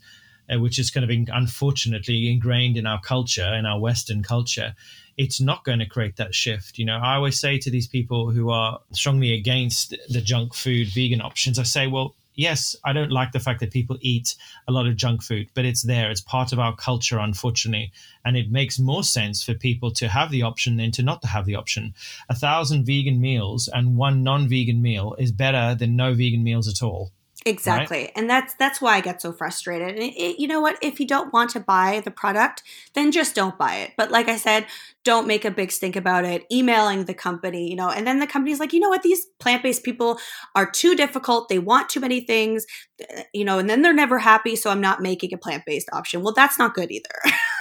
uh, 0.50 0.58
which 0.58 0.78
is 0.78 0.90
kind 0.90 1.04
of 1.04 1.10
in, 1.10 1.28
unfortunately 1.32 2.30
ingrained 2.30 2.78
in 2.78 2.86
our 2.86 3.00
culture, 3.00 3.54
in 3.54 3.66
our 3.66 3.78
Western 3.78 4.22
culture, 4.22 4.74
it's 5.16 5.40
not 5.40 5.64
going 5.64 5.78
to 5.78 5.86
create 5.86 6.16
that 6.16 6.34
shift. 6.34 6.78
You 6.78 6.86
know, 6.86 6.96
I 6.96 7.16
always 7.16 7.38
say 7.38 7.58
to 7.58 7.70
these 7.70 7.86
people 7.86 8.30
who 8.30 8.50
are 8.50 8.80
strongly 8.92 9.34
against 9.34 9.94
the 10.08 10.20
junk 10.20 10.54
food 10.54 10.88
vegan 10.88 11.20
options, 11.20 11.58
I 11.58 11.64
say, 11.64 11.86
well, 11.86 12.14
yes, 12.36 12.76
I 12.84 12.92
don't 12.92 13.10
like 13.10 13.32
the 13.32 13.40
fact 13.40 13.60
that 13.60 13.72
people 13.72 13.98
eat 14.00 14.36
a 14.68 14.72
lot 14.72 14.86
of 14.86 14.96
junk 14.96 15.22
food, 15.22 15.48
but 15.54 15.64
it's 15.64 15.82
there. 15.82 16.10
It's 16.10 16.20
part 16.20 16.52
of 16.52 16.58
our 16.58 16.76
culture, 16.76 17.18
unfortunately. 17.18 17.90
And 18.24 18.36
it 18.36 18.50
makes 18.50 18.78
more 18.78 19.02
sense 19.02 19.42
for 19.42 19.54
people 19.54 19.90
to 19.92 20.08
have 20.08 20.30
the 20.30 20.42
option 20.42 20.76
than 20.76 20.92
to 20.92 21.02
not 21.02 21.22
to 21.22 21.28
have 21.28 21.46
the 21.46 21.56
option. 21.56 21.94
A 22.28 22.34
thousand 22.34 22.84
vegan 22.84 23.20
meals 23.20 23.68
and 23.72 23.96
one 23.96 24.22
non 24.22 24.48
vegan 24.48 24.80
meal 24.80 25.16
is 25.18 25.32
better 25.32 25.74
than 25.74 25.96
no 25.96 26.14
vegan 26.14 26.44
meals 26.44 26.68
at 26.68 26.82
all. 26.82 27.10
Exactly. 27.46 27.98
Right? 27.98 28.12
And 28.16 28.28
that's 28.28 28.54
that's 28.54 28.80
why 28.80 28.96
I 28.96 29.00
get 29.00 29.22
so 29.22 29.32
frustrated. 29.32 29.90
And 29.90 29.98
it, 29.98 30.14
it, 30.16 30.40
you 30.40 30.48
know 30.48 30.60
what, 30.60 30.76
if 30.82 30.98
you 30.98 31.06
don't 31.06 31.32
want 31.32 31.50
to 31.50 31.60
buy 31.60 32.02
the 32.04 32.10
product, 32.10 32.64
then 32.94 33.12
just 33.12 33.36
don't 33.36 33.56
buy 33.56 33.76
it. 33.76 33.92
But 33.96 34.10
like 34.10 34.28
I 34.28 34.36
said, 34.36 34.66
don't 35.04 35.28
make 35.28 35.44
a 35.44 35.50
big 35.52 35.70
stink 35.70 35.94
about 35.94 36.24
it. 36.24 36.44
Emailing 36.50 37.04
the 37.04 37.14
company, 37.14 37.70
you 37.70 37.76
know, 37.76 37.88
and 37.88 38.04
then 38.04 38.18
the 38.18 38.26
company's 38.26 38.58
like, 38.58 38.72
"You 38.72 38.80
know 38.80 38.88
what, 38.88 39.02
these 39.02 39.26
plant-based 39.38 39.84
people 39.84 40.18
are 40.56 40.68
too 40.68 40.96
difficult. 40.96 41.48
They 41.48 41.60
want 41.60 41.88
too 41.88 42.00
many 42.00 42.20
things." 42.20 42.66
Uh, 43.00 43.22
you 43.32 43.44
know, 43.44 43.60
and 43.60 43.70
then 43.70 43.82
they're 43.82 43.94
never 43.94 44.18
happy, 44.18 44.56
so 44.56 44.70
I'm 44.70 44.80
not 44.80 45.00
making 45.00 45.32
a 45.32 45.38
plant-based 45.38 45.88
option. 45.92 46.22
Well, 46.22 46.34
that's 46.34 46.58
not 46.58 46.74
good 46.74 46.90
either. 46.90 47.14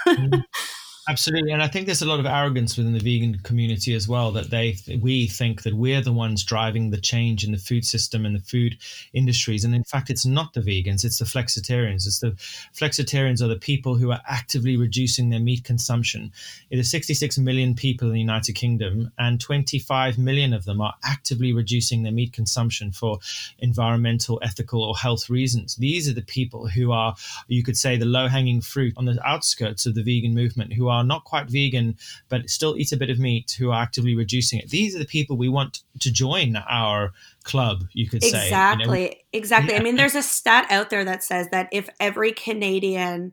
Mm. 0.08 0.42
Absolutely, 1.08 1.52
and 1.52 1.62
I 1.62 1.68
think 1.68 1.86
there's 1.86 2.02
a 2.02 2.06
lot 2.06 2.18
of 2.18 2.26
arrogance 2.26 2.76
within 2.76 2.92
the 2.92 2.98
vegan 2.98 3.38
community 3.44 3.94
as 3.94 4.08
well 4.08 4.32
that 4.32 4.50
they 4.50 4.76
we 5.00 5.28
think 5.28 5.62
that 5.62 5.74
we're 5.74 6.00
the 6.00 6.12
ones 6.12 6.42
driving 6.42 6.90
the 6.90 7.00
change 7.00 7.44
in 7.44 7.52
the 7.52 7.58
food 7.58 7.84
system 7.84 8.26
and 8.26 8.34
the 8.34 8.40
food 8.40 8.76
industries, 9.12 9.62
and 9.64 9.72
in 9.72 9.84
fact, 9.84 10.10
it's 10.10 10.26
not 10.26 10.52
the 10.52 10.60
vegans, 10.60 11.04
it's 11.04 11.20
the 11.20 11.24
flexitarians. 11.24 12.06
It's 12.08 12.18
the 12.18 12.32
flexitarians 12.74 13.40
are 13.40 13.46
the 13.46 13.54
people 13.54 13.94
who 13.94 14.10
are 14.10 14.20
actively 14.28 14.76
reducing 14.76 15.30
their 15.30 15.38
meat 15.38 15.62
consumption. 15.62 16.32
It 16.70 16.78
is 16.80 16.90
66 16.90 17.38
million 17.38 17.76
people 17.76 18.08
in 18.08 18.14
the 18.14 18.20
United 18.20 18.54
Kingdom, 18.54 19.12
and 19.16 19.40
25 19.40 20.18
million 20.18 20.52
of 20.52 20.64
them 20.64 20.80
are 20.80 20.94
actively 21.04 21.52
reducing 21.52 22.02
their 22.02 22.10
meat 22.10 22.32
consumption 22.32 22.90
for 22.90 23.20
environmental, 23.60 24.40
ethical, 24.42 24.82
or 24.82 24.96
health 24.96 25.30
reasons. 25.30 25.76
These 25.76 26.08
are 26.08 26.14
the 26.14 26.22
people 26.22 26.66
who 26.66 26.90
are, 26.90 27.14
you 27.46 27.62
could 27.62 27.76
say, 27.76 27.96
the 27.96 28.04
low 28.06 28.26
hanging 28.26 28.60
fruit 28.60 28.94
on 28.96 29.04
the 29.04 29.24
outskirts 29.24 29.86
of 29.86 29.94
the 29.94 30.02
vegan 30.02 30.34
movement, 30.34 30.72
who 30.72 30.88
are 30.88 30.95
are 30.96 31.04
not 31.04 31.24
quite 31.24 31.48
vegan 31.48 31.96
but 32.28 32.48
still 32.50 32.76
eat 32.76 32.92
a 32.92 32.96
bit 32.96 33.10
of 33.10 33.18
meat 33.18 33.56
who 33.58 33.70
are 33.70 33.82
actively 33.82 34.14
reducing 34.14 34.58
it. 34.58 34.70
These 34.70 34.94
are 34.94 34.98
the 34.98 35.06
people 35.06 35.36
we 35.36 35.48
want 35.48 35.82
to 36.00 36.12
join 36.12 36.56
our 36.68 37.12
club, 37.44 37.84
you 37.92 38.08
could 38.08 38.22
say. 38.22 38.44
Exactly. 38.44 39.02
You 39.02 39.08
know? 39.08 39.14
Exactly. 39.32 39.74
Yeah. 39.74 39.80
I 39.80 39.82
mean, 39.82 39.96
there's 39.96 40.14
a 40.14 40.22
stat 40.22 40.66
out 40.70 40.90
there 40.90 41.04
that 41.04 41.22
says 41.22 41.48
that 41.50 41.68
if 41.72 41.88
every 42.00 42.32
Canadian 42.32 43.32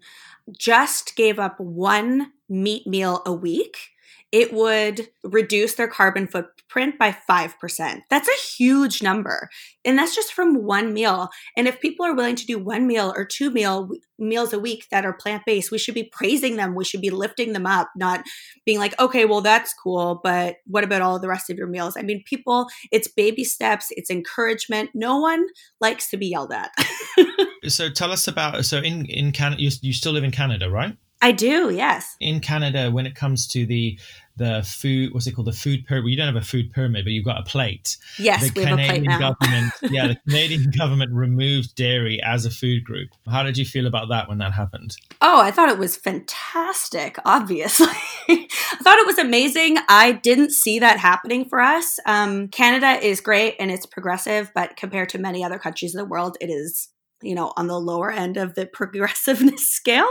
just 0.51 1.15
gave 1.15 1.39
up 1.39 1.59
one 1.59 2.31
meat 2.49 2.85
meal 2.85 3.21
a 3.25 3.33
week, 3.33 3.89
it 4.31 4.51
would 4.51 5.09
reduce 5.23 5.75
their 5.75 5.87
carbon 5.87 6.27
footprint 6.73 6.97
by 6.97 7.15
5%. 7.29 8.01
That's 8.09 8.27
a 8.27 8.57
huge 8.57 9.03
number. 9.03 9.49
And 9.85 9.97
that's 9.97 10.15
just 10.15 10.33
from 10.33 10.63
one 10.63 10.93
meal. 10.93 11.29
And 11.55 11.67
if 11.67 11.79
people 11.79 12.05
are 12.05 12.15
willing 12.15 12.35
to 12.35 12.45
do 12.45 12.57
one 12.57 12.87
meal 12.87 13.13
or 13.15 13.25
two 13.25 13.51
meal 13.51 13.89
meals 14.17 14.53
a 14.53 14.59
week 14.59 14.87
that 14.89 15.05
are 15.05 15.13
plant-based, 15.13 15.71
we 15.71 15.77
should 15.77 15.93
be 15.93 16.09
praising 16.11 16.55
them. 16.55 16.75
We 16.75 16.85
should 16.85 17.01
be 17.01 17.09
lifting 17.09 17.53
them 17.53 17.65
up, 17.65 17.89
not 17.95 18.23
being 18.65 18.79
like, 18.79 18.99
"Okay, 18.99 19.25
well 19.25 19.41
that's 19.41 19.73
cool, 19.73 20.21
but 20.23 20.57
what 20.65 20.83
about 20.83 21.01
all 21.01 21.19
the 21.19 21.27
rest 21.27 21.49
of 21.49 21.57
your 21.57 21.67
meals?" 21.67 21.97
I 21.97 22.03
mean, 22.03 22.23
people, 22.25 22.67
it's 22.91 23.07
baby 23.07 23.43
steps, 23.43 23.87
it's 23.91 24.09
encouragement. 24.09 24.91
No 24.93 25.17
one 25.17 25.45
likes 25.81 26.09
to 26.11 26.17
be 26.17 26.27
yelled 26.27 26.53
at. 26.53 26.71
so 27.67 27.89
tell 27.89 28.11
us 28.11 28.27
about 28.27 28.65
so 28.65 28.77
in 28.77 29.05
in 29.07 29.31
Canada 29.31 29.61
you, 29.61 29.71
you 29.81 29.93
still 29.93 30.13
live 30.13 30.23
in 30.23 30.31
Canada, 30.31 30.69
right? 30.69 30.95
I 31.23 31.31
do, 31.31 31.69
yes. 31.73 32.17
In 32.19 32.41
Canada, 32.41 32.91
when 32.91 33.05
it 33.05 33.15
comes 33.15 33.47
to 33.47 33.65
the 33.65 33.97
the 34.35 34.63
food 34.65 35.13
what's 35.13 35.27
it 35.27 35.33
called? 35.33 35.47
The 35.47 35.53
food 35.53 35.85
pyramid 35.85 36.05
well, 36.05 36.09
you 36.09 36.17
don't 36.17 36.33
have 36.33 36.41
a 36.41 36.45
food 36.45 36.71
pyramid 36.71 37.05
but 37.05 37.11
you've 37.11 37.25
got 37.25 37.39
a 37.39 37.43
plate. 37.43 37.97
Yes 38.17 38.51
the 38.51 38.59
we 38.59 38.65
Canadian 38.65 39.05
have 39.05 39.21
a 39.21 39.35
plate 39.35 39.39
now. 39.39 39.39
government 39.39 39.73
yeah 39.93 40.07
the 40.07 40.17
Canadian 40.27 40.71
government 40.77 41.11
removed 41.11 41.75
dairy 41.75 42.21
as 42.23 42.45
a 42.45 42.49
food 42.49 42.83
group. 42.83 43.09
How 43.29 43.43
did 43.43 43.57
you 43.57 43.65
feel 43.65 43.85
about 43.87 44.09
that 44.09 44.27
when 44.29 44.39
that 44.39 44.53
happened? 44.53 44.95
Oh 45.21 45.41
I 45.41 45.51
thought 45.51 45.69
it 45.69 45.77
was 45.77 45.95
fantastic 45.95 47.17
obviously. 47.25 47.87
I 48.29 48.77
thought 48.81 48.97
it 48.97 49.05
was 49.05 49.19
amazing. 49.19 49.77
I 49.87 50.13
didn't 50.13 50.51
see 50.51 50.79
that 50.79 50.97
happening 50.99 51.45
for 51.45 51.59
us. 51.59 51.99
Um, 52.05 52.47
Canada 52.47 53.05
is 53.05 53.21
great 53.21 53.55
and 53.59 53.69
it's 53.69 53.85
progressive 53.85 54.51
but 54.55 54.77
compared 54.77 55.09
to 55.09 55.17
many 55.19 55.43
other 55.43 55.59
countries 55.59 55.93
in 55.93 55.99
the 55.99 56.05
world 56.05 56.37
it 56.41 56.49
is 56.49 56.89
you 57.23 57.35
know, 57.35 57.53
on 57.57 57.67
the 57.67 57.79
lower 57.79 58.11
end 58.11 58.37
of 58.37 58.55
the 58.55 58.65
progressiveness 58.73 59.67
scale. 59.67 60.09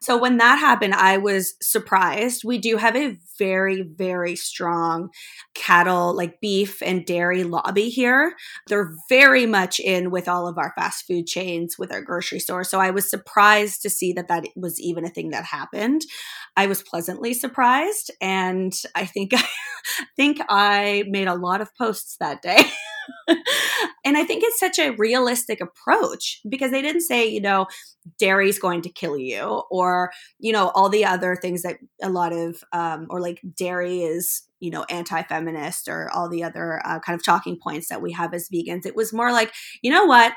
So 0.00 0.16
when 0.16 0.36
that 0.38 0.58
happened, 0.58 0.94
I 0.94 1.16
was 1.18 1.54
surprised. 1.62 2.44
We 2.44 2.58
do 2.58 2.76
have 2.76 2.96
a 2.96 3.16
very, 3.38 3.82
very 3.82 4.36
strong 4.36 5.10
cattle, 5.54 6.14
like 6.14 6.40
beef 6.40 6.82
and 6.82 7.06
dairy 7.06 7.44
lobby 7.44 7.88
here. 7.88 8.34
They're 8.66 8.94
very 9.08 9.46
much 9.46 9.80
in 9.80 10.10
with 10.10 10.28
all 10.28 10.46
of 10.46 10.58
our 10.58 10.72
fast 10.76 11.06
food 11.06 11.26
chains, 11.26 11.76
with 11.78 11.92
our 11.92 12.02
grocery 12.02 12.40
store. 12.40 12.64
So 12.64 12.80
I 12.80 12.90
was 12.90 13.08
surprised 13.08 13.82
to 13.82 13.90
see 13.90 14.12
that 14.14 14.28
that 14.28 14.44
was 14.56 14.80
even 14.80 15.04
a 15.04 15.10
thing 15.10 15.30
that 15.30 15.44
happened. 15.44 16.02
I 16.56 16.66
was 16.66 16.82
pleasantly 16.82 17.34
surprised. 17.34 18.10
And 18.20 18.72
I 18.94 19.06
think, 19.06 19.32
I 19.34 19.46
think 20.16 20.40
I 20.48 21.04
made 21.08 21.28
a 21.28 21.34
lot 21.34 21.60
of 21.60 21.74
posts 21.76 22.16
that 22.20 22.42
day. 22.42 22.62
and 24.04 24.16
I 24.16 24.24
think 24.24 24.42
it's 24.44 24.58
such 24.58 24.78
a 24.78 24.90
realistic 24.90 25.60
approach 25.60 26.40
because 26.48 26.70
they 26.70 26.82
didn't 26.82 27.02
say, 27.02 27.26
you 27.26 27.40
know, 27.40 27.66
dairy 28.18 28.48
is 28.48 28.58
going 28.58 28.82
to 28.82 28.88
kill 28.88 29.16
you 29.16 29.62
or, 29.70 30.12
you 30.38 30.52
know, 30.52 30.70
all 30.74 30.88
the 30.88 31.04
other 31.04 31.36
things 31.36 31.62
that 31.62 31.78
a 32.02 32.08
lot 32.08 32.32
of, 32.32 32.62
um, 32.72 33.06
or 33.10 33.20
like 33.20 33.40
dairy 33.56 34.02
is, 34.02 34.42
you 34.60 34.70
know, 34.70 34.84
anti 34.90 35.22
feminist 35.22 35.88
or 35.88 36.10
all 36.10 36.28
the 36.28 36.42
other 36.42 36.80
uh, 36.84 36.98
kind 37.00 37.18
of 37.18 37.24
talking 37.24 37.58
points 37.62 37.88
that 37.88 38.02
we 38.02 38.12
have 38.12 38.32
as 38.34 38.48
vegans. 38.48 38.86
It 38.86 38.96
was 38.96 39.12
more 39.12 39.32
like, 39.32 39.52
you 39.82 39.90
know 39.90 40.04
what? 40.04 40.32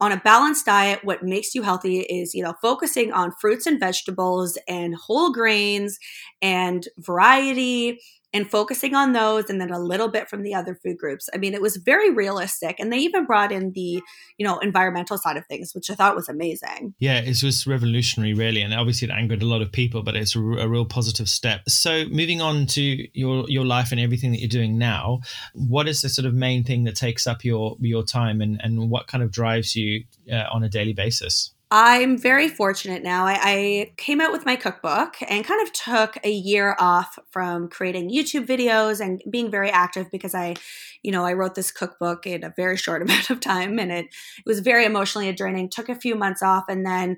on 0.00 0.12
a 0.12 0.18
balanced 0.18 0.66
diet 0.66 1.00
what 1.04 1.22
makes 1.22 1.54
you 1.54 1.62
healthy 1.62 2.00
is 2.00 2.34
you 2.34 2.42
know 2.42 2.54
focusing 2.60 3.12
on 3.12 3.32
fruits 3.40 3.66
and 3.66 3.80
vegetables 3.80 4.58
and 4.68 4.94
whole 4.94 5.32
grains 5.32 5.98
and 6.42 6.86
variety 6.98 7.98
and 8.32 8.50
focusing 8.50 8.94
on 8.94 9.12
those 9.12 9.48
and 9.48 9.60
then 9.60 9.70
a 9.70 9.78
little 9.78 10.08
bit 10.08 10.28
from 10.28 10.42
the 10.42 10.54
other 10.54 10.74
food 10.74 10.98
groups. 10.98 11.28
I 11.32 11.38
mean, 11.38 11.54
it 11.54 11.62
was 11.62 11.76
very 11.76 12.10
realistic. 12.10 12.78
And 12.78 12.92
they 12.92 12.98
even 12.98 13.24
brought 13.24 13.52
in 13.52 13.72
the, 13.72 14.02
you 14.36 14.46
know, 14.46 14.58
environmental 14.58 15.16
side 15.16 15.36
of 15.36 15.46
things, 15.46 15.72
which 15.74 15.90
I 15.90 15.94
thought 15.94 16.16
was 16.16 16.28
amazing. 16.28 16.94
Yeah, 16.98 17.20
it 17.20 17.42
was 17.42 17.66
revolutionary, 17.66 18.34
really. 18.34 18.60
And 18.62 18.74
obviously 18.74 19.08
it 19.08 19.12
angered 19.12 19.42
a 19.42 19.46
lot 19.46 19.62
of 19.62 19.72
people, 19.72 20.02
but 20.02 20.16
it's 20.16 20.34
a, 20.36 20.40
real 20.40 20.84
positive 20.84 21.28
step. 21.28 21.62
So 21.68 22.06
moving 22.06 22.40
on 22.40 22.66
to 22.66 23.08
your, 23.18 23.48
your 23.48 23.64
life 23.64 23.92
and 23.92 24.00
everything 24.00 24.32
that 24.32 24.40
you're 24.40 24.48
doing 24.48 24.76
now, 24.76 25.20
what 25.54 25.88
is 25.88 26.02
the 26.02 26.08
sort 26.08 26.26
of 26.26 26.34
main 26.34 26.64
thing 26.64 26.84
that 26.84 26.96
takes 26.96 27.26
up 27.26 27.44
your, 27.44 27.76
your 27.80 28.02
time 28.02 28.40
and, 28.40 28.60
and 28.62 28.90
what 28.90 29.06
kind 29.06 29.22
of 29.22 29.30
drives 29.30 29.76
you 29.76 30.04
uh, 30.30 30.44
on 30.50 30.64
a 30.64 30.68
daily 30.68 30.92
basis? 30.92 31.52
I'm 31.70 32.16
very 32.16 32.48
fortunate 32.48 33.02
now. 33.02 33.26
I, 33.26 33.38
I, 33.42 33.92
came 33.96 34.20
out 34.20 34.30
with 34.30 34.46
my 34.46 34.54
cookbook 34.54 35.16
and 35.28 35.44
kind 35.44 35.60
of 35.60 35.72
took 35.72 36.16
a 36.24 36.30
year 36.30 36.76
off 36.78 37.18
from 37.30 37.68
creating 37.68 38.08
YouTube 38.10 38.46
videos 38.46 39.00
and 39.00 39.20
being 39.28 39.50
very 39.50 39.68
active 39.70 40.08
because 40.12 40.32
I, 40.32 40.54
you 41.02 41.10
know, 41.10 41.24
I 41.24 41.32
wrote 41.32 41.56
this 41.56 41.72
cookbook 41.72 42.24
in 42.24 42.44
a 42.44 42.54
very 42.56 42.76
short 42.76 43.02
amount 43.08 43.30
of 43.30 43.40
time 43.40 43.80
and 43.80 43.90
it, 43.90 44.06
it 44.06 44.46
was 44.46 44.60
very 44.60 44.84
emotionally 44.84 45.32
draining. 45.32 45.68
Took 45.68 45.88
a 45.88 45.96
few 45.96 46.14
months 46.14 46.40
off 46.40 46.66
and 46.68 46.86
then 46.86 47.16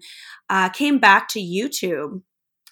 uh, 0.48 0.70
came 0.70 0.98
back 0.98 1.28
to 1.28 1.40
YouTube 1.40 2.22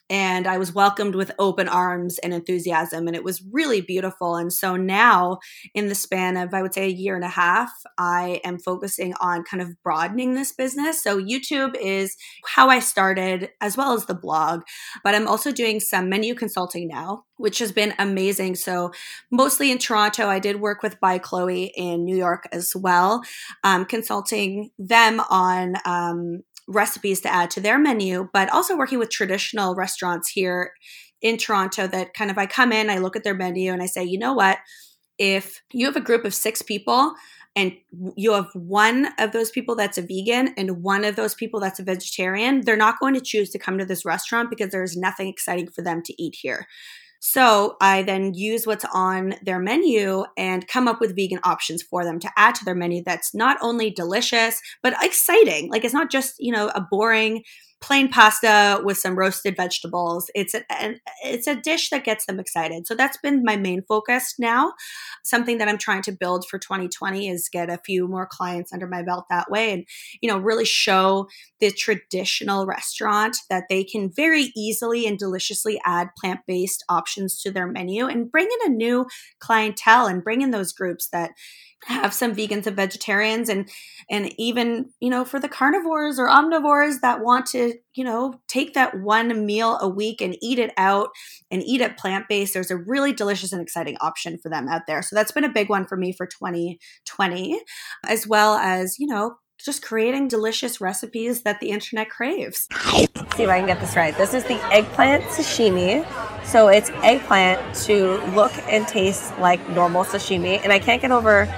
and 0.08 0.46
I 0.46 0.58
was 0.58 0.72
welcomed 0.72 1.14
with 1.14 1.32
open 1.38 1.68
arms 1.68 2.18
and 2.18 2.32
enthusiasm, 2.32 3.06
and 3.06 3.16
it 3.16 3.24
was 3.24 3.42
really 3.50 3.80
beautiful. 3.80 4.36
And 4.36 4.52
so 4.52 4.76
now, 4.76 5.38
in 5.74 5.88
the 5.88 5.94
span 5.94 6.36
of, 6.36 6.54
I 6.54 6.62
would 6.62 6.74
say, 6.74 6.84
a 6.84 6.90
year 6.90 7.16
and 7.16 7.24
a 7.24 7.28
half, 7.28 7.70
I 7.98 8.40
am 8.44 8.58
focusing 8.58 9.14
on 9.20 9.42
kind 9.44 9.62
of 9.62 9.80
broadening 9.82 10.34
this 10.34 10.52
business. 10.52 11.02
So, 11.02 11.20
YouTube 11.20 11.76
is 11.80 12.16
how 12.44 12.68
I 12.68 12.78
started, 12.78 13.50
as 13.60 13.76
well 13.76 13.94
as 13.94 14.06
the 14.06 14.14
blog, 14.14 14.62
but 15.02 15.14
I'm 15.14 15.26
also 15.26 15.50
doing 15.50 15.80
some 15.80 16.08
menu 16.08 16.34
consulting 16.34 16.88
now. 16.88 17.24
Which 17.38 17.58
has 17.58 17.70
been 17.70 17.92
amazing. 17.98 18.54
So, 18.54 18.92
mostly 19.30 19.70
in 19.70 19.76
Toronto, 19.76 20.26
I 20.26 20.38
did 20.38 20.58
work 20.58 20.82
with 20.82 20.98
By 21.00 21.18
Chloe 21.18 21.70
in 21.76 22.04
New 22.04 22.16
York 22.16 22.48
as 22.50 22.74
well, 22.74 23.22
um, 23.62 23.84
consulting 23.84 24.70
them 24.78 25.20
on 25.28 25.74
um, 25.84 26.42
recipes 26.66 27.20
to 27.20 27.32
add 27.32 27.50
to 27.52 27.60
their 27.60 27.78
menu, 27.78 28.28
but 28.32 28.52
also 28.52 28.76
working 28.76 28.98
with 28.98 29.10
traditional 29.10 29.74
restaurants 29.74 30.28
here 30.28 30.72
in 31.22 31.36
Toronto 31.36 31.86
that 31.86 32.14
kind 32.14 32.30
of 32.30 32.38
I 32.38 32.46
come 32.46 32.72
in, 32.72 32.90
I 32.90 32.98
look 32.98 33.16
at 33.16 33.24
their 33.24 33.34
menu 33.34 33.72
and 33.72 33.82
I 33.82 33.86
say, 33.86 34.04
you 34.04 34.18
know 34.18 34.34
what? 34.34 34.58
If 35.18 35.62
you 35.72 35.86
have 35.86 35.96
a 35.96 36.00
group 36.00 36.24
of 36.24 36.34
six 36.34 36.60
people 36.60 37.14
and 37.54 37.72
you 38.16 38.32
have 38.34 38.50
one 38.52 39.08
of 39.18 39.32
those 39.32 39.50
people 39.50 39.74
that's 39.74 39.96
a 39.96 40.02
vegan 40.02 40.52
and 40.58 40.82
one 40.82 41.04
of 41.04 41.16
those 41.16 41.34
people 41.34 41.58
that's 41.58 41.80
a 41.80 41.84
vegetarian, 41.84 42.60
they're 42.60 42.76
not 42.76 43.00
going 43.00 43.14
to 43.14 43.20
choose 43.20 43.50
to 43.50 43.58
come 43.58 43.78
to 43.78 43.86
this 43.86 44.04
restaurant 44.04 44.50
because 44.50 44.70
there's 44.70 44.96
nothing 44.96 45.28
exciting 45.28 45.70
for 45.70 45.82
them 45.82 46.02
to 46.02 46.22
eat 46.22 46.36
here. 46.38 46.66
So 47.20 47.76
I 47.80 48.02
then 48.02 48.34
use 48.34 48.66
what's 48.66 48.84
on 48.92 49.34
their 49.42 49.58
menu 49.58 50.24
and 50.36 50.66
come 50.68 50.88
up 50.88 51.00
with 51.00 51.16
vegan 51.16 51.40
options 51.44 51.82
for 51.82 52.04
them 52.04 52.18
to 52.20 52.30
add 52.36 52.54
to 52.56 52.64
their 52.64 52.74
menu 52.74 53.02
that's 53.04 53.34
not 53.34 53.58
only 53.60 53.90
delicious, 53.90 54.60
but 54.82 54.94
exciting. 55.02 55.70
Like 55.70 55.84
it's 55.84 55.94
not 55.94 56.10
just, 56.10 56.34
you 56.38 56.52
know, 56.52 56.70
a 56.74 56.80
boring 56.80 57.42
plain 57.80 58.08
pasta 58.08 58.80
with 58.84 58.96
some 58.96 59.18
roasted 59.18 59.56
vegetables. 59.56 60.30
It's 60.34 60.54
a, 60.54 60.62
it's 61.24 61.46
a 61.46 61.56
dish 61.56 61.90
that 61.90 62.04
gets 62.04 62.26
them 62.26 62.40
excited. 62.40 62.86
So 62.86 62.94
that's 62.94 63.18
been 63.18 63.44
my 63.44 63.56
main 63.56 63.82
focus 63.82 64.34
now. 64.38 64.72
Something 65.24 65.58
that 65.58 65.68
I'm 65.68 65.78
trying 65.78 66.02
to 66.02 66.12
build 66.12 66.46
for 66.48 66.58
2020 66.58 67.28
is 67.28 67.48
get 67.48 67.68
a 67.68 67.78
few 67.84 68.08
more 68.08 68.26
clients 68.26 68.72
under 68.72 68.86
my 68.86 69.02
belt 69.02 69.26
that 69.30 69.50
way 69.50 69.72
and 69.72 69.84
you 70.20 70.30
know 70.30 70.38
really 70.38 70.64
show 70.64 71.28
the 71.60 71.70
traditional 71.70 72.66
restaurant 72.66 73.36
that 73.50 73.64
they 73.68 73.84
can 73.84 74.10
very 74.14 74.52
easily 74.56 75.06
and 75.06 75.18
deliciously 75.18 75.80
add 75.84 76.08
plant-based 76.18 76.84
options 76.88 77.40
to 77.42 77.50
their 77.50 77.66
menu 77.66 78.06
and 78.06 78.30
bring 78.30 78.46
in 78.46 78.72
a 78.72 78.74
new 78.74 79.06
clientele 79.38 80.06
and 80.06 80.24
bring 80.24 80.42
in 80.42 80.50
those 80.50 80.72
groups 80.72 81.08
that 81.08 81.30
have 81.84 82.12
some 82.12 82.34
vegans 82.34 82.66
and 82.66 82.76
vegetarians 82.76 83.48
and 83.48 83.68
and 84.10 84.32
even 84.38 84.90
you 85.00 85.10
know 85.10 85.24
for 85.24 85.38
the 85.38 85.48
carnivores 85.48 86.18
or 86.18 86.28
omnivores 86.28 87.00
that 87.00 87.20
want 87.20 87.46
to 87.46 87.65
you 87.94 88.04
know 88.04 88.40
take 88.48 88.74
that 88.74 88.98
one 89.00 89.44
meal 89.46 89.78
a 89.80 89.88
week 89.88 90.20
and 90.20 90.36
eat 90.40 90.58
it 90.58 90.72
out 90.76 91.08
and 91.50 91.62
eat 91.62 91.80
it 91.80 91.96
plant-based 91.96 92.54
there's 92.54 92.70
a 92.70 92.76
really 92.76 93.12
delicious 93.12 93.52
and 93.52 93.62
exciting 93.62 93.96
option 94.00 94.38
for 94.38 94.48
them 94.48 94.68
out 94.68 94.82
there 94.86 95.02
so 95.02 95.14
that's 95.14 95.32
been 95.32 95.44
a 95.44 95.52
big 95.52 95.68
one 95.68 95.86
for 95.86 95.96
me 95.96 96.12
for 96.12 96.26
2020 96.26 97.60
as 98.06 98.26
well 98.26 98.54
as 98.54 98.98
you 98.98 99.06
know 99.06 99.36
just 99.64 99.82
creating 99.82 100.28
delicious 100.28 100.80
recipes 100.80 101.42
that 101.42 101.60
the 101.60 101.70
internet 101.70 102.10
craves. 102.10 102.68
Let's 102.94 103.36
see 103.36 103.42
if 103.42 103.48
I 103.48 103.58
can 103.58 103.66
get 103.66 103.80
this 103.80 103.96
right. 103.96 104.16
This 104.16 104.34
is 104.34 104.44
the 104.44 104.62
eggplant 104.72 105.24
sashimi. 105.24 106.06
So 106.44 106.68
it's 106.68 106.90
eggplant 107.02 107.74
to 107.84 108.18
look 108.34 108.52
and 108.68 108.86
taste 108.86 109.36
like 109.38 109.66
normal 109.70 110.04
sashimi. 110.04 110.60
And 110.62 110.72
I 110.72 110.78
can't 110.78 111.00
get 111.00 111.10
over 111.10 111.52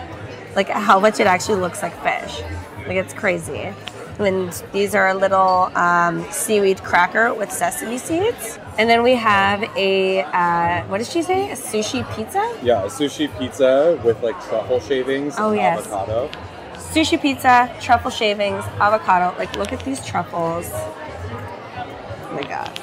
like 0.54 0.68
how 0.68 0.98
much 1.00 1.20
it 1.20 1.26
actually 1.26 1.61
looks 1.61 1.82
like 1.82 1.92
fish. 2.02 2.40
Like 2.86 2.96
it's 2.96 3.12
crazy. 3.12 3.72
And 4.18 4.52
these 4.72 4.94
are 4.94 5.08
a 5.08 5.14
little 5.14 5.70
um, 5.76 6.26
seaweed 6.30 6.82
cracker 6.82 7.32
with 7.34 7.52
sesame 7.52 7.98
seeds. 7.98 8.58
And 8.78 8.88
then 8.90 9.02
we 9.02 9.14
have 9.14 9.62
a, 9.76 10.22
uh, 10.22 10.82
what 10.88 10.98
did 10.98 11.06
she 11.06 11.22
say? 11.22 11.50
A 11.50 11.54
sushi 11.54 12.02
pizza? 12.16 12.58
Yeah, 12.62 12.82
a 12.84 12.88
sushi 12.88 13.26
pizza 13.38 14.00
with 14.04 14.20
like 14.22 14.34
truffle 14.48 14.80
shavings 14.80 15.34
Oh, 15.38 15.50
and 15.50 15.56
yes. 15.58 15.86
avocado. 15.86 16.30
Sushi 16.74 17.20
pizza, 17.20 17.74
truffle 17.80 18.10
shavings, 18.10 18.64
avocado. 18.80 19.36
Like, 19.38 19.54
look 19.56 19.72
at 19.72 19.84
these 19.84 20.04
truffles. 20.04 20.68
Oh 20.72 22.30
my 22.34 22.42
god. 22.42 22.78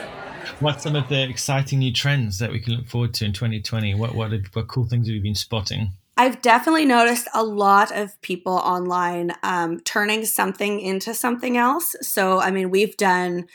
What's 0.61 0.83
some 0.83 0.95
of 0.95 1.09
the 1.09 1.21
exciting 1.29 1.79
new 1.79 1.91
trends 1.91 2.39
that 2.39 2.51
we 2.51 2.59
can 2.59 2.75
look 2.75 2.87
forward 2.87 3.13
to 3.15 3.25
in 3.25 3.33
2020? 3.33 3.93
What 3.95 4.15
what, 4.15 4.31
what 4.53 4.67
cool 4.67 4.85
things 4.85 5.07
have 5.07 5.15
you 5.15 5.21
been 5.21 5.35
spotting? 5.35 5.89
I've 6.17 6.41
definitely 6.41 6.85
noticed 6.85 7.27
a 7.33 7.43
lot 7.43 7.91
of 7.91 8.19
people 8.21 8.53
online 8.53 9.33
um, 9.43 9.79
turning 9.81 10.25
something 10.25 10.79
into 10.79 11.13
something 11.13 11.57
else. 11.57 11.95
So, 12.01 12.39
I 12.39 12.51
mean, 12.51 12.69
we've 12.69 12.95
done 12.95 13.47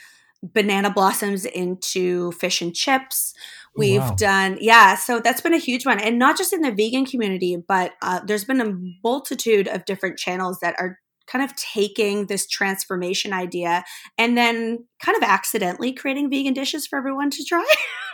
banana 0.43 0.91
blossoms 0.91 1.45
into 1.45 2.33
fish 2.33 2.61
and 2.61 2.75
chips. 2.75 3.35
We've 3.77 4.01
wow. 4.01 4.15
done, 4.17 4.59
yeah, 4.61 4.97
so 4.97 5.21
that's 5.21 5.41
been 5.41 5.55
a 5.55 5.59
huge 5.59 5.87
one. 5.87 6.01
And 6.01 6.19
not 6.19 6.37
just 6.37 6.53
in 6.53 6.61
the 6.61 6.73
vegan 6.73 7.07
community, 7.07 7.57
but 7.57 7.93
uh, 8.03 8.21
there's 8.27 8.45
been 8.45 8.61
a 8.61 8.77
multitude 9.03 9.69
of 9.69 9.85
different 9.85 10.19
channels 10.19 10.59
that 10.61 10.75
are 10.79 10.99
kind 11.27 11.45
of 11.45 11.55
taking 11.57 12.27
this 12.27 12.47
transformation 12.47 13.33
idea 13.33 13.85
and 14.19 14.37
then 14.37 14.85
kind 15.03 15.17
of 15.17 15.23
accidentally 15.23 15.93
creating 15.93 16.29
vegan 16.29 16.53
dishes 16.53 16.87
for 16.87 16.99
everyone 16.99 17.31
to 17.31 17.45
try. 17.45 17.65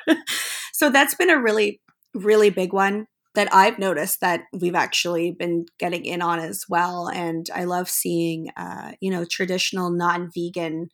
so 0.72 0.90
that's 0.90 1.14
been 1.14 1.30
a 1.30 1.40
really, 1.40 1.80
really 2.14 2.50
big 2.50 2.72
one 2.72 3.06
that 3.36 3.54
I've 3.54 3.78
noticed 3.78 4.20
that 4.20 4.42
we've 4.52 4.74
actually 4.74 5.30
been 5.30 5.66
getting 5.78 6.04
in 6.04 6.20
on 6.20 6.40
as 6.40 6.64
well. 6.68 7.08
And 7.08 7.48
I 7.54 7.64
love 7.64 7.88
seeing, 7.88 8.48
uh, 8.56 8.92
you 9.00 9.10
know, 9.10 9.24
traditional 9.24 9.90
non 9.90 10.30
vegan 10.34 10.88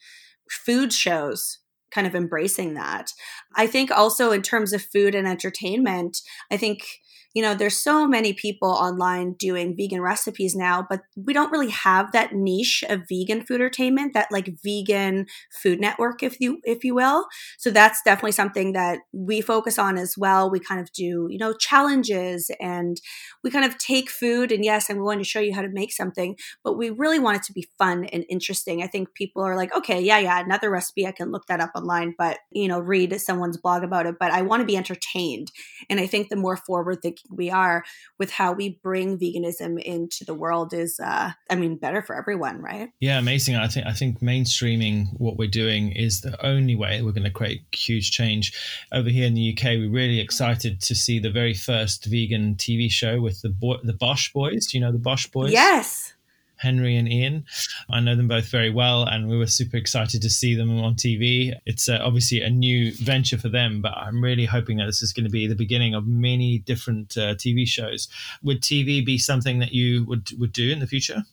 food 0.50 0.92
shows 0.92 1.58
kind 1.90 2.06
of 2.06 2.14
embracing 2.14 2.74
that. 2.74 3.12
I 3.56 3.66
think 3.66 3.90
also 3.90 4.32
in 4.32 4.42
terms 4.42 4.72
of 4.72 4.82
food 4.82 5.14
and 5.14 5.26
entertainment, 5.26 6.18
I 6.50 6.56
think 6.56 6.84
you 7.34 7.42
know 7.42 7.54
there's 7.54 7.76
so 7.76 8.06
many 8.06 8.32
people 8.32 8.68
online 8.68 9.34
doing 9.38 9.74
vegan 9.76 10.00
recipes 10.00 10.54
now 10.54 10.84
but 10.88 11.00
we 11.16 11.32
don't 11.32 11.50
really 11.52 11.70
have 11.70 12.12
that 12.12 12.32
niche 12.34 12.84
of 12.88 13.00
vegan 13.08 13.44
food 13.44 13.60
entertainment 13.60 14.12
that 14.14 14.28
like 14.30 14.50
vegan 14.64 15.26
food 15.62 15.80
network 15.80 16.22
if 16.22 16.40
you 16.40 16.58
if 16.64 16.84
you 16.84 16.94
will. 16.94 17.26
So 17.58 17.70
that's 17.70 18.00
definitely 18.04 18.32
something 18.32 18.72
that 18.72 19.00
we 19.12 19.40
focus 19.40 19.78
on 19.78 19.96
as 19.98 20.14
well. 20.18 20.50
We 20.50 20.58
kind 20.60 20.80
of 20.80 20.90
do 20.92 21.28
you 21.30 21.38
know 21.38 21.52
challenges 21.54 22.50
and 22.60 23.00
we 23.42 23.50
kind 23.50 23.64
of 23.64 23.78
take 23.78 24.10
food 24.10 24.52
and 24.52 24.64
yes 24.64 24.88
i'm 24.90 24.98
going 24.98 25.18
to 25.18 25.24
show 25.24 25.40
you 25.40 25.54
how 25.54 25.62
to 25.62 25.68
make 25.68 25.92
something 25.92 26.36
but 26.64 26.76
we 26.76 26.90
really 26.90 27.18
want 27.18 27.36
it 27.36 27.42
to 27.44 27.52
be 27.52 27.68
fun 27.78 28.04
and 28.06 28.24
interesting. 28.28 28.82
I 28.82 28.86
think 28.86 29.14
people 29.14 29.42
are 29.42 29.56
like 29.56 29.74
okay 29.76 30.00
yeah 30.00 30.18
yeah 30.18 30.40
another 30.40 30.70
recipe 30.70 31.06
i 31.06 31.12
can 31.12 31.30
look 31.30 31.46
that 31.46 31.60
up 31.60 31.70
online 31.74 32.14
but 32.18 32.38
you 32.50 32.68
know 32.68 32.78
read 32.80 33.18
someone's 33.20 33.56
blog 33.56 33.82
about 33.84 34.06
it 34.06 34.16
but 34.18 34.30
i 34.32 34.42
want 34.42 34.60
to 34.60 34.66
be 34.66 34.76
entertained. 34.76 35.50
And 35.90 36.00
i 36.00 36.06
think 36.06 36.28
the 36.28 36.36
more 36.36 36.56
forward 36.56 36.98
thinking 37.02 37.21
we 37.30 37.50
are 37.50 37.84
with 38.18 38.30
how 38.30 38.52
we 38.52 38.78
bring 38.82 39.18
veganism 39.18 39.80
into 39.82 40.24
the 40.24 40.34
world 40.34 40.72
is 40.74 40.98
uh 41.00 41.30
i 41.50 41.54
mean 41.54 41.76
better 41.76 42.02
for 42.02 42.14
everyone 42.16 42.60
right 42.60 42.90
Yeah, 43.00 43.18
amazing. 43.18 43.56
I 43.56 43.68
think 43.68 43.86
I 43.86 43.92
think 43.92 44.20
mainstreaming 44.20 45.08
what 45.18 45.36
we're 45.36 45.48
doing 45.48 45.92
is 45.92 46.20
the 46.20 46.36
only 46.44 46.74
way 46.74 47.02
we're 47.02 47.12
going 47.12 47.24
to 47.24 47.30
create 47.30 47.62
huge 47.72 48.10
change. 48.10 48.52
Over 48.92 49.08
here 49.08 49.26
in 49.26 49.34
the 49.34 49.52
UK, 49.56 49.64
we're 49.78 49.90
really 49.90 50.20
excited 50.20 50.80
to 50.82 50.94
see 50.94 51.18
the 51.18 51.30
very 51.30 51.54
first 51.54 52.04
vegan 52.06 52.54
TV 52.56 52.90
show 52.90 53.20
with 53.20 53.42
the 53.42 53.48
Bo- 53.50 53.80
the 53.82 53.92
Bosh 53.92 54.32
Boys. 54.32 54.66
Do 54.66 54.78
you 54.78 54.84
know 54.84 54.92
the 54.92 54.98
Bosh 54.98 55.26
Boys? 55.28 55.52
yes 55.52 56.12
Henry 56.62 56.96
and 56.96 57.08
Ian. 57.08 57.44
I 57.90 58.00
know 58.00 58.14
them 58.14 58.28
both 58.28 58.46
very 58.46 58.70
well, 58.70 59.04
and 59.04 59.28
we 59.28 59.36
were 59.36 59.46
super 59.46 59.76
excited 59.76 60.22
to 60.22 60.30
see 60.30 60.54
them 60.54 60.78
on 60.78 60.94
TV. 60.94 61.54
It's 61.66 61.88
uh, 61.88 61.98
obviously 62.00 62.40
a 62.40 62.50
new 62.50 62.92
venture 62.92 63.36
for 63.36 63.48
them, 63.48 63.82
but 63.82 63.96
I'm 63.96 64.22
really 64.22 64.46
hoping 64.46 64.78
that 64.78 64.86
this 64.86 65.02
is 65.02 65.12
going 65.12 65.24
to 65.24 65.30
be 65.30 65.46
the 65.46 65.54
beginning 65.54 65.94
of 65.94 66.06
many 66.06 66.58
different 66.58 67.16
uh, 67.16 67.34
TV 67.34 67.66
shows. 67.66 68.08
Would 68.42 68.62
TV 68.62 69.04
be 69.04 69.18
something 69.18 69.58
that 69.58 69.72
you 69.72 70.04
would 70.04 70.30
would 70.38 70.52
do 70.52 70.70
in 70.70 70.78
the 70.78 70.86
future? 70.86 71.24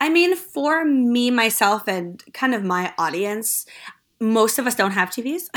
I 0.00 0.08
mean, 0.08 0.36
for 0.36 0.84
me, 0.84 1.30
myself, 1.30 1.88
and 1.88 2.22
kind 2.34 2.54
of 2.54 2.62
my 2.62 2.92
audience, 2.98 3.66
most 4.20 4.58
of 4.58 4.66
us 4.66 4.74
don't 4.74 4.90
have 4.90 5.10
TVs. 5.10 5.48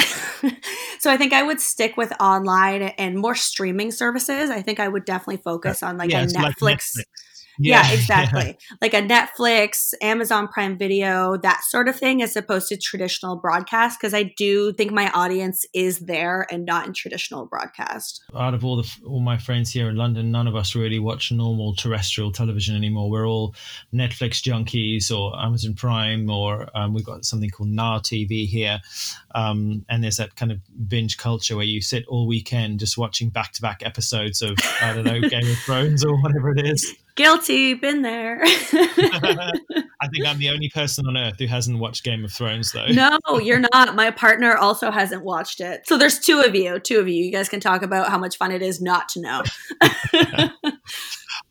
so 1.00 1.12
I 1.12 1.18
think 1.18 1.34
I 1.34 1.44
would 1.44 1.60
stick 1.60 1.98
with 1.98 2.14
online 2.20 2.84
and 2.84 3.18
more 3.18 3.36
streaming 3.36 3.92
services. 3.92 4.50
I 4.50 4.62
think 4.62 4.80
I 4.80 4.88
would 4.88 5.06
definitely 5.06 5.42
focus 5.44 5.84
on 5.84 5.98
like 5.98 6.12
Yeah, 6.12 6.22
a 6.22 6.24
it's 6.24 6.34
like 6.34 6.56
Netflix. 6.56 7.00
Netflix. 7.60 7.64
Yeah, 7.74 7.92
exactly. 7.92 8.58
Like 8.82 8.94
a 8.94 9.02
Netflix, 9.02 9.94
Amazon 10.02 10.48
Prime 10.48 10.78
Video, 10.78 11.38
that 11.38 11.62
sort 11.64 11.88
of 11.88 11.98
thing, 11.98 12.22
as 12.22 12.36
opposed 12.36 12.68
to 12.70 12.78
traditional 12.78 13.36
broadcast. 13.36 14.00
Because 14.00 14.14
I 14.14 14.24
do 14.38 14.74
think 14.74 14.92
my 14.92 15.10
audience 15.12 15.66
is 15.74 16.00
there 16.00 16.48
and 16.52 16.66
not 16.66 16.88
in 16.88 16.94
traditional 16.94 17.46
broadcast. 17.46 18.24
out 18.36 18.54
of 18.54 18.64
all 18.66 18.78
the 18.78 18.90
all 19.06 19.20
my 19.20 19.38
friends 19.38 19.72
here 19.72 19.90
in 19.90 19.96
London, 19.96 20.32
none 20.32 20.48
of 20.48 20.56
us 20.56 20.76
really 20.76 21.00
watch 21.00 21.32
normal 21.32 21.76
terrestrial 21.76 22.32
television 22.32 22.76
anymore. 22.76 23.10
We're 23.10 23.28
all 23.28 23.56
Netflix 23.94 24.42
junkies 24.42 25.16
or 25.16 25.40
Amazon 25.40 25.74
Prime, 25.74 26.30
or 26.30 26.70
um, 26.76 26.94
we've 26.94 27.06
got 27.06 27.26
something 27.26 27.50
called 27.50 27.70
Now 27.70 28.00
TV 28.00 28.48
here. 28.48 28.82
Um, 29.36 29.86
and 29.90 30.04
there's 30.04 30.18
that 30.18 30.36
kind 30.36 30.52
of 30.52 30.60
binge 30.88 31.18
culture 31.18 31.56
where 31.56 31.66
you 31.66 31.82
sit 31.82 32.06
all 32.08 32.28
weekend 32.28 32.80
just 32.80 32.98
watching 32.98 33.30
back 33.30 33.52
to 33.54 33.62
back 33.62 33.82
episodes 33.84 34.42
of 34.42 34.58
I 34.82 34.94
don't 34.94 35.06
know 35.06 35.22
Game 35.30 35.50
of 35.50 35.58
Thrones 35.60 36.04
or 36.04 36.20
whatever 36.22 36.52
it 36.52 36.66
is. 36.66 36.96
Guilty, 37.16 37.76
been 37.76 38.02
there. 38.02 38.42
I 38.44 40.08
think 40.12 40.26
I'm 40.26 40.40
the 40.40 40.50
only 40.50 40.70
person 40.70 41.06
on 41.08 41.16
earth 41.16 41.36
who 41.38 41.46
hasn't 41.48 41.78
watched 41.80 42.04
Game 42.04 42.26
of 42.26 42.32
Thrones 42.32 42.72
though. 42.72 42.88
no, 42.88 43.20
you're 43.42 43.64
not. 43.74 43.96
My 43.96 44.10
partner 44.12 44.56
also 44.58 44.90
hasn't 44.90 45.24
watched 45.24 45.62
it. 45.62 45.88
So 45.88 45.98
there's 45.98 46.18
two 46.20 46.42
of 46.42 46.56
you. 46.56 46.80
Two 46.80 47.00
of 47.00 47.08
you. 47.08 47.24
You 47.24 47.32
guys 47.32 47.50
can 47.50 47.60
talk 47.60 47.84
about 47.84 48.10
how 48.10 48.18
much 48.18 48.38
fun 48.38 48.52
it 48.52 48.62
is 48.64 48.82
not 48.82 49.10
to 49.10 49.22
know. 49.22 49.44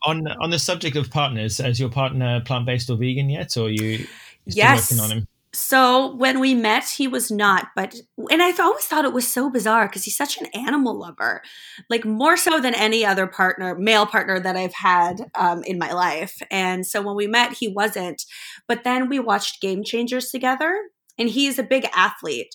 On 0.05 0.27
on 0.41 0.51
the 0.51 0.59
subject 0.59 0.97
of 0.97 1.11
partners, 1.11 1.61
is 1.61 1.79
your 1.79 1.89
partner 1.89 2.41
plant 2.45 2.67
based 2.67 2.91
or 2.91 2.97
vegan 2.97 3.31
yet, 3.31 3.57
or 3.57 3.67
are 3.67 3.71
you 3.71 3.99
still 3.99 4.09
Yes. 4.47 4.91
working 4.91 5.05
on 5.05 5.11
him? 5.19 5.29
So 5.55 6.15
when 6.17 6.41
we 6.41 6.55
met, 6.55 6.89
he 6.89 7.07
was 7.07 7.31
not, 7.31 7.69
but 7.77 7.95
and 8.31 8.43
I've 8.43 8.59
always 8.59 8.87
thought 8.87 9.05
it 9.05 9.13
was 9.13 9.29
so 9.29 9.51
bizarre 9.51 9.87
because 9.87 10.03
he's 10.05 10.17
such 10.17 10.39
an 10.41 10.47
animal 10.55 10.99
lover, 10.99 11.43
like 11.91 12.07
more 12.07 12.39
so 12.39 12.59
than 12.59 12.75
any 12.75 13.05
other 13.05 13.27
partner, 13.27 13.75
male 13.75 14.07
partner 14.07 14.41
that 14.41 14.57
I've 14.57 14.73
had 14.73 15.31
um, 15.35 15.63
in 15.65 15.79
my 15.79 15.93
life. 15.93 16.41
And 16.51 16.87
so 16.87 17.03
when 17.03 17.17
we 17.17 17.27
met, 17.27 17.53
he 17.53 17.69
wasn't. 17.69 18.25
But 18.67 18.85
then 18.85 19.11
we 19.11 19.19
watched 19.19 19.61
Game 19.61 19.85
Changers 19.85 20.31
together, 20.31 20.75
and 21.19 21.29
he's 21.29 21.59
a 21.59 21.63
big 21.63 21.87
athlete, 21.95 22.55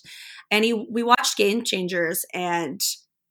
and 0.50 0.64
he 0.64 0.72
we 0.90 1.04
watched 1.04 1.36
Game 1.36 1.62
Changers, 1.62 2.24
and 2.34 2.80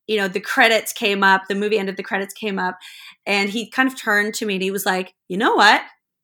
you 0.07 0.15
know 0.15 0.29
the 0.29 0.39
credits 0.39 0.93
came 0.93 1.23
up, 1.23 1.43
the 1.49 1.55
movie 1.55 1.77
ended, 1.77 1.97
the 1.97 2.03
credits 2.03 2.33
came 2.33 2.57
up, 2.57 2.77
and 3.25 3.49
he 3.49 3.69
kind 3.69 3.89
of 3.89 3.99
turned 3.99 4.33
to 4.35 4.45
me 4.45 4.53
and 4.55 4.63
he 4.63 4.71
was 4.71 4.85
like, 4.85 5.13
"You 5.27 5.35
know 5.37 5.55
what? 5.55 5.81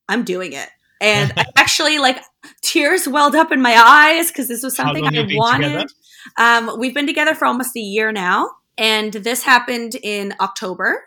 I'm 0.08 0.24
doing 0.24 0.54
it." 0.54 0.70
And 1.04 1.34
I 1.38 1.46
actually 1.56 2.00
like 2.00 2.24
tears 2.62 3.08
welled 3.08 3.36
up 3.36 3.52
in 3.52 3.62
my 3.62 3.76
eyes 3.76 4.30
because 4.30 4.48
this 4.48 4.64
was 4.64 4.76
something 4.76 5.04
I 5.04 5.14
have 5.14 5.14
you 5.14 5.28
been 5.28 5.38
wanted. 5.38 5.92
Um, 6.38 6.80
we've 6.80 6.94
been 6.94 7.06
together 7.06 7.36
for 7.36 7.46
almost 7.46 7.76
a 7.76 7.82
year 7.82 8.12
now, 8.12 8.50
and 8.78 9.14
this 9.14 9.44
happened 9.44 9.96
in 10.02 10.34
October. 10.40 11.04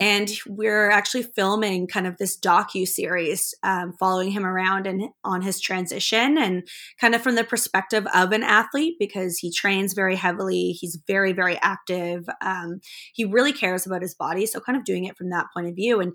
And 0.00 0.28
we're 0.48 0.90
actually 0.90 1.22
filming 1.22 1.86
kind 1.86 2.08
of 2.08 2.18
this 2.18 2.36
docu 2.36 2.86
series, 2.86 3.54
um, 3.62 3.92
following 3.92 4.32
him 4.32 4.44
around 4.44 4.88
and 4.88 5.10
on 5.22 5.40
his 5.40 5.60
transition, 5.60 6.36
and 6.36 6.66
kind 7.00 7.14
of 7.14 7.22
from 7.22 7.36
the 7.36 7.44
perspective 7.44 8.04
of 8.12 8.32
an 8.32 8.42
athlete 8.42 8.96
because 8.98 9.38
he 9.38 9.52
trains 9.52 9.94
very 9.94 10.16
heavily. 10.16 10.72
He's 10.72 10.98
very, 11.06 11.32
very 11.32 11.58
active. 11.62 12.28
Um, 12.40 12.80
he 13.12 13.24
really 13.24 13.52
cares 13.52 13.86
about 13.86 14.02
his 14.02 14.16
body, 14.16 14.46
so 14.46 14.58
kind 14.58 14.76
of 14.76 14.84
doing 14.84 15.04
it 15.04 15.16
from 15.16 15.30
that 15.30 15.46
point 15.54 15.68
of 15.68 15.76
view. 15.76 16.00
And 16.00 16.12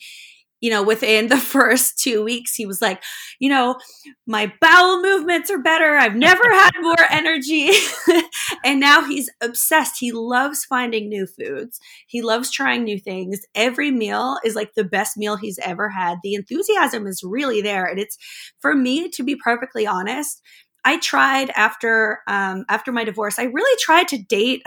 you 0.62 0.70
know, 0.70 0.84
within 0.84 1.28
the 1.28 1.38
first 1.56 1.98
two 2.00 2.24
weeks, 2.24 2.56
he 2.56 2.66
was 2.66 2.82
like, 2.82 3.04
you 3.40 3.50
know, 3.50 3.78
my 4.28 4.52
bowel 4.62 5.02
movements 5.02 5.50
are 5.50 5.62
better. 5.62 5.96
I've 5.96 6.16
never 6.16 6.44
had 6.52 6.72
more 6.82 7.08
energy. 7.10 7.72
and 8.64 8.80
now 8.80 9.04
he's 9.04 9.30
obsessed. 9.42 10.00
He 10.00 10.12
loves 10.12 10.66
finding 10.66 11.10
new 11.10 11.26
foods. 11.26 11.80
He 12.08 12.22
loves 12.22 12.52
trying 12.52 12.84
new 12.84 13.00
things. 13.00 13.42
Every 13.56 13.92
meal 13.92 14.38
is 14.44 14.56
like 14.56 14.74
the 14.74 14.84
best 14.84 15.18
meal 15.18 15.36
he's 15.36 15.60
ever 15.60 15.90
had. 15.90 16.20
The 16.24 16.36
enthusiasm 16.36 17.08
is 17.08 17.24
really 17.24 17.62
there. 17.62 17.86
And 17.86 18.00
it's 18.00 18.18
for 18.60 18.76
me, 18.76 19.10
to 19.10 19.24
be 19.24 19.36
perfectly 19.36 19.88
honest, 19.88 20.42
I 20.86 20.98
tried 20.98 21.52
after 21.56 22.20
um, 22.28 22.64
after 22.70 22.92
my 22.94 23.04
divorce. 23.04 23.38
I 23.38 23.44
really 23.44 23.78
tried 23.82 24.08
to 24.10 24.18
date 24.18 24.64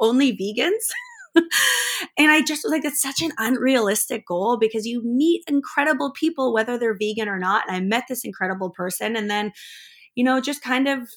only 0.00 0.36
vegans 0.36 0.90
and 2.18 2.30
I 2.30 2.42
just 2.42 2.64
was 2.64 2.72
like, 2.72 2.84
it's 2.84 3.02
such 3.02 3.22
an 3.22 3.32
unrealistic 3.38 4.26
goal 4.26 4.56
because 4.58 4.86
you 4.86 5.02
meet 5.04 5.42
incredible 5.46 6.12
people, 6.12 6.52
whether 6.52 6.78
they're 6.78 6.96
vegan 6.98 7.28
or 7.28 7.38
not. 7.38 7.64
And 7.66 7.76
I 7.76 7.80
met 7.80 8.04
this 8.08 8.24
incredible 8.24 8.70
person 8.70 9.16
and 9.16 9.30
then, 9.30 9.52
you 10.14 10.24
know, 10.24 10.40
just 10.40 10.62
kind 10.62 10.88
of 10.88 11.08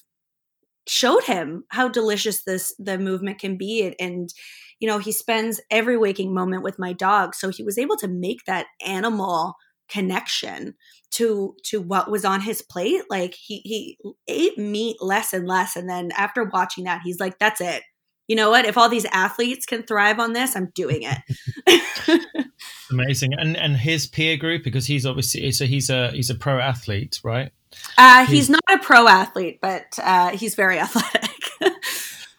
showed 0.86 1.24
him 1.24 1.64
how 1.68 1.88
delicious 1.88 2.42
this 2.44 2.74
the 2.78 2.98
movement 2.98 3.38
can 3.38 3.56
be. 3.56 3.94
And 4.00 4.32
you 4.80 4.88
know 4.88 4.98
he 4.98 5.12
spends 5.12 5.60
every 5.70 5.96
waking 5.96 6.32
moment 6.34 6.62
with 6.62 6.78
my 6.78 6.92
dog. 6.92 7.34
So 7.34 7.50
he 7.50 7.62
was 7.62 7.78
able 7.78 7.96
to 7.96 8.08
make 8.08 8.44
that 8.46 8.66
animal 8.86 9.54
connection 9.90 10.74
to 11.12 11.54
to 11.64 11.80
what 11.80 12.10
was 12.10 12.24
on 12.24 12.40
his 12.40 12.62
plate. 12.62 13.02
Like 13.10 13.34
he 13.34 13.60
he 13.64 13.98
ate 14.28 14.58
meat 14.58 14.96
less 15.00 15.32
and 15.32 15.46
less. 15.46 15.76
And 15.76 15.88
then 15.88 16.10
after 16.16 16.44
watching 16.44 16.84
that 16.84 17.02
he's 17.04 17.20
like 17.20 17.38
that's 17.38 17.60
it 17.60 17.82
you 18.28 18.36
know 18.36 18.50
what? 18.50 18.66
If 18.66 18.78
all 18.78 18.88
these 18.88 19.06
athletes 19.06 19.66
can 19.66 19.82
thrive 19.82 20.20
on 20.20 20.34
this, 20.34 20.54
I'm 20.54 20.70
doing 20.74 21.02
it. 21.02 22.20
Amazing. 22.90 23.32
And 23.34 23.56
and 23.56 23.76
his 23.76 24.06
peer 24.06 24.36
group, 24.36 24.62
because 24.62 24.86
he's 24.86 25.06
obviously 25.06 25.50
so 25.52 25.64
he's 25.64 25.90
a 25.90 26.10
he's 26.12 26.30
a 26.30 26.34
pro 26.34 26.58
athlete, 26.60 27.20
right? 27.24 27.50
Uh, 27.96 28.20
he's, 28.26 28.30
he's 28.30 28.50
not 28.50 28.62
a 28.70 28.78
pro 28.78 29.08
athlete, 29.08 29.58
but 29.60 29.98
uh, 30.02 30.30
he's 30.30 30.54
very 30.54 30.78
athletic. 30.78 31.30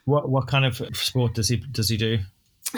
what 0.06 0.30
what 0.30 0.48
kind 0.48 0.64
of 0.64 0.78
sport 0.96 1.34
does 1.34 1.50
he 1.50 1.58
does 1.58 1.90
he 1.90 1.98
do? 1.98 2.20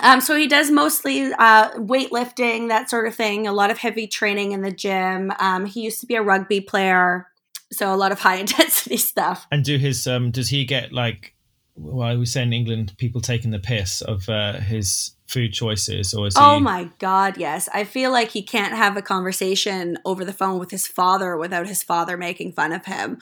Um, 0.01 0.22
so 0.22 0.38
he 0.38 0.47
does 0.47 0.72
mostly 0.72 1.34
uh, 1.34 1.72
weightlifting, 1.72 2.70
that 2.70 2.89
sort 2.89 3.07
of 3.07 3.16
thing. 3.16 3.45
A 3.45 3.51
lot 3.51 3.72
of 3.72 3.78
heavy 3.78 4.07
training 4.07 4.53
in 4.53 4.62
the 4.62 4.72
gym. 4.72 5.34
Um, 5.38 5.66
he 5.66 5.82
used 5.82 5.99
to 5.99 6.05
be 6.05 6.16
a 6.16 6.22
rugby 6.22 6.62
player, 6.62 7.28
so 7.74 7.93
a 7.93 7.97
lot 7.97 8.14
of 8.14 8.20
high 8.20 8.36
intensity 8.39 8.95
stuff. 8.97 9.47
And 9.51 9.66
do 9.66 9.78
his 9.78 10.07
um, 10.07 10.32
does 10.32 10.49
he 10.49 10.64
get 10.64 10.93
like 10.93 11.36
well, 11.82 12.17
was 12.17 12.32
saying 12.32 12.47
in 12.47 12.53
England, 12.53 12.93
people 12.97 13.21
taking 13.21 13.51
the 13.51 13.59
piss 13.59 14.01
of 14.01 14.29
uh, 14.29 14.53
his 14.53 15.11
food 15.27 15.53
choices, 15.53 16.13
or 16.13 16.27
is 16.27 16.36
oh 16.38 16.55
he... 16.55 16.61
my 16.61 16.89
god, 16.99 17.38
yes. 17.38 17.69
I 17.73 17.86
feel 17.86 18.11
like 18.11 18.32
he 18.32 18.43
can't 18.43 18.75
have 18.75 18.97
a 18.97 19.01
conversation 19.01 19.97
over 20.05 20.23
the 20.23 20.34
phone 20.34 20.59
with 20.59 20.71
his 20.71 20.86
father 20.86 21.38
without 21.38 21.67
his 21.67 21.82
father 21.82 22.17
making 22.17 22.53
fun 22.53 22.71
of 22.71 22.86
him. 22.86 23.17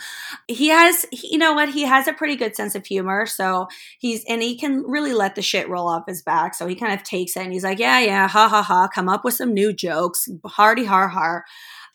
He 0.47 0.69
has, 0.69 1.05
you 1.11 1.37
know 1.37 1.53
what? 1.53 1.69
He 1.69 1.83
has 1.83 2.07
a 2.07 2.13
pretty 2.13 2.35
good 2.35 2.55
sense 2.55 2.75
of 2.75 2.85
humor, 2.85 3.25
so 3.25 3.67
he's 3.99 4.25
and 4.25 4.41
he 4.41 4.57
can 4.57 4.83
really 4.83 5.13
let 5.13 5.35
the 5.35 5.41
shit 5.41 5.69
roll 5.69 5.87
off 5.87 6.07
his 6.07 6.21
back. 6.21 6.55
So 6.55 6.67
he 6.67 6.75
kind 6.75 6.93
of 6.93 7.03
takes 7.03 7.37
it 7.37 7.43
and 7.43 7.53
he's 7.53 7.63
like, 7.63 7.79
yeah, 7.79 7.99
yeah, 7.99 8.27
ha 8.27 8.49
ha 8.49 8.61
ha, 8.61 8.87
come 8.87 9.07
up 9.07 9.23
with 9.23 9.35
some 9.35 9.53
new 9.53 9.71
jokes, 9.71 10.27
hardy 10.45 10.85
har 10.85 11.07
har. 11.07 11.45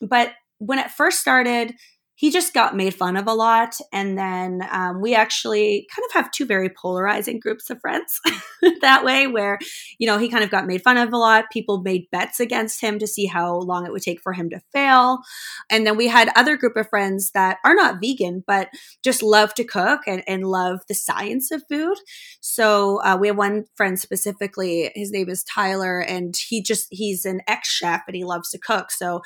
But 0.01 0.33
when 0.59 0.79
it 0.79 0.91
first 0.91 1.21
started 1.21 1.75
he 2.17 2.31
just 2.31 2.55
got 2.55 2.77
made 2.77 2.95
fun 2.95 3.17
of 3.17 3.27
a 3.27 3.35
lot. 3.35 3.75
And 3.93 4.17
then 4.17 4.67
um, 4.71 5.01
we 5.01 5.15
actually 5.15 5.87
kind 5.95 6.07
of 6.07 6.13
have 6.13 6.31
two 6.31 6.47
very 6.47 6.69
polarizing 6.69 7.41
groups 7.41 7.71
of 7.71 7.81
friends 7.81 8.21
that 8.83 9.05
way, 9.05 9.27
where, 9.27 9.59
you 9.99 10.07
know, 10.07 10.19
he 10.19 10.29
kind 10.29 10.45
of 10.45 10.51
got 10.51 10.67
made 10.67 10.83
fun 10.83 10.97
of 10.97 11.13
a 11.13 11.17
lot. 11.17 11.51
People 11.53 11.83
made 11.83 12.09
bets 12.13 12.39
against 12.39 12.81
him 12.81 13.01
to 13.01 13.07
see 13.07 13.27
how 13.27 13.57
long 13.57 13.85
it 13.85 13.91
would 13.91 14.03
take 14.03 14.21
for 14.21 14.33
him 14.33 14.49
to 14.51 14.61
fail. 14.73 15.19
And 15.71 15.85
then 15.85 15.97
we 15.97 16.07
had 16.07 16.31
other 16.37 16.57
group 16.57 16.77
of 16.77 16.89
friends 16.89 17.33
that 17.33 17.59
are 17.65 17.75
not 17.75 18.01
vegan, 18.01 18.45
but 18.47 18.69
just 19.03 19.23
love 19.23 19.53
to 19.55 19.65
cook 19.65 20.03
and, 20.07 20.23
and 20.29 20.47
love 20.47 20.81
the 20.87 20.95
science 20.95 21.51
of 21.51 21.65
food. 21.69 21.97
So 22.41 23.03
uh, 23.03 23.17
we 23.21 23.27
have 23.27 23.37
one 23.37 23.65
friend 23.75 23.99
specifically, 23.99 24.93
his 24.95 25.11
name 25.11 25.29
is 25.29 25.43
Tyler, 25.43 25.99
and 25.99 26.37
he 26.49 26.63
just, 26.63 26.87
he's 26.91 27.25
an 27.25 27.41
ex 27.49 27.69
chef 27.69 28.03
and 28.07 28.15
he 28.15 28.23
loves 28.23 28.51
to 28.51 28.59
cook. 28.59 28.93
So 28.93 29.23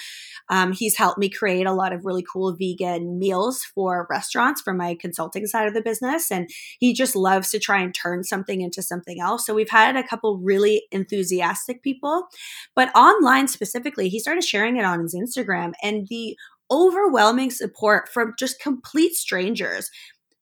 um, 0.49 0.73
he's 0.73 0.97
helped 0.97 1.19
me 1.19 1.29
create 1.29 1.67
a 1.67 1.73
lot 1.73 1.93
of 1.93 2.07
really 2.07 2.25
cool 2.33 2.57
vegan 2.59 2.79
meals 3.01 3.63
for 3.63 4.07
restaurants 4.11 4.61
for 4.61 4.75
my 4.75 4.95
consulting 4.95 5.47
side 5.47 5.69
of 5.69 5.75
the 5.75 5.83
business. 5.83 6.31
And 6.31 6.49
he 6.79 6.93
just 6.93 7.15
loves 7.15 7.51
to 7.51 7.59
try 7.59 7.81
and 7.81 7.95
turn 7.95 8.25
something 8.25 8.61
into 8.61 8.83
something 8.83 9.21
else. 9.21 9.47
So 9.47 9.55
we've 9.55 9.71
had 9.71 9.97
a 9.97 10.07
couple 10.07 10.39
really 10.39 10.83
enthusiastic 10.91 11.83
people, 11.83 12.27
but 12.75 12.95
online 12.97 13.49
specifically, 13.49 14.09
he 14.09 14.19
started 14.19 14.45
sharing 14.45 14.77
it 14.77 14.85
on 14.85 15.01
his 15.01 15.15
Instagram 15.15 15.73
and 15.83 16.07
the 16.09 16.37
overwhelming 16.71 17.51
support 17.51 18.09
from 18.09 18.35
just 18.39 18.61
complete 18.61 19.15
strangers 19.15 19.91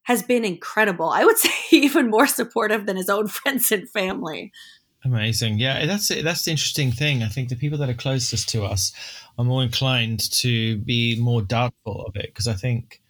has 0.07 0.23
been 0.23 0.45
incredible. 0.45 1.09
I 1.09 1.25
would 1.25 1.37
say 1.37 1.51
even 1.71 2.09
more 2.09 2.27
supportive 2.27 2.85
than 2.85 2.97
his 2.97 3.09
own 3.09 3.27
friends 3.27 3.71
and 3.71 3.89
family. 3.89 4.51
Amazing. 5.07 5.57
Yeah, 5.57 5.85
that's. 5.85 6.09
That's 6.09 6.43
the 6.43 6.51
interesting 6.51 6.91
thing. 6.91 7.23
I 7.23 7.29
think 7.29 7.47
the 7.47 7.55
people 7.55 7.77
that 7.77 7.89
are 7.89 7.93
closest 7.93 8.49
to 8.49 8.65
us 8.65 8.91
are 9.37 9.45
more 9.45 9.63
inclined 9.63 10.19
to 10.31 10.77
be 10.79 11.17
more 11.19 11.41
doubtful 11.41 12.03
of 12.05 12.15
it 12.17 12.27
because 12.27 12.47
I 12.47 12.53
think 12.53 13.01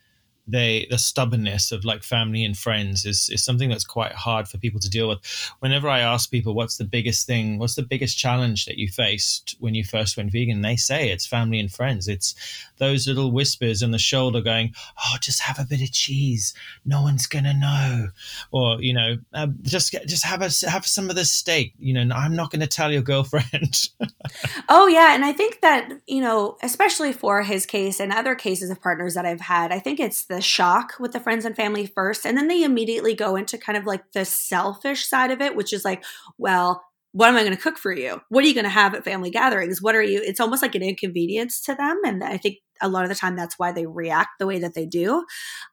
they 0.47 0.87
the 0.89 0.97
stubbornness 0.97 1.71
of 1.71 1.85
like 1.85 2.03
family 2.03 2.43
and 2.43 2.57
friends 2.57 3.05
is 3.05 3.29
is 3.29 3.43
something 3.43 3.69
that's 3.69 3.85
quite 3.85 4.13
hard 4.13 4.47
for 4.47 4.57
people 4.57 4.79
to 4.79 4.89
deal 4.89 5.07
with. 5.07 5.19
Whenever 5.59 5.87
I 5.89 5.99
ask 5.99 6.29
people 6.29 6.53
what's 6.53 6.77
the 6.77 6.83
biggest 6.83 7.25
thing, 7.25 7.57
what's 7.57 7.75
the 7.75 7.83
biggest 7.83 8.17
challenge 8.17 8.65
that 8.65 8.77
you 8.77 8.87
faced 8.87 9.55
when 9.59 9.75
you 9.75 9.83
first 9.83 10.17
went 10.17 10.31
vegan, 10.31 10.61
they 10.61 10.75
say 10.75 11.09
it's 11.09 11.25
family 11.25 11.59
and 11.59 11.71
friends. 11.71 12.07
It's 12.07 12.35
those 12.77 13.07
little 13.07 13.31
whispers 13.31 13.81
in 13.81 13.91
the 13.91 13.97
shoulder 13.97 14.41
going, 14.41 14.73
"Oh, 14.97 15.17
just 15.21 15.41
have 15.41 15.59
a 15.59 15.65
bit 15.65 15.81
of 15.81 15.91
cheese. 15.91 16.53
No 16.85 17.01
one's 17.01 17.27
gonna 17.27 17.53
know," 17.53 18.09
or 18.51 18.81
you 18.81 18.93
know, 18.93 19.17
uh, 19.33 19.47
just 19.63 19.95
just 20.05 20.25
have 20.25 20.41
a 20.41 20.49
have 20.69 20.85
some 20.85 21.09
of 21.09 21.15
the 21.15 21.25
steak. 21.25 21.73
You 21.79 21.93
know, 21.93 22.15
I'm 22.15 22.35
not 22.35 22.51
to 22.59 22.67
tell 22.67 22.91
your 22.91 23.01
girlfriend. 23.01 23.89
oh 24.69 24.87
yeah, 24.87 25.13
and 25.13 25.25
I 25.25 25.33
think 25.33 25.61
that 25.61 25.91
you 26.07 26.21
know, 26.21 26.57
especially 26.61 27.13
for 27.13 27.43
his 27.43 27.65
case 27.65 27.99
and 27.99 28.11
other 28.11 28.35
cases 28.35 28.69
of 28.69 28.81
partners 28.81 29.13
that 29.15 29.25
I've 29.25 29.41
had, 29.41 29.71
I 29.71 29.79
think 29.79 29.99
it's 29.99 30.23
the 30.25 30.36
the 30.37 30.41
shock 30.41 30.93
with 30.99 31.11
the 31.11 31.19
friends 31.19 31.43
and 31.43 31.55
family 31.55 31.85
first 31.85 32.25
and 32.25 32.37
then 32.37 32.47
they 32.47 32.63
immediately 32.63 33.15
go 33.15 33.35
into 33.35 33.57
kind 33.57 33.77
of 33.77 33.85
like 33.85 34.03
the 34.13 34.23
selfish 34.23 35.05
side 35.05 35.31
of 35.31 35.41
it 35.41 35.55
which 35.55 35.73
is 35.73 35.83
like 35.83 36.03
well 36.37 36.83
what 37.13 37.29
am 37.29 37.35
I 37.35 37.43
going 37.43 37.55
to 37.55 37.61
cook 37.61 37.79
for 37.79 37.91
you? 37.91 38.21
What 38.29 38.43
are 38.43 38.47
you 38.47 38.53
going 38.53 38.65
to 38.65 38.69
have 38.69 38.93
at 38.93 39.03
family 39.03 39.31
gatherings? 39.31 39.81
What 39.81 39.95
are 39.95 40.03
you? 40.03 40.21
It's 40.23 40.39
almost 40.39 40.61
like 40.61 40.75
an 40.75 40.83
inconvenience 40.83 41.61
to 41.61 41.73
them. 41.73 41.99
And 42.05 42.23
I 42.23 42.37
think 42.37 42.57
a 42.81 42.89
lot 42.89 43.03
of 43.03 43.09
the 43.09 43.15
time 43.15 43.35
that's 43.35 43.57
why 43.57 43.71
they 43.71 43.85
react 43.85 44.39
the 44.39 44.47
way 44.47 44.59
that 44.59 44.73
they 44.73 44.85
do. 44.85 45.25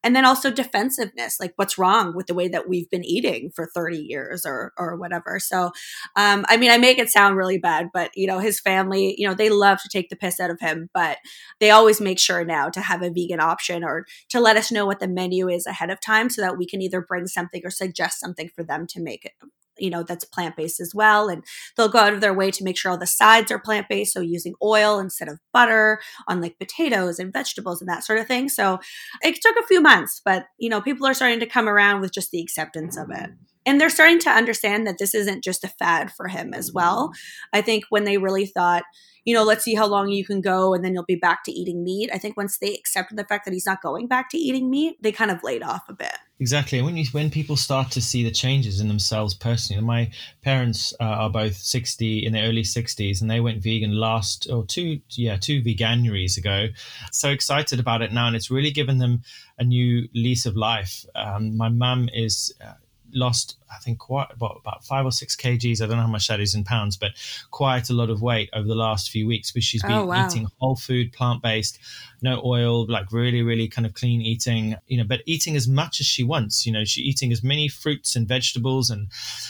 And 0.03 0.15
then 0.15 0.25
also 0.25 0.51
defensiveness, 0.51 1.39
like 1.41 1.53
what's 1.57 1.79
wrong 1.79 2.15
with 2.15 2.27
the 2.27 2.35
way 2.35 2.49
that 2.49 2.69
we've 2.69 2.89
been 2.91 3.05
eating 3.05 3.51
for 3.55 3.69
30 3.75 3.99
years 3.99 4.45
or, 4.47 4.73
or 4.79 4.97
whatever. 4.97 5.39
So, 5.39 5.73
um, 6.17 6.45
I 6.49 6.57
mean, 6.57 6.71
I 6.71 6.79
make 6.79 6.99
it 6.99 7.11
sound 7.11 7.37
really 7.37 7.59
bad, 7.59 7.89
but 7.93 8.11
you 8.15 8.27
know, 8.27 8.39
his 8.39 8.61
family, 8.61 9.15
you 9.19 9.27
know, 9.27 9.35
they 9.35 9.51
love 9.51 9.81
to 9.83 9.89
take 9.89 10.09
the 10.09 10.17
piss 10.17 10.41
out 10.41 10.51
of 10.51 10.61
him, 10.61 10.91
but 10.93 11.19
they 11.61 11.71
always 11.71 12.01
make 12.01 12.19
sure 12.19 12.45
now 12.45 12.69
to 12.71 12.81
have 12.81 13.03
a 13.03 13.11
vegan 13.11 13.41
option 13.41 13.85
or 13.85 14.07
to 14.31 14.41
let 14.41 14.57
us 14.57 14.73
know 14.73 14.87
what 14.87 15.01
the 15.01 15.09
menu 15.09 15.49
is 15.49 15.67
ahead 15.67 15.91
of 15.91 16.01
time 16.01 16.29
so 16.29 16.43
that 16.43 16.59
we 16.59 16.67
can 16.67 16.83
either 16.83 17.01
bring 17.01 17.27
something 17.27 17.63
or 17.65 17.71
suggest 17.71 18.21
something 18.21 18.49
for 18.55 18.65
them 18.65 18.87
to 18.89 19.01
make 19.01 19.25
it 19.25 19.33
you 19.79 19.91
know 19.91 20.03
that's 20.03 20.25
plant-based 20.25 20.81
as 20.81 20.93
well 20.95 21.29
and 21.29 21.45
they'll 21.77 21.89
go 21.89 21.99
out 21.99 22.13
of 22.13 22.21
their 22.21 22.35
way 22.35 22.51
to 22.51 22.65
make 22.65 22.77
sure 22.77 22.91
all 22.91 22.99
the 22.99 23.07
sides 23.07 23.51
are 23.51 23.59
plant-based 23.59 24.13
so 24.13 24.21
using 24.21 24.55
oil 24.63 24.99
instead 24.99 25.29
of 25.29 25.39
butter 25.53 26.01
on 26.29 26.41
like 26.41 26.59
potatoes 26.59 27.19
and 27.19 27.33
vegetables 27.33 27.81
and 27.81 27.89
that 27.89 28.05
sort 28.05 28.19
of 28.19 28.27
thing. 28.27 28.49
So 28.49 28.79
it 29.23 29.39
took 29.41 29.57
a 29.57 29.67
few 29.67 29.81
months 29.81 30.21
but 30.25 30.47
you 30.59 30.69
know 30.69 30.81
people 30.81 31.07
are 31.07 31.15
starting 31.15 31.41
to 31.41 31.47
come 31.47 31.69
around 31.69 32.01
with 32.01 32.13
just 32.13 32.31
the 32.31 32.41
acceptance 32.41 32.97
of 32.97 33.11
it 33.11 33.31
and 33.67 33.81
they're 33.81 33.91
starting 33.91 34.19
to 34.19 34.31
understand 34.31 34.87
that 34.87 34.99
this 34.99 35.15
isn't 35.15 35.45
just 35.45 35.65
a 35.65 35.69
fad 35.69 36.13
for 36.13 36.29
him 36.29 36.53
as 36.55 36.73
well 36.73 37.13
i 37.53 37.61
think 37.61 37.85
when 37.91 38.05
they 38.05 38.19
really 38.19 38.47
thought 38.47 38.85
you 39.25 39.35
know, 39.35 39.43
let's 39.43 39.65
see 39.65 39.75
how 39.75 39.87
long 39.87 40.11
you 40.11 40.25
can 40.25 40.41
go 40.41 40.75
and 40.75 40.85
then 40.85 40.93
you'll 40.93 41.05
be 41.05 41.17
back 41.17 41.45
to 41.45 41.53
eating 41.53 41.83
meat. 41.83 42.11
I 42.13 42.19
think 42.19 42.37
once 42.37 42.59
they 42.59 42.75
accepted 42.75 43.17
the 43.17 43.25
fact 43.25 43.47
that 43.47 43.55
he's 43.55 43.65
not 43.65 43.83
going 43.83 44.07
back 44.07 44.29
to 44.31 44.39
eating 44.39 44.71
meat, 44.71 44.97
they 45.01 45.13
kind 45.13 45.31
of 45.31 45.43
laid 45.43 45.63
off 45.63 45.83
a 45.89 45.95
bit. 45.95 46.13
Exactly. 46.41 46.83
When 46.83 46.97
you 46.97 47.07
when 47.13 47.31
people 47.31 47.57
start 47.57 47.91
to 47.93 48.03
see 48.03 48.23
the 48.23 48.31
changes 48.31 48.81
in 48.81 48.89
themselves 48.89 49.35
personally, 49.35 49.83
my 49.83 50.11
parents 50.43 50.93
uh, 51.01 51.05
are 51.05 51.31
both 51.31 51.57
sixty 51.57 52.27
in 52.27 52.33
their 52.33 52.49
early 52.49 52.65
sixties, 52.65 53.23
and 53.23 53.31
they 53.31 53.41
went 53.41 53.63
vegan 53.63 53.93
last 53.93 54.49
or 54.51 54.67
two 54.67 55.01
yeah 55.11 55.37
two 55.37 55.63
veganuaries 55.63 56.37
ago. 56.37 56.67
So 57.13 57.31
excited 57.31 57.79
about 57.79 58.03
it 58.03 58.13
now, 58.13 58.27
and 58.27 58.37
it's 58.37 58.51
really 58.51 58.73
given 58.73 58.99
them 58.99 59.23
a 59.59 59.65
new 59.65 60.09
lease 60.13 60.45
of 60.45 60.57
life. 60.57 61.07
Um, 61.15 61.57
my 61.57 61.69
mum 61.69 62.11
is. 62.13 62.53
Uh, 62.63 62.75
lost, 63.15 63.57
I 63.75 63.79
think, 63.81 63.99
quite 63.99 64.29
about, 64.31 64.59
about 64.61 64.85
five 64.85 65.05
or 65.05 65.13
six 65.13 65.37
kgs. 65.37 65.81
I 65.83 65.87
don't 65.87 65.97
know 65.97 66.03
how 66.03 66.09
much 66.09 66.29
that 66.29 66.41
is 66.41 66.55
in 66.55 66.65
pounds, 66.65 66.97
but 66.97 67.13
quite 67.51 67.91
a 67.91 67.93
lot 67.93 68.11
of 68.11 68.23
weight 68.23 68.51
over 68.53 68.67
the 68.67 68.75
last 68.75 69.11
few 69.11 69.27
weeks 69.27 69.51
because 69.51 69.65
she's 69.65 69.85
oh, 69.85 69.89
been 69.89 69.97
oh, 69.97 70.05
wow. 70.07 70.27
eating 70.27 70.47
whole 70.59 70.77
food, 70.77 71.13
plant 71.13 71.43
based, 71.43 71.79
no 72.23 72.41
oil, 72.45 72.87
like 72.87 73.13
really, 73.13 73.43
really 73.43 73.69
kind 73.69 73.87
of 73.87 73.95
clean 73.95 74.21
eating, 74.21 74.77
you 74.87 74.99
know, 74.99 75.05
but 75.05 75.21
eating 75.27 75.57
as 75.57 75.69
much 75.69 76.01
as 76.01 76.07
she 76.07 76.23
wants. 76.23 76.67
You 76.67 76.73
know, 76.73 76.85
she 76.85 77.03
eating 77.03 77.33
as 77.33 77.43
many 77.43 77.69
fruits 77.69 78.17
and 78.17 78.27
vegetables 78.27 78.91
and 78.91 79.09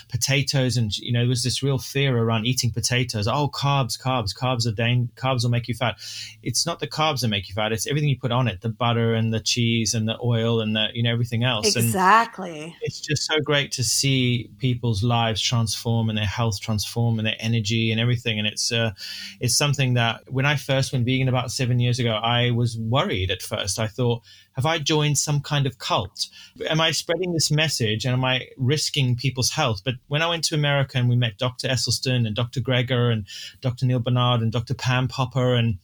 potatoes. 0.08 0.76
And, 0.76 0.96
you 0.98 1.12
know, 1.12 1.20
there 1.20 1.28
was 1.28 1.42
this 1.42 1.62
real 1.62 1.78
fear 1.78 2.16
around 2.16 2.46
eating 2.46 2.70
potatoes. 2.70 3.28
Oh, 3.28 3.48
carbs, 3.48 4.00
carbs, 4.00 4.36
carbs 4.36 4.66
are 4.66 4.72
dang, 4.72 5.10
carbs 5.16 5.44
will 5.44 5.50
make 5.50 5.68
you 5.68 5.74
fat. 5.74 5.96
It's 6.42 6.66
not 6.66 6.80
the 6.80 6.88
carbs 6.88 7.20
that 7.20 7.28
make 7.28 7.48
you 7.48 7.54
fat. 7.54 7.72
It's 7.72 7.86
everything 7.86 8.08
you 8.08 8.18
put 8.18 8.32
on 8.32 8.48
it, 8.48 8.60
the 8.60 8.68
butter 8.68 9.14
and 9.14 9.32
the 9.32 9.40
cheese 9.40 9.94
and 9.94 10.08
the 10.08 10.18
oil 10.22 10.60
and 10.60 10.74
the, 10.74 10.88
you 10.94 11.02
know, 11.02 11.12
everything 11.12 11.44
else. 11.44 11.76
Exactly. 11.76 12.62
And 12.62 12.72
it's 12.82 13.00
just 13.00 13.26
so 13.26 13.40
great 13.40 13.72
to 13.72 13.84
see 13.84 14.13
see 14.14 14.50
people's 14.58 15.02
lives 15.02 15.40
transform 15.40 16.08
and 16.08 16.16
their 16.16 16.24
health 16.24 16.60
transform 16.60 17.18
and 17.18 17.26
their 17.26 17.36
energy 17.38 17.90
and 17.90 18.00
everything. 18.00 18.38
And 18.38 18.46
it's 18.46 18.70
uh, 18.72 18.92
it's 19.40 19.56
something 19.56 19.94
that 19.94 20.22
when 20.28 20.46
I 20.46 20.56
first 20.56 20.92
went 20.92 21.04
vegan 21.04 21.28
about 21.28 21.50
seven 21.50 21.80
years 21.80 21.98
ago, 21.98 22.12
I 22.12 22.50
was 22.50 22.78
worried 22.78 23.30
at 23.30 23.42
first. 23.42 23.78
I 23.78 23.86
thought, 23.86 24.22
have 24.52 24.66
I 24.66 24.78
joined 24.78 25.18
some 25.18 25.40
kind 25.40 25.66
of 25.66 25.78
cult? 25.78 26.28
Am 26.68 26.80
I 26.80 26.92
spreading 26.92 27.32
this 27.32 27.50
message 27.50 28.04
and 28.04 28.14
am 28.14 28.24
I 28.24 28.48
risking 28.56 29.16
people's 29.16 29.50
health? 29.50 29.82
But 29.84 29.94
when 30.08 30.22
I 30.22 30.28
went 30.28 30.44
to 30.44 30.54
America 30.54 30.98
and 30.98 31.08
we 31.08 31.16
met 31.16 31.38
Dr. 31.38 31.68
Esselstyn 31.68 32.26
and 32.26 32.36
Dr. 32.36 32.60
Greger 32.60 33.12
and 33.12 33.26
Dr. 33.60 33.86
Neal 33.86 33.98
Barnard 33.98 34.42
and 34.42 34.52
Dr. 34.52 34.74
Pam 34.74 35.08
Popper 35.08 35.54
and 35.54 35.78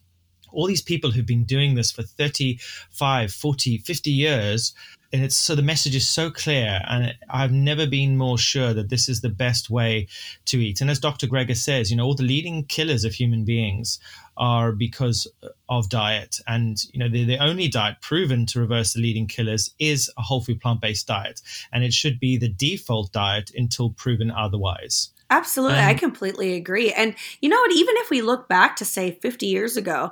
all 0.52 0.66
these 0.66 0.82
people 0.82 1.10
who've 1.12 1.26
been 1.34 1.44
doing 1.44 1.76
this 1.76 1.92
for 1.92 2.02
35 2.02 3.32
40 3.32 3.78
50 3.78 4.10
years 4.10 4.74
and 5.12 5.22
it's 5.22 5.36
so 5.36 5.54
the 5.54 5.62
message 5.62 5.94
is 5.94 6.08
so 6.08 6.30
clear 6.30 6.80
and 6.88 7.14
i've 7.30 7.52
never 7.52 7.86
been 7.86 8.16
more 8.16 8.38
sure 8.38 8.72
that 8.72 8.88
this 8.88 9.08
is 9.08 9.20
the 9.20 9.28
best 9.28 9.70
way 9.70 10.06
to 10.44 10.58
eat 10.58 10.80
and 10.80 10.90
as 10.90 10.98
dr 10.98 11.26
greger 11.26 11.56
says 11.56 11.90
you 11.90 11.96
know 11.96 12.04
all 12.04 12.14
the 12.14 12.22
leading 12.22 12.64
killers 12.64 13.04
of 13.04 13.14
human 13.14 13.44
beings 13.44 13.98
are 14.36 14.72
because 14.72 15.26
of 15.68 15.88
diet 15.88 16.38
and 16.46 16.84
you 16.92 16.98
know 16.98 17.08
the, 17.08 17.24
the 17.24 17.38
only 17.38 17.68
diet 17.68 17.96
proven 18.00 18.46
to 18.46 18.60
reverse 18.60 18.94
the 18.94 19.00
leading 19.00 19.26
killers 19.26 19.74
is 19.78 20.10
a 20.16 20.22
whole 20.22 20.40
food 20.40 20.60
plant-based 20.60 21.06
diet 21.06 21.40
and 21.72 21.84
it 21.84 21.92
should 21.92 22.18
be 22.18 22.36
the 22.36 22.48
default 22.48 23.12
diet 23.12 23.50
until 23.54 23.90
proven 23.90 24.30
otherwise 24.30 25.10
Absolutely. 25.32 25.78
Um, 25.78 25.84
I 25.84 25.94
completely 25.94 26.56
agree. 26.56 26.92
And 26.92 27.14
you 27.40 27.48
know 27.48 27.60
what? 27.60 27.70
Even 27.70 27.94
if 27.98 28.10
we 28.10 28.20
look 28.20 28.48
back 28.48 28.74
to 28.74 28.84
say 28.84 29.12
50 29.12 29.46
years 29.46 29.76
ago, 29.76 30.10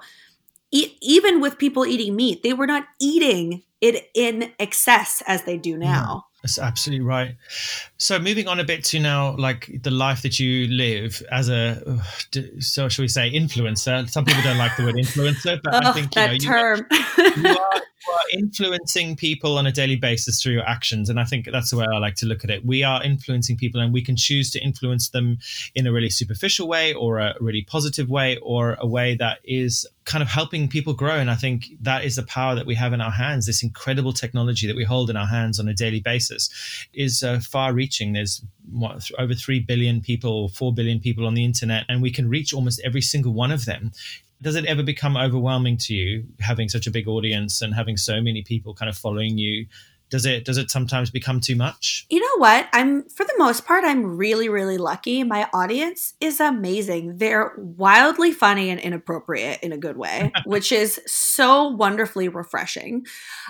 e- 0.70 0.96
even 1.02 1.40
with 1.40 1.58
people 1.58 1.84
eating 1.84 2.14
meat, 2.14 2.44
they 2.44 2.52
were 2.52 2.68
not 2.68 2.86
eating 3.00 3.64
it 3.80 4.08
in 4.14 4.52
excess 4.58 5.22
as 5.26 5.44
they 5.44 5.56
do 5.56 5.76
now. 5.76 6.24
That's 6.42 6.58
absolutely 6.58 7.04
right. 7.04 7.34
So 7.96 8.18
moving 8.20 8.46
on 8.46 8.60
a 8.60 8.64
bit 8.64 8.84
to 8.86 9.00
now, 9.00 9.34
like 9.36 9.82
the 9.82 9.90
life 9.90 10.22
that 10.22 10.38
you 10.38 10.68
live 10.68 11.20
as 11.32 11.48
a, 11.48 11.82
uh, 11.84 12.40
so 12.60 12.88
shall 12.88 13.02
we 13.02 13.08
say, 13.08 13.32
influencer? 13.32 14.08
Some 14.08 14.24
people 14.24 14.42
don't 14.42 14.58
like 14.58 14.76
the 14.76 14.84
word 14.84 14.94
influencer, 14.94 15.60
but 15.64 15.74
oh, 15.84 15.88
I 15.88 15.92
think 15.92 16.14
you 16.14 16.20
that 16.20 16.30
know, 16.30 16.38
term. 16.38 16.86
You 16.90 17.24
are, 17.24 17.36
you, 17.36 17.48
are, 17.48 17.82
you 17.82 18.12
are 18.12 18.38
influencing 18.38 19.16
people 19.16 19.58
on 19.58 19.66
a 19.66 19.72
daily 19.72 19.96
basis 19.96 20.40
through 20.40 20.52
your 20.52 20.66
actions, 20.68 21.10
and 21.10 21.18
I 21.18 21.24
think 21.24 21.48
that's 21.50 21.70
the 21.70 21.76
way 21.76 21.86
I 21.92 21.98
like 21.98 22.14
to 22.16 22.26
look 22.26 22.44
at 22.44 22.50
it. 22.50 22.64
We 22.64 22.84
are 22.84 23.02
influencing 23.02 23.56
people, 23.56 23.80
and 23.80 23.92
we 23.92 24.02
can 24.02 24.14
choose 24.14 24.52
to 24.52 24.60
influence 24.60 25.08
them 25.08 25.38
in 25.74 25.88
a 25.88 25.92
really 25.92 26.10
superficial 26.10 26.68
way, 26.68 26.94
or 26.94 27.18
a 27.18 27.34
really 27.40 27.62
positive 27.62 28.08
way, 28.08 28.38
or 28.42 28.76
a 28.78 28.86
way 28.86 29.16
that 29.16 29.40
is 29.42 29.88
kind 30.04 30.22
of 30.22 30.28
helping 30.28 30.68
people 30.68 30.94
grow. 30.94 31.16
And 31.16 31.30
I 31.30 31.34
think 31.34 31.66
that 31.82 32.04
is 32.04 32.16
the 32.16 32.22
power 32.22 32.54
that 32.54 32.64
we 32.64 32.76
have 32.76 32.92
in 32.92 33.00
our 33.00 33.10
hands. 33.10 33.44
This 33.46 33.62
incredible 33.62 34.12
technology 34.12 34.68
that 34.68 34.76
we 34.76 34.84
hold 34.84 35.10
in 35.10 35.16
our 35.16 35.26
hands 35.26 35.58
on 35.58 35.68
a 35.68 35.74
daily 35.74 36.00
basis 36.00 36.27
is 36.94 37.22
uh, 37.22 37.40
far 37.40 37.72
reaching. 37.72 38.12
There's 38.12 38.42
what, 38.70 39.10
over 39.18 39.34
3 39.34 39.60
billion 39.60 40.00
people, 40.00 40.48
4 40.48 40.72
billion 40.72 41.00
people 41.00 41.26
on 41.26 41.34
the 41.34 41.44
internet, 41.44 41.84
and 41.88 42.02
we 42.02 42.10
can 42.10 42.28
reach 42.28 42.52
almost 42.52 42.80
every 42.84 43.02
single 43.02 43.32
one 43.32 43.50
of 43.50 43.64
them 43.64 43.92
does 44.40 44.54
it 44.54 44.64
ever 44.66 44.82
become 44.82 45.16
overwhelming 45.16 45.76
to 45.76 45.94
you 45.94 46.24
having 46.40 46.68
such 46.68 46.86
a 46.86 46.90
big 46.90 47.08
audience 47.08 47.60
and 47.60 47.74
having 47.74 47.96
so 47.96 48.20
many 48.20 48.42
people 48.42 48.74
kind 48.74 48.88
of 48.88 48.96
following 48.96 49.36
you 49.36 49.66
does 50.10 50.24
it 50.24 50.44
does 50.44 50.56
it 50.56 50.70
sometimes 50.70 51.10
become 51.10 51.40
too 51.40 51.56
much? 51.56 52.06
You 52.08 52.20
know 52.20 52.38
what? 52.38 52.68
I'm 52.72 53.04
for 53.08 53.24
the 53.24 53.34
most 53.38 53.66
part 53.66 53.84
i'm 53.84 54.16
really 54.16 54.48
really 54.48 54.78
lucky. 54.78 55.22
My 55.22 55.48
audience 55.52 56.14
is 56.20 56.40
amazing. 56.40 57.18
They're 57.18 57.52
wildly 57.56 58.32
funny 58.32 58.70
and 58.70 58.80
inappropriate 58.80 59.60
in 59.62 59.72
a 59.72 59.78
good 59.78 59.96
way 59.96 60.32
which 60.44 60.72
is 60.72 61.00
so 61.06 61.68
wonderfully 61.68 62.28
refreshing. 62.28 63.06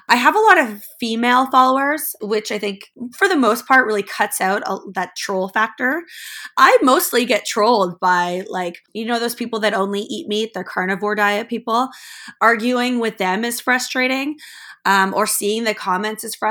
I 0.09 0.17
have 0.17 0.35
a 0.35 0.41
lot 0.41 0.59
of 0.59 0.85
female 0.99 1.51
followers 1.51 2.17
which 2.21 2.51
i 2.51 2.59
think 2.59 2.91
for 3.17 3.29
the 3.29 3.37
most 3.37 3.67
part 3.67 3.87
really 3.87 4.03
cuts 4.03 4.41
out 4.41 4.63
a, 4.67 4.79
that 4.95 5.17
troll 5.17 5.49
factor. 5.49 6.03
I 6.57 6.77
mostly 6.83 7.25
get 7.25 7.47
trolled 7.47 8.01
by 8.01 8.45
like 8.49 8.83
you 8.93 9.05
know 9.05 9.19
those 9.19 9.35
people 9.35 9.61
that 9.61 9.75
only 9.75 10.01
eat 10.01 10.29
meat 10.29 10.53
they're 10.55 10.65
carnivore 10.65 11.15
diet 11.15 11.49
people? 11.49 11.89
Arguing 12.41 12.99
with 12.99 13.19
them 13.19 13.45
is 13.45 13.61
frustrating 13.61 14.37
um, 14.89 15.13
or 15.15 15.27
seeing 15.27 15.65
the 15.65 15.75
comments 15.75 16.25
is 16.25 16.35
frustrating. 16.35 16.48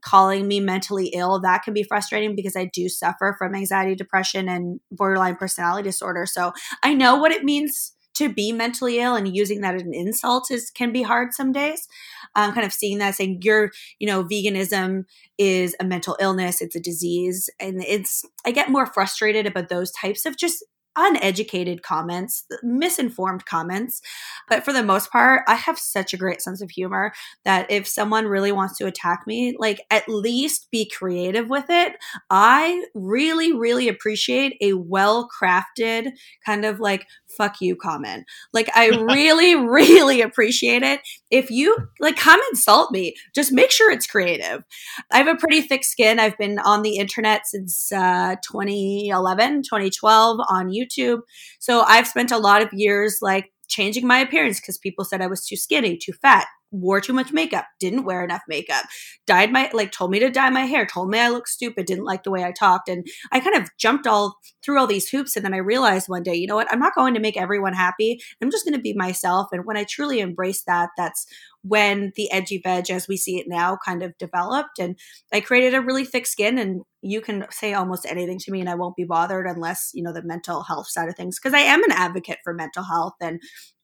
Calling 0.00 0.46
me 0.46 0.60
mentally 0.60 1.08
ill, 1.08 1.40
that 1.40 1.62
can 1.62 1.74
be 1.74 1.82
frustrating 1.82 2.34
because 2.34 2.56
I 2.56 2.70
do 2.72 2.88
suffer 2.88 3.34
from 3.38 3.54
anxiety, 3.54 3.94
depression, 3.94 4.48
and 4.48 4.80
borderline 4.90 5.36
personality 5.36 5.88
disorder. 5.88 6.26
So 6.26 6.52
I 6.82 6.94
know 6.94 7.16
what 7.16 7.32
it 7.32 7.44
means 7.44 7.94
to 8.14 8.28
be 8.28 8.50
mentally 8.50 8.98
ill 8.98 9.14
and 9.14 9.34
using 9.34 9.60
that 9.60 9.76
as 9.76 9.82
an 9.82 9.94
insult 9.94 10.50
is 10.50 10.70
can 10.70 10.92
be 10.92 11.02
hard 11.02 11.32
some 11.32 11.52
days. 11.52 11.86
Um, 12.34 12.52
kind 12.52 12.66
of 12.66 12.72
seeing 12.72 12.98
that 12.98 13.14
saying 13.14 13.40
you're, 13.42 13.70
you 14.00 14.08
know, 14.08 14.24
veganism 14.24 15.04
is 15.38 15.76
a 15.78 15.84
mental 15.84 16.16
illness, 16.20 16.60
it's 16.60 16.74
a 16.74 16.80
disease. 16.80 17.48
And 17.60 17.82
it's, 17.84 18.24
I 18.44 18.50
get 18.50 18.70
more 18.70 18.86
frustrated 18.86 19.46
about 19.46 19.68
those 19.68 19.92
types 19.92 20.26
of 20.26 20.36
just 20.36 20.64
uneducated 20.98 21.82
comments, 21.82 22.44
misinformed 22.62 23.46
comments. 23.46 24.02
But 24.48 24.64
for 24.64 24.72
the 24.72 24.82
most 24.82 25.10
part, 25.10 25.42
I 25.46 25.54
have 25.54 25.78
such 25.78 26.12
a 26.12 26.16
great 26.16 26.42
sense 26.42 26.60
of 26.60 26.70
humor 26.70 27.12
that 27.44 27.70
if 27.70 27.86
someone 27.86 28.26
really 28.26 28.52
wants 28.52 28.76
to 28.78 28.86
attack 28.86 29.22
me, 29.26 29.54
like 29.58 29.80
at 29.90 30.08
least 30.08 30.68
be 30.70 30.90
creative 30.90 31.48
with 31.48 31.66
it. 31.68 31.94
I 32.30 32.84
really, 32.94 33.52
really 33.52 33.88
appreciate 33.88 34.56
a 34.60 34.72
well 34.74 35.28
crafted 35.40 36.10
kind 36.44 36.64
of 36.64 36.80
like 36.80 37.06
fuck 37.36 37.56
you 37.60 37.76
comment. 37.76 38.24
Like 38.52 38.68
I 38.74 38.88
really, 39.12 39.54
really 39.54 40.20
appreciate 40.20 40.82
it. 40.82 41.00
If 41.30 41.50
you 41.50 41.76
like 42.00 42.16
come 42.16 42.40
insult 42.50 42.90
me, 42.90 43.14
just 43.34 43.52
make 43.52 43.70
sure 43.70 43.90
it's 43.90 44.06
creative. 44.06 44.64
I 45.10 45.18
have 45.18 45.28
a 45.28 45.36
pretty 45.36 45.62
thick 45.62 45.84
skin. 45.84 46.18
I've 46.18 46.38
been 46.38 46.58
on 46.60 46.82
the 46.82 46.96
internet 46.96 47.46
since 47.46 47.92
uh, 47.92 48.36
2011, 48.42 49.62
2012 49.62 50.40
on 50.48 50.68
YouTube. 50.68 51.20
So 51.58 51.82
I've 51.82 52.08
spent 52.08 52.30
a 52.30 52.38
lot 52.38 52.62
of 52.62 52.68
years 52.72 53.18
like 53.20 53.52
changing 53.68 54.06
my 54.06 54.18
appearance 54.18 54.60
because 54.60 54.78
people 54.78 55.04
said 55.04 55.20
I 55.20 55.26
was 55.26 55.46
too 55.46 55.56
skinny, 55.56 55.96
too 55.96 56.12
fat, 56.12 56.46
wore 56.70 57.00
too 57.00 57.12
much 57.12 57.32
makeup, 57.32 57.66
didn't 57.80 58.04
wear 58.04 58.22
enough 58.24 58.42
makeup, 58.48 58.84
dyed 59.26 59.52
my 59.52 59.70
like 59.72 59.92
told 59.92 60.10
me 60.10 60.18
to 60.18 60.30
dye 60.30 60.50
my 60.50 60.64
hair, 60.64 60.86
told 60.86 61.10
me 61.10 61.18
I 61.18 61.28
looked 61.28 61.48
stupid, 61.48 61.86
didn't 61.86 62.04
like 62.04 62.24
the 62.24 62.30
way 62.30 62.44
I 62.44 62.52
talked, 62.52 62.88
and 62.88 63.06
I 63.32 63.40
kind 63.40 63.56
of 63.56 63.68
jumped 63.78 64.06
all 64.06 64.36
through 64.64 64.78
all 64.78 64.86
these 64.86 65.08
hoops, 65.08 65.36
and 65.36 65.44
then 65.44 65.54
I 65.54 65.58
realized 65.58 66.08
one 66.08 66.22
day, 66.22 66.34
you 66.34 66.46
know 66.46 66.56
what, 66.56 66.70
I'm 66.70 66.80
not 66.80 66.94
going 66.94 67.14
to 67.14 67.20
make 67.20 67.36
everyone 67.36 67.72
happy. 67.72 68.20
I'm 68.42 68.50
just 68.50 68.64
going 68.64 68.76
to 68.76 68.82
be 68.82 68.94
myself, 68.94 69.48
and 69.52 69.64
when 69.64 69.76
I 69.76 69.84
truly 69.84 70.20
embrace 70.20 70.62
that, 70.64 70.90
that's 70.96 71.26
when 71.62 72.12
the 72.16 72.30
edgy 72.30 72.60
veg 72.62 72.90
as 72.90 73.08
we 73.08 73.16
see 73.16 73.38
it 73.38 73.46
now 73.48 73.76
kind 73.84 74.02
of 74.02 74.16
developed 74.18 74.78
and 74.78 74.96
i 75.32 75.40
created 75.40 75.74
a 75.74 75.80
really 75.80 76.04
thick 76.04 76.26
skin 76.26 76.56
and 76.56 76.82
you 77.02 77.20
can 77.20 77.44
say 77.50 77.74
almost 77.74 78.06
anything 78.06 78.38
to 78.38 78.52
me 78.52 78.60
and 78.60 78.70
i 78.70 78.74
won't 78.74 78.96
be 78.96 79.04
bothered 79.04 79.46
unless 79.46 79.90
you 79.92 80.02
know 80.02 80.12
the 80.12 80.22
mental 80.22 80.62
health 80.62 80.88
side 80.88 81.08
of 81.08 81.16
things 81.16 81.38
because 81.38 81.54
i 81.54 81.60
am 81.60 81.82
an 81.82 81.92
advocate 81.92 82.38
for 82.44 82.54
mental 82.54 82.84
health 82.84 83.14
and 83.20 83.40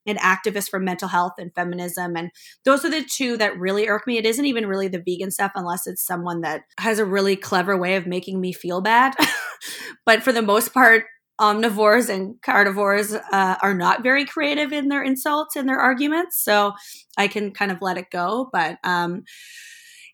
an 0.07 0.17
activist 0.17 0.69
for 0.69 0.79
mental 0.79 1.09
health 1.09 1.35
and 1.39 1.55
feminism. 1.55 2.17
And 2.17 2.31
those 2.65 2.85
are 2.85 2.91
the 2.91 3.05
two 3.05 3.37
that 3.39 3.59
really 3.59 3.89
irk 3.89 4.07
me. 4.07 4.19
It 4.19 4.27
isn't 4.27 4.45
even 4.45 4.67
really 4.67 4.89
the 4.89 5.03
vegan 5.05 5.31
stuff 5.31 5.53
unless 5.55 5.87
it's 5.87 6.05
someone 6.05 6.43
that 6.43 6.63
has 6.79 6.99
a 6.99 7.05
really 7.05 7.37
clever 7.37 7.77
way 7.77 7.97
of 7.97 8.07
making 8.07 8.41
me 8.41 8.53
feel 8.53 8.81
bad. 8.81 9.15
but 10.07 10.23
for 10.23 10.33
the 10.33 10.43
most 10.43 10.73
part, 10.75 11.05
omnivores 11.41 12.09
and 12.09 12.41
carnivores 12.43 13.13
uh, 13.15 13.57
are 13.61 13.75
not 13.75 14.03
very 14.03 14.25
creative 14.25 14.73
in 14.73 14.89
their 14.89 15.03
insults 15.03 15.57
and 15.57 15.69
their 15.69 15.81
arguments. 15.81 16.43
So 16.43 16.73
I 17.19 17.29
can 17.29 17.51
kind 17.51 17.73
of 17.73 17.83
let 17.83 17.99
it 17.99 18.11
go. 18.11 18.49
But, 18.53 18.79
um, 18.85 19.25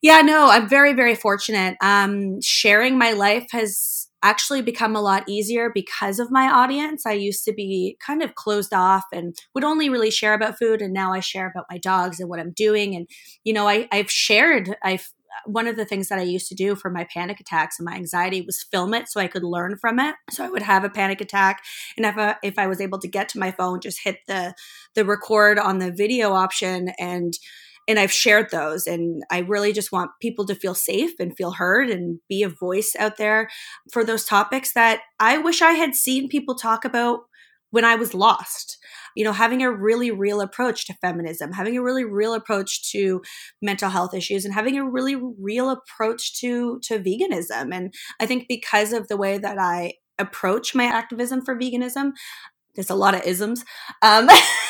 yeah, 0.02 0.22
no, 0.22 0.48
I'm 0.48 0.68
very, 0.68 0.94
very 0.94 1.14
fortunate. 1.14 1.76
Um, 1.82 2.40
sharing 2.40 2.96
my 2.96 3.12
life 3.12 3.46
has 3.52 3.99
actually 4.22 4.62
become 4.62 4.94
a 4.94 5.00
lot 5.00 5.28
easier 5.28 5.70
because 5.72 6.18
of 6.18 6.30
my 6.30 6.46
audience. 6.46 7.06
I 7.06 7.12
used 7.12 7.44
to 7.44 7.52
be 7.52 7.96
kind 8.04 8.22
of 8.22 8.34
closed 8.34 8.74
off 8.74 9.04
and 9.12 9.34
would 9.54 9.64
only 9.64 9.88
really 9.88 10.10
share 10.10 10.34
about 10.34 10.58
food. 10.58 10.82
And 10.82 10.92
now 10.92 11.12
I 11.12 11.20
share 11.20 11.48
about 11.48 11.66
my 11.70 11.78
dogs 11.78 12.20
and 12.20 12.28
what 12.28 12.40
I'm 12.40 12.52
doing. 12.52 12.94
And, 12.94 13.08
you 13.44 13.52
know, 13.52 13.68
I, 13.68 13.88
I've 13.90 14.10
shared, 14.10 14.76
I've, 14.82 15.12
one 15.46 15.68
of 15.68 15.76
the 15.76 15.84
things 15.84 16.08
that 16.08 16.18
I 16.18 16.22
used 16.22 16.48
to 16.48 16.54
do 16.54 16.74
for 16.74 16.90
my 16.90 17.04
panic 17.04 17.40
attacks 17.40 17.78
and 17.78 17.86
my 17.86 17.94
anxiety 17.94 18.42
was 18.42 18.66
film 18.70 18.92
it 18.92 19.08
so 19.08 19.20
I 19.20 19.28
could 19.28 19.44
learn 19.44 19.76
from 19.80 20.00
it. 20.00 20.16
So 20.30 20.44
I 20.44 20.50
would 20.50 20.62
have 20.62 20.84
a 20.84 20.90
panic 20.90 21.20
attack, 21.20 21.62
and 21.96 22.04
if 22.04 22.18
I, 22.18 22.34
if 22.42 22.58
I 22.58 22.66
was 22.66 22.80
able 22.80 22.98
to 22.98 23.08
get 23.08 23.28
to 23.30 23.38
my 23.38 23.52
phone, 23.52 23.80
just 23.80 24.02
hit 24.02 24.18
the 24.26 24.54
the 24.96 25.04
record 25.04 25.58
on 25.58 25.78
the 25.78 25.92
video 25.92 26.32
option 26.32 26.90
and 26.98 27.32
and 27.90 27.98
I've 27.98 28.12
shared 28.12 28.50
those. 28.52 28.86
And 28.86 29.24
I 29.32 29.38
really 29.40 29.72
just 29.72 29.90
want 29.90 30.12
people 30.22 30.46
to 30.46 30.54
feel 30.54 30.76
safe 30.76 31.10
and 31.18 31.36
feel 31.36 31.50
heard 31.50 31.90
and 31.90 32.20
be 32.28 32.44
a 32.44 32.48
voice 32.48 32.94
out 32.96 33.16
there 33.16 33.50
for 33.92 34.04
those 34.04 34.24
topics 34.24 34.72
that 34.74 35.00
I 35.18 35.38
wish 35.38 35.60
I 35.60 35.72
had 35.72 35.96
seen 35.96 36.28
people 36.28 36.54
talk 36.54 36.84
about 36.84 37.22
when 37.72 37.84
I 37.84 37.96
was 37.96 38.14
lost. 38.14 38.78
You 39.16 39.24
know, 39.24 39.32
having 39.32 39.60
a 39.64 39.72
really 39.72 40.12
real 40.12 40.40
approach 40.40 40.86
to 40.86 40.94
feminism, 40.94 41.52
having 41.52 41.76
a 41.76 41.82
really 41.82 42.04
real 42.04 42.32
approach 42.32 42.88
to 42.92 43.22
mental 43.60 43.90
health 43.90 44.14
issues, 44.14 44.44
and 44.44 44.54
having 44.54 44.78
a 44.78 44.88
really 44.88 45.16
real 45.16 45.68
approach 45.68 46.38
to 46.40 46.78
to 46.84 47.00
veganism. 47.00 47.74
And 47.74 47.92
I 48.20 48.26
think 48.26 48.46
because 48.48 48.92
of 48.92 49.08
the 49.08 49.16
way 49.16 49.36
that 49.36 49.58
I 49.58 49.94
approach 50.16 50.76
my 50.76 50.84
activism 50.84 51.44
for 51.44 51.56
veganism, 51.56 52.12
there's 52.76 52.90
a 52.90 52.94
lot 52.94 53.16
of 53.16 53.22
isms. 53.22 53.64
Um, 54.00 54.28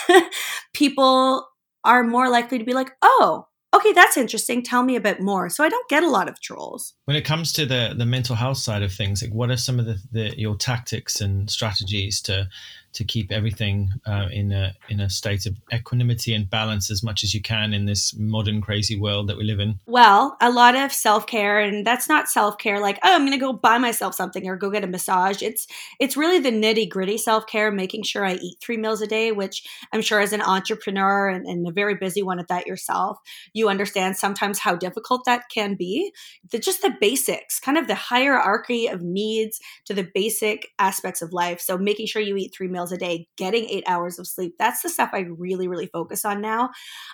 people 0.72 1.46
are 1.84 2.02
more 2.02 2.28
likely 2.28 2.58
to 2.58 2.64
be 2.64 2.74
like, 2.74 2.92
oh, 3.02 3.46
okay, 3.74 3.92
that's 3.92 4.16
interesting. 4.16 4.62
Tell 4.62 4.82
me 4.82 4.96
a 4.96 5.00
bit 5.00 5.20
more. 5.20 5.48
So 5.48 5.64
I 5.64 5.68
don't 5.68 5.88
get 5.88 6.02
a 6.02 6.10
lot 6.10 6.28
of 6.28 6.40
trolls. 6.40 6.94
When 7.04 7.16
it 7.16 7.24
comes 7.24 7.52
to 7.54 7.66
the 7.66 7.94
the 7.96 8.06
mental 8.06 8.36
health 8.36 8.58
side 8.58 8.82
of 8.82 8.92
things, 8.92 9.22
like 9.22 9.32
what 9.32 9.50
are 9.50 9.56
some 9.56 9.78
of 9.78 9.86
the, 9.86 9.98
the 10.12 10.38
your 10.38 10.56
tactics 10.56 11.20
and 11.20 11.50
strategies 11.50 12.20
to 12.22 12.48
to 12.92 13.04
keep 13.04 13.30
everything 13.30 13.90
uh, 14.06 14.28
in 14.32 14.52
a 14.52 14.74
in 14.88 15.00
a 15.00 15.08
state 15.08 15.46
of 15.46 15.56
equanimity 15.72 16.34
and 16.34 16.48
balance 16.50 16.90
as 16.90 17.02
much 17.02 17.22
as 17.24 17.34
you 17.34 17.40
can 17.40 17.72
in 17.72 17.86
this 17.86 18.14
modern 18.16 18.60
crazy 18.60 18.98
world 18.98 19.28
that 19.28 19.36
we 19.36 19.44
live 19.44 19.60
in? 19.60 19.78
Well, 19.86 20.36
a 20.40 20.50
lot 20.50 20.74
of 20.74 20.92
self 20.92 21.26
care, 21.26 21.60
and 21.60 21.86
that's 21.86 22.08
not 22.08 22.28
self 22.28 22.58
care 22.58 22.80
like 22.80 22.98
oh 23.02 23.14
I'm 23.14 23.22
going 23.22 23.32
to 23.32 23.38
go 23.38 23.52
buy 23.52 23.78
myself 23.78 24.14
something 24.14 24.48
or 24.48 24.56
go 24.56 24.70
get 24.70 24.84
a 24.84 24.88
massage. 24.88 25.42
It's 25.42 25.66
it's 25.98 26.16
really 26.16 26.38
the 26.38 26.50
nitty 26.50 26.88
gritty 26.88 27.18
self 27.18 27.46
care, 27.46 27.70
making 27.70 28.02
sure 28.02 28.24
I 28.24 28.34
eat 28.34 28.58
three 28.60 28.76
meals 28.76 29.00
a 29.00 29.06
day, 29.06 29.32
which 29.32 29.62
I'm 29.92 30.02
sure 30.02 30.20
as 30.20 30.32
an 30.32 30.42
entrepreneur 30.42 31.28
and, 31.28 31.46
and 31.46 31.66
a 31.66 31.72
very 31.72 31.94
busy 31.94 32.22
one 32.22 32.38
at 32.38 32.48
that 32.48 32.66
yourself, 32.66 33.18
you 33.52 33.68
understand 33.68 34.16
sometimes 34.16 34.58
how 34.58 34.76
difficult 34.76 35.24
that 35.26 35.48
can 35.52 35.74
be. 35.74 36.12
The, 36.50 36.58
just 36.58 36.82
the 36.82 36.94
basics, 37.00 37.60
kind 37.60 37.78
of 37.78 37.86
the 37.86 37.94
hierarchy 37.94 38.86
of 38.86 39.02
needs 39.02 39.60
to 39.86 39.94
the 39.94 40.08
basic 40.14 40.68
aspects 40.78 41.22
of 41.22 41.32
life. 41.32 41.60
So 41.60 41.78
making 41.78 42.06
sure 42.06 42.22
you 42.22 42.36
eat 42.36 42.54
three 42.54 42.68
meals 42.68 42.79
meals 42.80 42.92
a 42.92 42.96
day, 42.96 43.28
getting 43.36 43.68
eight 43.68 43.84
hours 43.86 44.18
of 44.18 44.26
sleep. 44.26 44.54
That's 44.58 44.82
the 44.82 44.88
stuff 44.88 45.10
I 45.12 45.26
really, 45.38 45.68
really 45.68 45.86
focus 45.92 46.24
on 46.24 46.40
now. 46.40 46.70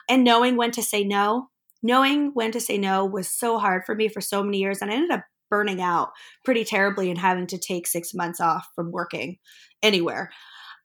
And 0.08 0.24
knowing 0.24 0.56
when 0.56 0.70
to 0.72 0.82
say 0.82 1.04
no. 1.04 1.48
Knowing 1.82 2.30
when 2.32 2.52
to 2.52 2.60
say 2.60 2.78
no 2.78 3.04
was 3.04 3.28
so 3.28 3.58
hard 3.58 3.82
for 3.84 3.94
me 3.94 4.08
for 4.08 4.20
so 4.20 4.42
many 4.42 4.58
years. 4.58 4.80
And 4.80 4.90
I 4.90 4.94
ended 4.94 5.10
up 5.10 5.24
burning 5.50 5.80
out 5.80 6.10
pretty 6.44 6.64
terribly 6.64 7.10
and 7.10 7.18
having 7.18 7.46
to 7.48 7.58
take 7.58 7.86
six 7.86 8.14
months 8.14 8.40
off 8.40 8.66
from 8.74 8.90
working 8.90 9.38
anywhere 9.82 10.30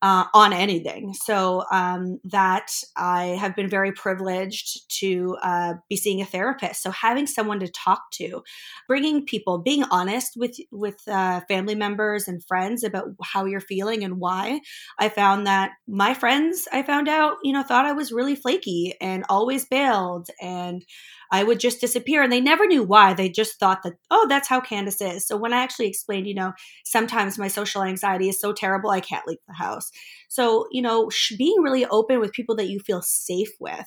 uh, 0.02 0.26
on 0.34 0.52
anything. 0.54 1.14
So 1.14 1.64
um, 1.72 2.20
that 2.24 2.72
I 2.98 3.26
have 3.40 3.56
been 3.56 3.70
very 3.70 3.92
privileged 3.92 4.90
to 5.00 5.38
uh, 5.44 5.74
be 5.90 5.96
seeing 5.96 6.22
a 6.22 6.26
therapist. 6.26 6.82
So 6.82 6.92
having 6.92 7.28
someone 7.28 7.60
to 7.60 7.68
talk 7.68 8.10
to, 8.14 8.44
bringing 8.88 9.26
people, 9.26 9.60
being 9.60 9.84
honest 9.92 10.34
with 10.36 10.58
with 10.72 11.08
uh, 11.08 11.42
family 11.48 11.76
members 11.76 12.28
and 12.28 12.44
friends 12.46 12.84
about 12.84 13.10
how 13.24 13.46
you're 13.46 13.60
feeling 13.60 14.04
and 14.04 14.20
why. 14.20 14.62
I 15.00 15.10
found 15.10 15.46
that 15.48 15.72
my 15.88 16.14
friends, 16.14 16.68
I 16.72 16.84
found 16.84 17.08
out, 17.08 17.38
you 17.44 17.54
know, 17.54 17.64
thought 17.64 17.86
I 17.86 17.92
was 17.94 18.12
really 18.12 18.36
flaky 18.36 18.96
and 19.02 19.24
always 19.30 19.66
bailed 19.66 20.28
and 20.42 20.84
I 21.32 21.44
would 21.44 21.60
just 21.60 21.80
disappear. 21.82 22.22
And 22.22 22.32
they 22.32 22.42
never 22.42 22.68
knew 22.68 22.84
why. 22.84 23.14
They 23.14 23.30
just 23.30 23.60
thought 23.60 23.84
that, 23.84 23.94
oh, 24.12 24.26
that's 24.28 24.48
how 24.48 24.60
Candice 24.60 25.02
is. 25.02 25.26
So 25.26 25.38
when 25.38 25.54
I 25.54 25.62
actually 25.64 25.88
explained, 25.88 26.28
you 26.28 26.36
know, 26.36 26.54
sometimes 26.86 27.38
my 27.38 27.48
social 27.48 27.84
anxiety 27.84 28.30
is 28.30 28.40
so 28.40 28.54
terrible, 28.54 28.90
I 28.90 29.00
can't 29.00 29.26
leave 29.26 29.38
the 29.48 29.54
house. 29.54 29.90
So, 30.30 30.68
you 30.72 30.82
know, 30.82 31.10
being 31.38 31.62
really 31.62 31.86
open 31.86 32.20
with 32.20 32.34
people 32.34 32.56
that 32.58 32.70
you 32.70 32.80
feel 32.80 33.02
safe 33.02 33.50
with, 33.60 33.86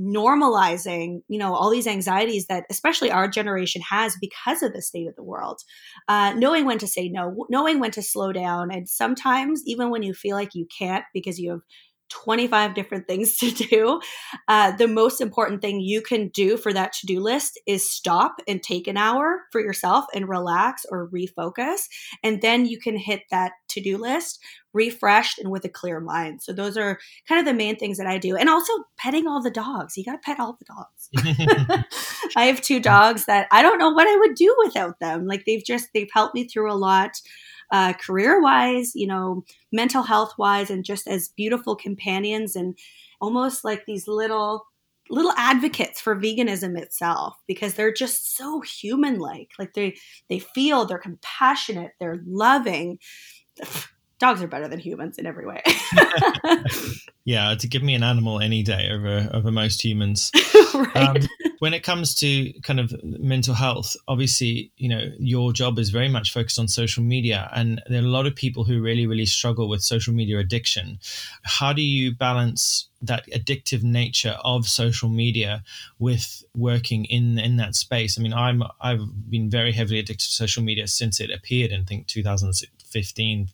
normalizing, 0.00 1.20
you 1.28 1.38
know, 1.38 1.54
all 1.54 1.70
these 1.70 1.86
anxieties 1.86 2.46
that 2.46 2.64
especially 2.70 3.10
our 3.10 3.28
generation 3.28 3.82
has 3.88 4.16
because 4.20 4.62
of 4.62 4.72
the 4.72 4.82
state 4.82 5.08
of 5.08 5.16
the 5.16 5.22
world, 5.22 5.60
uh, 6.08 6.34
knowing 6.36 6.64
when 6.66 6.78
to 6.78 6.86
say 6.86 7.08
no, 7.08 7.46
knowing 7.50 7.80
when 7.80 7.90
to 7.92 8.02
slow 8.02 8.32
down. 8.32 8.70
And 8.70 8.88
sometimes, 8.88 9.62
even 9.66 9.90
when 9.90 10.02
you 10.02 10.14
feel 10.14 10.36
like 10.36 10.54
you 10.54 10.66
can't 10.78 11.04
because 11.14 11.38
you 11.38 11.50
have 11.50 11.60
25 12.10 12.74
different 12.74 13.06
things 13.06 13.36
to 13.36 13.50
do. 13.68 14.00
Uh, 14.48 14.72
the 14.76 14.88
most 14.88 15.20
important 15.20 15.60
thing 15.60 15.80
you 15.80 16.00
can 16.00 16.28
do 16.28 16.56
for 16.56 16.72
that 16.72 16.92
to 16.94 17.06
do 17.06 17.20
list 17.20 17.60
is 17.66 17.88
stop 17.88 18.36
and 18.46 18.62
take 18.62 18.86
an 18.86 18.96
hour 18.96 19.42
for 19.52 19.60
yourself 19.60 20.04
and 20.14 20.28
relax 20.28 20.84
or 20.90 21.08
refocus. 21.10 21.88
And 22.22 22.42
then 22.42 22.66
you 22.66 22.78
can 22.78 22.96
hit 22.96 23.22
that 23.30 23.52
to 23.68 23.80
do 23.80 23.98
list 23.98 24.40
refreshed 24.76 25.38
and 25.38 25.50
with 25.50 25.64
a 25.64 25.68
clear 25.68 25.98
mind. 25.98 26.42
So, 26.42 26.52
those 26.52 26.76
are 26.76 26.98
kind 27.26 27.40
of 27.40 27.46
the 27.46 27.54
main 27.54 27.76
things 27.76 27.98
that 27.98 28.06
I 28.06 28.18
do. 28.18 28.36
And 28.36 28.48
also 28.48 28.72
petting 28.98 29.26
all 29.26 29.42
the 29.42 29.50
dogs. 29.50 29.96
You 29.96 30.04
got 30.04 30.12
to 30.12 30.18
pet 30.18 30.38
all 30.38 30.56
the 30.58 30.66
dogs. 30.66 31.86
I 32.36 32.44
have 32.44 32.60
two 32.60 32.78
dogs 32.78 33.24
that 33.24 33.48
I 33.50 33.62
don't 33.62 33.78
know 33.78 33.90
what 33.90 34.06
I 34.06 34.16
would 34.16 34.34
do 34.34 34.54
without 34.64 35.00
them. 35.00 35.26
Like, 35.26 35.44
they've 35.46 35.64
just, 35.64 35.88
they've 35.94 36.10
helped 36.12 36.34
me 36.34 36.44
through 36.44 36.70
a 36.70 36.74
lot 36.74 37.20
uh, 37.72 37.92
career 37.94 38.40
wise, 38.40 38.92
you 38.94 39.06
know, 39.06 39.44
mental 39.72 40.02
health 40.02 40.32
wise, 40.38 40.70
and 40.70 40.84
just 40.84 41.06
as 41.06 41.28
beautiful 41.36 41.76
companions 41.76 42.56
and 42.56 42.78
almost 43.20 43.64
like 43.64 43.84
these 43.86 44.06
little 44.06 44.66
little 45.08 45.32
advocates 45.36 46.00
for 46.00 46.16
veganism 46.16 46.76
itself 46.76 47.36
because 47.46 47.74
they're 47.74 47.92
just 47.92 48.36
so 48.36 48.60
human 48.60 49.20
like 49.20 49.50
like 49.56 49.72
they 49.74 49.96
they 50.28 50.40
feel 50.40 50.84
they're 50.84 50.98
compassionate 50.98 51.92
they're 52.00 52.22
loving 52.26 52.98
dogs 54.18 54.42
are 54.42 54.46
better 54.46 54.68
than 54.68 54.78
humans 54.78 55.18
in 55.18 55.26
every 55.26 55.46
way. 55.46 55.62
yeah, 57.24 57.54
to 57.54 57.68
give 57.68 57.82
me 57.82 57.94
an 57.94 58.02
animal 58.02 58.40
any 58.40 58.62
day 58.62 58.88
over 58.90 59.28
over 59.32 59.50
most 59.50 59.84
humans. 59.84 60.30
right. 60.74 60.96
Um, 60.96 61.16
when 61.58 61.74
it 61.74 61.82
comes 61.82 62.14
to 62.16 62.52
kind 62.62 62.78
of 62.80 62.94
mental 63.02 63.54
health, 63.54 63.96
obviously, 64.08 64.72
you 64.76 64.88
know, 64.88 65.10
your 65.18 65.52
job 65.52 65.78
is 65.78 65.90
very 65.90 66.08
much 66.08 66.32
focused 66.32 66.58
on 66.58 66.68
social 66.68 67.02
media, 67.02 67.50
and 67.54 67.82
there 67.88 68.02
are 68.02 68.04
a 68.04 68.08
lot 68.08 68.26
of 68.26 68.34
people 68.34 68.64
who 68.64 68.80
really, 68.80 69.06
really 69.06 69.26
struggle 69.26 69.68
with 69.68 69.82
social 69.82 70.14
media 70.14 70.38
addiction. 70.38 70.98
How 71.42 71.72
do 71.72 71.82
you 71.82 72.14
balance 72.14 72.88
that 73.02 73.26
addictive 73.28 73.82
nature 73.82 74.36
of 74.42 74.66
social 74.66 75.08
media 75.08 75.62
with 75.98 76.42
working 76.54 77.04
in 77.06 77.38
in 77.38 77.56
that 77.56 77.74
space? 77.74 78.18
I 78.18 78.22
mean, 78.22 78.34
I'm 78.34 78.62
I've 78.80 79.30
been 79.30 79.50
very 79.50 79.72
heavily 79.72 79.98
addicted 79.98 80.26
to 80.26 80.32
social 80.32 80.62
media 80.62 80.86
since 80.88 81.20
it 81.20 81.30
appeared 81.30 81.70
in 81.70 81.82
I 81.82 81.84
think 81.84 82.06
2015 82.92 83.48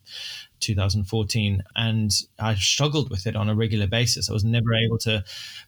2014 0.62 1.62
and 1.76 2.12
I 2.38 2.54
struggled 2.54 3.10
with 3.10 3.26
it 3.26 3.36
on 3.36 3.48
a 3.50 3.54
regular 3.54 3.86
basis. 3.86 4.30
I 4.30 4.32
was 4.32 4.44
never 4.44 4.72
able 4.74 4.96
to 4.98 5.24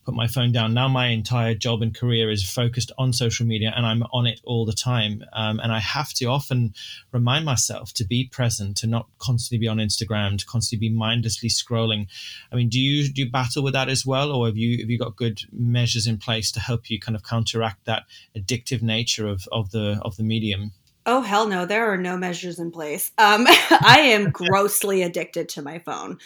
put 0.07 0.15
my 0.15 0.27
phone 0.27 0.53
down. 0.53 0.73
Now 0.73 0.89
my 0.89 1.09
entire 1.09 1.55
job 1.55 1.83
and 1.83 1.95
career 1.95 2.31
is 2.31 2.49
focused 2.49 2.93
on 2.97 3.13
social 3.13 3.45
media 3.45 3.73
and 3.77 3.85
I'm 3.85 4.05
on 4.13 4.27
it 4.27 4.41
all 4.45 4.65
the 4.65 4.73
time. 4.73 5.25
Um, 5.33 5.61
and 5.61 5.73
I 5.73 5.81
have 5.81 6.13
to 6.15 6.27
often 6.27 6.75
remind 7.13 7.45
myself 7.45 7.93
to 7.95 8.05
be 8.05 8.29
present, 8.29 8.77
to 8.79 8.87
not 8.87 9.09
constantly 9.19 9.59
be 9.59 9.69
on 9.69 9.79
Instagram, 9.79 10.39
to 10.39 10.47
constantly 10.47 10.89
be 10.89 10.95
mindlessly 10.95 11.49
scrolling. 11.49 12.07
I 12.53 12.57
mean, 12.57 12.69
do 12.69 12.81
you 12.81 13.13
do 13.13 13.23
you 13.23 13.31
battle 13.31 13.63
with 13.63 13.75
that 13.75 13.89
as 13.89 14.07
well, 14.07 14.33
or 14.33 14.47
have 14.47 14.57
you 14.57 14.79
have 14.79 14.91
you 14.91 14.99
got 14.99 15.17
good 15.17 15.43
measures 15.53 16.07
in 16.07 16.19
place 16.19 16.53
to 16.53 16.61
help 16.61 16.89
you 16.89 17.01
kind 17.01 17.17
of 17.17 17.25
counteract 17.25 17.85
that 17.85 18.05
addictive 18.37 18.83
nature 18.83 19.27
of, 19.27 19.49
of 19.51 19.73
the 19.73 20.01
of 20.03 20.17
the 20.17 20.23
medium? 20.23 20.73
Oh 21.07 21.21
hell 21.21 21.47
no, 21.49 21.67
there 21.67 21.93
are 21.93 21.99
no 21.99 22.17
measures 22.17 22.59
in 22.59 22.71
place. 22.71 23.13
Um, 23.19 23.47
I 23.71 24.01
am 24.13 24.31
grossly 24.31 25.03
addicted 25.03 25.49
to 25.51 25.63
my 25.63 25.79
phone. 25.81 26.19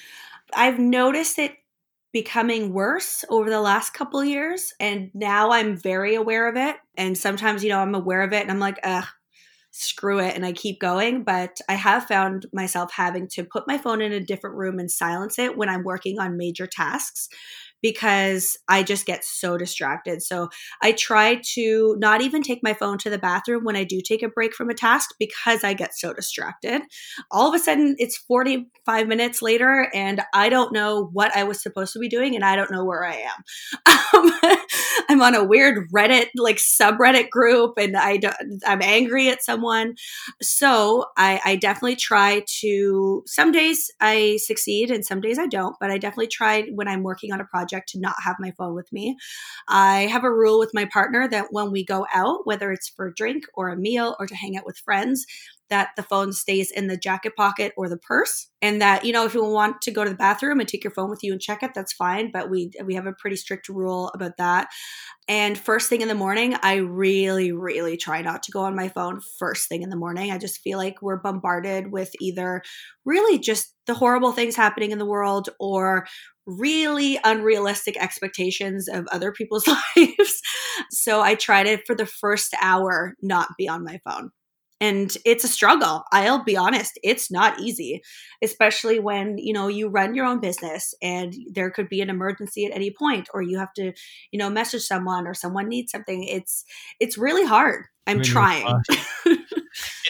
I've 0.55 0.79
noticed 0.79 1.39
it 1.39 1.55
becoming 2.13 2.73
worse 2.73 3.25
over 3.31 3.51
the 3.51 3.61
last 3.61 3.95
couple 3.95 4.25
years, 4.25 4.75
and 4.81 5.11
now 5.15 5.53
I'm 5.53 5.77
very 5.77 6.15
aware 6.15 6.49
of 6.49 6.57
it. 6.57 6.77
And 6.97 7.19
sometimes, 7.19 7.65
you 7.65 7.71
know, 7.71 7.81
I'm 7.81 7.95
aware 7.95 8.23
of 8.23 8.33
it, 8.33 8.43
and 8.43 8.51
I'm 8.51 8.61
like, 8.61 8.79
ugh, 8.85 9.07
screw 9.73 10.21
it, 10.21 10.37
and 10.37 10.47
I 10.47 10.53
keep 10.53 10.81
going. 10.81 11.25
But 11.25 11.61
I 11.69 11.75
have 11.75 12.07
found 12.07 12.47
myself 12.53 12.93
having 12.93 13.29
to 13.31 13.45
put 13.45 13.69
my 13.69 13.79
phone 13.79 14.03
in 14.03 14.13
a 14.13 14.21
different 14.21 14.57
room 14.57 14.79
and 14.79 14.91
silence 14.91 15.39
it 15.39 15.57
when 15.57 15.69
I'm 15.69 15.85
working 15.85 16.19
on 16.21 16.37
major 16.37 16.67
tasks 16.67 17.29
because 17.83 18.57
I 18.69 18.83
just 18.83 19.07
get 19.07 19.25
so 19.25 19.57
distracted. 19.57 20.23
So 20.23 20.49
I 20.83 20.93
try 20.93 21.41
to 21.55 21.97
not 21.99 22.21
even 22.21 22.43
take 22.43 22.63
my 22.63 22.75
phone 22.75 22.99
to 22.99 23.11
the 23.11 23.19
bathroom 23.19 23.65
when 23.65 23.77
I 23.77 23.85
do 23.85 24.01
take 24.01 24.23
a 24.23 24.29
break 24.29 24.55
from 24.55 24.71
a 24.71 24.75
task 24.75 25.11
because 25.19 25.65
I 25.65 25.75
get 25.75 25.97
so 25.97 26.13
distracted. 26.13 26.83
All 27.31 27.49
of 27.49 27.55
a 27.55 27.59
sudden, 27.59 27.95
it's 27.99 28.17
45 28.17 29.09
minutes 29.09 29.43
later, 29.43 29.91
and 29.95 30.23
I 30.35 30.49
don't 30.49 30.73
know 30.73 31.11
what 31.13 31.35
I 31.37 31.45
was 31.45 31.63
supposed 31.63 31.93
to 31.93 31.99
be 31.99 32.09
doing, 32.09 32.35
and 32.35 32.45
I 32.45 32.57
don't 32.57 32.71
know 32.71 32.85
where 32.85 33.05
I 33.05 33.17
am. 33.17 33.45
I'm 35.09 35.23
on 35.23 35.35
a 35.35 35.45
weird 35.45 35.91
Reddit, 35.91 36.29
like 36.37 36.57
subreddit 36.57 37.31
group, 37.31 37.75
and 37.79 37.97
I 37.97 38.21
I'm 38.67 38.83
angry 38.83 39.29
at 39.29 39.43
someone. 39.43 39.95
So 40.43 41.07
I, 41.17 41.41
I 41.45 41.57
definitely 41.57 41.97
try 41.97 42.45
to, 42.61 43.23
some 43.27 43.53
days 43.53 43.91
I 44.01 44.39
succeed, 44.43 44.91
and 44.91 45.05
some 45.05 45.21
days 45.21 45.39
I 45.39 45.47
don't, 45.47 45.77
but 45.81 45.91
I 45.91 45.99
definitely 45.99 46.29
try 46.29 46.63
when 46.75 46.89
I'm 46.89 47.03
working 47.03 47.33
on 47.33 47.41
a 47.41 47.45
project 47.45 47.91
to 47.91 48.01
not 48.01 48.17
have 48.25 48.37
my 48.39 48.53
phone 48.53 48.75
with 48.75 48.93
me. 48.93 49.17
I 49.69 50.03
have 50.03 50.25
a 50.25 50.33
rule 50.33 50.59
with 50.59 50.75
my 50.75 50.87
partner 50.87 51.29
that 51.29 51.47
when 51.51 51.71
we 51.71 51.85
go 51.85 52.07
out, 52.15 52.47
whether 52.47 52.73
it's 52.73 52.89
for 52.89 53.09
a 53.09 53.15
drink 53.15 53.45
or 53.55 53.69
a 53.69 53.77
meal 53.77 54.17
or 54.19 54.27
to 54.27 54.35
hang 54.35 54.57
out 54.57 54.67
with 54.67 54.79
friends, 54.79 55.27
that 55.71 55.91
the 55.97 56.03
phone 56.03 56.33
stays 56.33 56.71
in 56.71 56.87
the 56.87 56.97
jacket 56.97 57.35
pocket 57.37 57.73
or 57.77 57.89
the 57.89 57.97
purse 57.97 58.49
and 58.63 58.81
that 58.81 59.05
you 59.05 59.13
know 59.13 59.25
if 59.25 59.35
you 59.35 59.45
want 59.45 59.81
to 59.83 59.91
go 59.91 60.05
to 60.05 60.11
the 60.11 60.17
bathroom 60.17 60.61
and 60.61 60.69
take 60.69 60.85
your 60.85 60.91
phone 60.93 61.11
with 61.11 61.23
you 61.23 61.33
and 61.33 61.41
check 61.41 61.63
it 61.63 61.73
that's 61.75 61.93
fine 61.93 62.31
but 62.33 62.51
we 62.51 62.71
we 62.85 62.95
have 62.95 63.07
a 63.07 63.13
pretty 63.13 63.37
strict 63.37 63.69
rule 63.69 64.11
about 64.15 64.37
that 64.37 64.69
and 65.29 65.59
first 65.59 65.89
thing 65.89 66.01
in 66.01 66.09
the 66.09 66.15
morning 66.15 66.57
i 66.63 66.77
really 66.77 67.53
really 67.53 67.97
try 67.97 68.23
not 68.23 68.43
to 68.43 68.53
go 68.53 68.61
on 68.61 68.75
my 68.75 68.89
phone 68.89 69.21
first 69.39 69.69
thing 69.69 69.83
in 69.83 69.91
the 69.91 69.97
morning 69.97 70.31
i 70.31 70.39
just 70.39 70.61
feel 70.61 70.79
like 70.79 71.01
we're 71.03 71.21
bombarded 71.21 71.93
with 71.93 72.11
either 72.21 72.63
really 73.05 73.39
just 73.39 73.75
the 73.87 73.95
horrible 73.95 74.33
things 74.33 74.57
happening 74.57 74.91
in 74.91 74.99
the 74.99 75.07
world 75.07 75.49
or 75.59 76.07
really 76.49 77.21
unrealistic 77.25 77.97
expectations 78.03 78.89
of 78.89 79.07
other 79.13 79.31
people's 79.31 79.67
lives. 79.97 80.41
So 80.91 81.21
I 81.21 81.35
try 81.35 81.63
to, 81.63 81.79
for 81.87 81.95
the 81.95 82.07
first 82.07 82.55
hour, 82.61 83.15
not 83.23 83.49
be 83.59 83.69
on 83.69 83.85
my 83.85 84.01
phone. 84.09 84.31
And 84.81 85.17
it's 85.25 85.45
a 85.45 85.49
struggle 85.49 86.05
i'll 86.13 86.45
be 86.45 86.57
honest 86.57 86.99
it's 87.03 87.31
not 87.31 87.59
easy 87.61 88.01
especially 88.43 88.99
when 88.99 89.39
you 89.39 89.53
know 89.53 89.69
you 89.69 89.89
run 89.89 90.15
your 90.15 90.27
own 90.27 90.41
business 90.41 90.95
and 91.03 91.35
there 91.53 91.71
could 91.71 91.89
be 91.89 92.01
an 92.01 92.11
emergency 92.11 92.65
at 92.65 92.73
any 92.73 92.91
point 92.91 93.29
or 93.35 93.43
you 93.43 93.59
have 93.59 93.73
to 93.73 93.93
you 94.31 94.39
know 94.39 94.51
message 94.51 94.83
someone 94.83 95.27
or 95.27 95.35
someone 95.35 95.69
needs 95.69 95.91
something 95.91 96.25
it's 96.25 96.65
it's 97.01 97.19
really 97.19 97.47
hard 97.47 97.85
i'm 98.07 98.19
Really 98.19 98.31
trying 98.31 98.67
hard. 98.67 98.83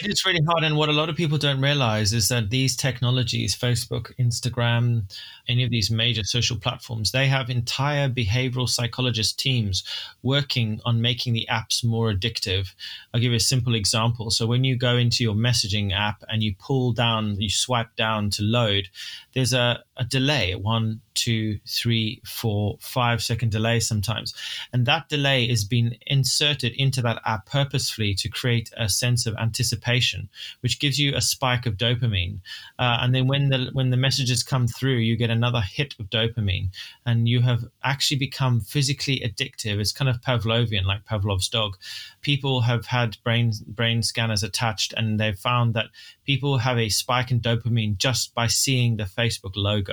It 0.01 0.09
is 0.09 0.25
really 0.25 0.41
hard. 0.47 0.63
And 0.63 0.77
what 0.77 0.89
a 0.89 0.93
lot 0.93 1.09
of 1.09 1.15
people 1.15 1.37
don't 1.37 1.61
realize 1.61 2.13
is 2.13 2.29
that 2.29 2.49
these 2.49 2.75
technologies, 2.75 3.55
Facebook, 3.55 4.13
Instagram, 4.17 5.03
any 5.47 5.63
of 5.63 5.69
these 5.69 5.91
major 5.91 6.23
social 6.23 6.57
platforms, 6.57 7.11
they 7.11 7.27
have 7.27 7.49
entire 7.49 8.07
behavioral 8.09 8.69
psychologist 8.69 9.37
teams 9.37 9.83
working 10.23 10.79
on 10.85 11.01
making 11.01 11.33
the 11.33 11.47
apps 11.51 11.83
more 11.83 12.13
addictive. 12.13 12.73
I'll 13.13 13.19
give 13.19 13.31
you 13.31 13.37
a 13.37 13.41
simple 13.41 13.75
example. 13.75 14.31
So 14.31 14.47
when 14.47 14.63
you 14.63 14.77
go 14.77 14.95
into 14.95 15.23
your 15.23 15.35
messaging 15.35 15.91
app 15.91 16.23
and 16.29 16.41
you 16.41 16.55
pull 16.57 16.93
down, 16.93 17.39
you 17.41 17.49
swipe 17.49 17.95
down 17.95 18.29
to 18.31 18.43
load, 18.43 18.89
there's 19.33 19.53
a, 19.53 19.83
a 19.99 20.05
delay, 20.05 20.55
one, 20.55 21.01
two, 21.13 21.59
three, 21.67 22.21
four, 22.25 22.77
five 22.79 23.21
second 23.21 23.51
delay 23.51 23.81
sometimes. 23.81 24.33
And 24.71 24.85
that 24.85 25.09
delay 25.09 25.43
is 25.43 25.65
being 25.65 25.97
inserted 26.07 26.71
into 26.77 27.01
that 27.01 27.21
app 27.25 27.45
purposefully 27.45 28.13
to 28.15 28.29
create 28.29 28.71
a 28.77 28.87
sense 28.87 29.25
of 29.25 29.35
anticipation, 29.35 30.29
which 30.61 30.79
gives 30.79 30.97
you 30.97 31.13
a 31.13 31.21
spike 31.21 31.65
of 31.65 31.75
dopamine. 31.75 32.39
Uh, 32.79 32.99
and 33.01 33.13
then 33.13 33.27
when 33.27 33.49
the 33.49 33.69
when 33.73 33.89
the 33.89 33.97
messages 33.97 34.41
come 34.41 34.67
through, 34.67 34.95
you 34.95 35.17
get 35.17 35.29
another 35.29 35.61
hit 35.61 35.95
of 35.99 36.09
dopamine, 36.09 36.69
and 37.05 37.27
you 37.27 37.41
have 37.41 37.65
actually 37.83 38.17
become 38.17 38.61
physically 38.61 39.19
addictive. 39.19 39.79
It's 39.79 39.91
kind 39.91 40.09
of 40.09 40.21
Pavlovian, 40.21 40.85
like 40.85 41.05
Pavlov's 41.05 41.49
dog. 41.49 41.75
People 42.21 42.61
have 42.61 42.85
had 42.85 43.17
brain 43.25 43.51
brain 43.67 44.01
scanners 44.03 44.43
attached, 44.43 44.93
and 44.93 45.19
they've 45.19 45.37
found 45.37 45.73
that 45.73 45.87
people 46.25 46.59
have 46.59 46.77
a 46.77 46.87
spike 46.87 47.31
in 47.31 47.41
dopamine 47.41 47.97
just 47.97 48.33
by 48.33 48.47
seeing 48.47 48.95
the 48.95 49.03
Facebook 49.03 49.53
logo. 49.55 49.88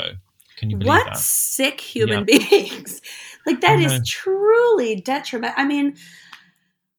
Can 0.57 0.71
you 0.71 0.77
believe 0.77 0.93
what 0.93 1.05
that? 1.05 1.17
sick 1.19 1.81
human 1.81 2.25
beings. 2.25 3.01
Like 3.47 3.61
that 3.61 3.79
is 3.79 4.01
truly 4.05 4.97
detrimental. 4.97 5.55
I 5.57 5.65
mean 5.65 5.95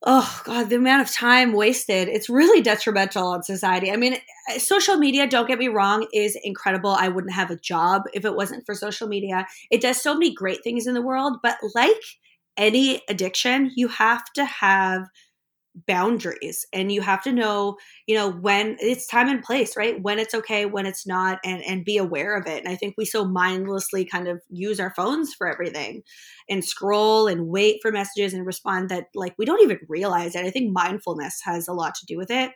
oh 0.04 0.42
god 0.46 0.70
the 0.70 0.78
amount 0.78 1.02
of 1.02 1.14
time 1.14 1.52
wasted 1.52 2.08
it's 2.08 2.30
really 2.30 2.62
detrimental 2.62 3.28
on 3.28 3.44
society. 3.44 3.92
I 3.92 3.98
mean 3.98 4.16
social 4.58 4.96
media 4.96 5.28
don't 5.28 5.46
get 5.46 5.60
me 5.60 5.68
wrong 5.68 6.08
is 6.14 6.38
incredible. 6.42 6.92
I 6.92 7.10
wouldn't 7.10 7.34
have 7.34 7.52
a 7.52 7.58
job 7.58 8.04
if 8.14 8.24
it 8.24 8.34
wasn't 8.34 8.66
for 8.66 8.74
social 8.76 9.10
media. 9.10 9.46
It 9.70 9.82
does 9.82 10.02
so 10.02 10.14
many 10.14 10.34
great 10.34 10.64
things 10.64 10.88
in 10.88 10.94
the 10.94 11.02
world 11.02 11.40
but 11.44 11.58
like 11.76 12.02
any 12.56 13.02
addiction 13.10 13.72
you 13.76 13.90
have 13.90 14.24
to 14.36 14.46
have 14.46 15.04
boundaries 15.86 16.66
and 16.74 16.92
you 16.92 17.02
have 17.02 17.22
to 17.24 17.32
know 17.32 17.78
you 18.08 18.16
know 18.16 18.32
when 18.32 18.78
it's 18.80 19.06
time 19.06 19.28
and 19.30 19.44
place 19.44 19.78
right? 19.78 20.02
When 20.02 20.20
it's 20.20 20.34
okay 20.34 20.66
when 20.66 20.86
it's 20.86 21.06
not 21.06 21.40
and 21.46 21.64
and 21.64 21.86
be 21.86 21.98
aware 21.98 22.36
of 22.36 22.48
it 22.48 22.64
and 22.64 22.70
i 22.70 22.76
think 22.76 22.96
we 22.98 23.06
so 23.06 23.26
mindlessly 23.26 24.06
kind 24.06 24.28
of 24.28 24.42
use 24.50 24.80
our 24.80 24.94
phones 24.96 25.34
for 25.34 25.48
everything 25.48 26.02
and 26.50 26.64
scroll 26.64 27.28
and 27.28 27.48
wait 27.48 27.80
for 27.82 27.92
messages 27.92 28.34
and 28.34 28.46
respond 28.46 28.90
that 28.90 29.08
like 29.14 29.36
we 29.38 29.46
don't 29.46 29.62
even 29.62 29.80
realize 29.88 30.36
it 30.36 30.46
i 30.46 30.50
think 30.50 30.72
mindfulness 30.72 31.42
has 31.44 31.68
a 31.68 31.74
lot 31.74 31.94
to 31.96 32.06
do 32.06 32.18
with 32.18 32.32
it 32.32 32.52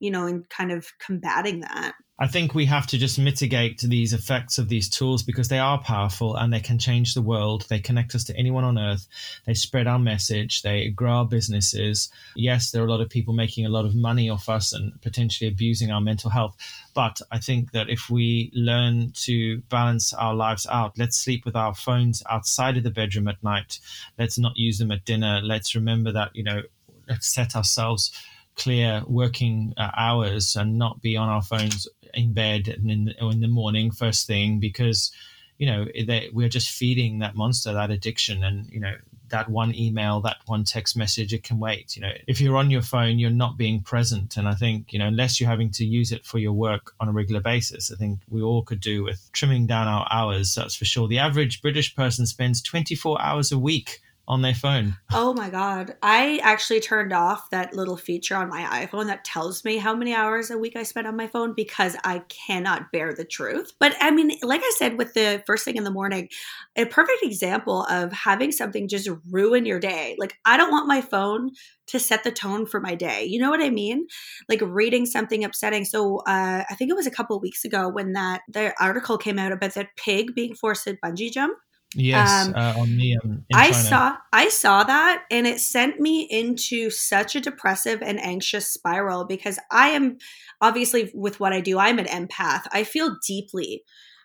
you 0.00 0.10
know 0.10 0.26
and 0.26 0.48
kind 0.48 0.72
of 0.72 0.86
combating 0.98 1.60
that 1.60 1.94
I 2.20 2.26
think 2.26 2.52
we 2.52 2.64
have 2.64 2.88
to 2.88 2.98
just 2.98 3.16
mitigate 3.16 3.80
these 3.80 4.12
effects 4.12 4.58
of 4.58 4.68
these 4.68 4.88
tools 4.88 5.22
because 5.22 5.46
they 5.48 5.60
are 5.60 5.80
powerful 5.80 6.34
and 6.34 6.52
they 6.52 6.58
can 6.58 6.76
change 6.76 7.14
the 7.14 7.22
world. 7.22 7.66
They 7.68 7.78
connect 7.78 8.12
us 8.12 8.24
to 8.24 8.36
anyone 8.36 8.64
on 8.64 8.76
earth. 8.76 9.06
They 9.46 9.54
spread 9.54 9.86
our 9.86 10.00
message. 10.00 10.62
They 10.62 10.88
grow 10.88 11.18
our 11.18 11.24
businesses. 11.24 12.10
Yes, 12.34 12.72
there 12.72 12.82
are 12.82 12.86
a 12.86 12.90
lot 12.90 13.00
of 13.00 13.08
people 13.08 13.34
making 13.34 13.66
a 13.66 13.68
lot 13.68 13.84
of 13.84 13.94
money 13.94 14.28
off 14.28 14.48
us 14.48 14.72
and 14.72 15.00
potentially 15.00 15.46
abusing 15.46 15.92
our 15.92 16.00
mental 16.00 16.28
health. 16.28 16.56
But 16.92 17.20
I 17.30 17.38
think 17.38 17.70
that 17.70 17.88
if 17.88 18.10
we 18.10 18.50
learn 18.52 19.12
to 19.26 19.58
balance 19.68 20.12
our 20.12 20.34
lives 20.34 20.66
out, 20.68 20.98
let's 20.98 21.16
sleep 21.16 21.44
with 21.44 21.54
our 21.54 21.72
phones 21.72 22.24
outside 22.28 22.76
of 22.76 22.82
the 22.82 22.90
bedroom 22.90 23.28
at 23.28 23.44
night. 23.44 23.78
Let's 24.18 24.40
not 24.40 24.56
use 24.56 24.78
them 24.78 24.90
at 24.90 25.04
dinner. 25.04 25.40
Let's 25.40 25.76
remember 25.76 26.10
that, 26.10 26.34
you 26.34 26.42
know, 26.42 26.62
let's 27.08 27.28
set 27.28 27.54
ourselves 27.54 28.10
clear 28.58 29.02
working 29.06 29.72
uh, 29.76 29.90
hours 29.96 30.56
and 30.56 30.76
not 30.76 31.00
be 31.00 31.16
on 31.16 31.28
our 31.28 31.42
phones 31.42 31.88
in 32.12 32.32
bed 32.32 32.68
and 32.68 32.90
in 32.90 33.04
the, 33.06 33.22
or 33.22 33.32
in 33.32 33.40
the 33.40 33.48
morning 33.48 33.90
first 33.90 34.26
thing 34.26 34.58
because 34.58 35.12
you 35.56 35.66
know 35.66 35.86
they, 36.06 36.28
we're 36.32 36.48
just 36.48 36.70
feeding 36.70 37.20
that 37.20 37.34
monster 37.34 37.72
that 37.72 37.90
addiction. 37.90 38.44
And 38.44 38.68
you 38.68 38.80
know 38.80 38.94
that 39.28 39.48
one 39.50 39.74
email 39.74 40.20
that 40.22 40.38
one 40.46 40.64
text 40.64 40.96
message 40.96 41.34
it 41.34 41.44
can 41.44 41.58
wait 41.58 41.96
you 41.96 42.02
know. 42.02 42.12
If 42.26 42.40
you're 42.40 42.56
on 42.56 42.70
your 42.70 42.82
phone 42.82 43.18
you're 43.18 43.30
not 43.30 43.56
being 43.56 43.80
present. 43.80 44.36
And 44.36 44.48
i 44.48 44.54
think 44.54 44.92
you 44.92 44.98
know 44.98 45.06
unless 45.06 45.40
you're 45.40 45.50
having 45.50 45.70
to 45.72 45.84
use 45.84 46.12
it 46.12 46.24
for 46.24 46.38
your 46.38 46.52
work 46.52 46.92
on 46.98 47.08
a 47.08 47.12
regular 47.12 47.40
basis 47.40 47.92
i 47.92 47.96
think 47.96 48.20
we 48.28 48.42
all 48.42 48.62
could 48.62 48.80
do 48.80 49.04
with 49.04 49.28
trimming 49.32 49.66
down 49.66 49.86
our 49.86 50.06
hours 50.10 50.54
that's 50.54 50.74
for 50.74 50.84
sure. 50.84 51.08
The 51.08 51.18
average 51.18 51.62
british 51.62 51.94
person 51.94 52.26
spends 52.26 52.62
24 52.62 53.20
hours 53.20 53.52
a 53.52 53.58
week 53.58 54.00
on 54.28 54.42
their 54.42 54.54
phone 54.54 54.96
Oh 55.12 55.32
my 55.32 55.48
God. 55.48 55.96
I 56.02 56.38
actually 56.42 56.80
turned 56.80 57.12
off 57.12 57.48
that 57.50 57.74
little 57.74 57.96
feature 57.96 58.36
on 58.36 58.48
my 58.50 58.86
iPhone 58.86 59.06
that 59.06 59.24
tells 59.24 59.64
me 59.64 59.78
how 59.78 59.94
many 59.94 60.14
hours 60.14 60.50
a 60.50 60.58
week 60.58 60.76
I 60.76 60.82
spend 60.82 61.06
on 61.06 61.16
my 61.16 61.26
phone 61.26 61.54
because 61.54 61.96
I 62.04 62.20
cannot 62.28 62.92
bear 62.92 63.14
the 63.14 63.24
truth. 63.24 63.72
But 63.80 63.96
I 64.00 64.10
mean, 64.10 64.32
like 64.42 64.60
I 64.62 64.72
said, 64.76 64.98
with 64.98 65.14
the 65.14 65.42
first 65.46 65.64
thing 65.64 65.76
in 65.76 65.84
the 65.84 65.90
morning, 65.90 66.28
a 66.76 66.84
perfect 66.84 67.22
example 67.22 67.84
of 67.84 68.12
having 68.12 68.52
something 68.52 68.86
just 68.86 69.08
ruin 69.30 69.64
your 69.64 69.80
day. 69.80 70.14
Like, 70.18 70.34
I 70.44 70.56
don't 70.56 70.70
want 70.70 70.88
my 70.88 71.00
phone 71.00 71.50
to 71.88 71.98
set 71.98 72.22
the 72.22 72.30
tone 72.30 72.66
for 72.66 72.80
my 72.80 72.94
day. 72.94 73.24
You 73.24 73.40
know 73.40 73.50
what 73.50 73.62
I 73.62 73.70
mean? 73.70 74.06
Like 74.48 74.60
reading 74.62 75.06
something 75.06 75.42
upsetting. 75.42 75.86
So 75.86 76.18
uh, 76.18 76.64
I 76.68 76.74
think 76.74 76.90
it 76.90 76.96
was 76.96 77.06
a 77.06 77.10
couple 77.10 77.40
weeks 77.40 77.64
ago 77.64 77.88
when 77.88 78.12
that 78.12 78.42
the 78.48 78.74
article 78.78 79.16
came 79.16 79.38
out 79.38 79.52
about 79.52 79.74
that 79.74 79.96
pig 79.96 80.34
being 80.34 80.54
forced 80.54 80.84
to 80.84 80.98
bungee 81.02 81.32
jump. 81.32 81.56
Yes 81.94 82.48
Um, 82.48 82.54
uh, 82.54 82.74
on 82.76 82.96
me 82.96 83.16
um, 83.24 83.44
I 83.52 83.70
China. 83.70 83.74
saw 83.74 84.16
I 84.32 84.48
saw 84.50 84.84
that 84.84 85.24
and 85.30 85.46
it 85.46 85.58
sent 85.60 85.98
me 86.00 86.22
into 86.30 86.90
such 86.90 87.34
a 87.34 87.40
depressive 87.40 88.02
and 88.02 88.20
anxious 88.20 88.68
spiral 88.68 89.24
because 89.24 89.58
I 89.70 89.88
am 89.90 90.18
obviously 90.60 91.10
with 91.14 91.40
what 91.40 91.52
I 91.52 91.60
do 91.60 91.78
I'm 91.78 91.98
an 91.98 92.04
empath. 92.06 92.62
I 92.72 92.84
feel 92.84 93.16
deeply 93.26 93.84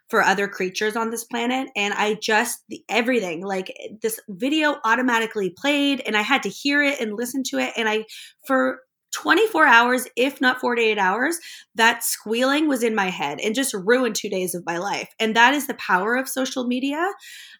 for 0.09 0.22
other 0.22 0.47
creatures 0.47 0.95
on 0.97 1.09
this 1.09 1.24
planet 1.24 1.70
and 1.76 1.93
I 1.93 2.16
just 2.16 2.59
the, 2.68 2.84
everything 2.89 3.43
like 3.45 3.74
this 4.01 4.20
video 4.28 4.76
automatically 4.84 5.49
played 5.57 6.01
and 6.05 6.18
I 6.18 6.22
had 6.22 6.43
to 6.43 6.49
hear 6.49 6.84
it 6.84 6.99
and 6.99 7.14
listen 7.16 7.43
to 7.51 7.59
it 7.59 7.74
and 7.78 7.88
I 7.88 8.03
for 8.45 8.82
24 9.14 9.66
hours 9.66 10.07
if 10.16 10.41
not 10.41 10.59
48 10.59 10.97
hours 10.97 11.38
that 11.76 12.03
squealing 12.03 12.68
was 12.68 12.84
in 12.84 12.95
my 12.95 13.09
head 13.09 13.39
and 13.39 13.55
just 13.55 13.74
ruined 13.74 14.16
2 14.16 14.30
days 14.30 14.55
of 14.55 14.66
my 14.66 14.78
life. 14.78 15.09
And 15.20 15.36
that 15.36 15.53
is 15.53 15.68
the 15.68 15.76
power 15.76 16.16
of 16.16 16.28
social 16.28 16.66
media 16.66 17.07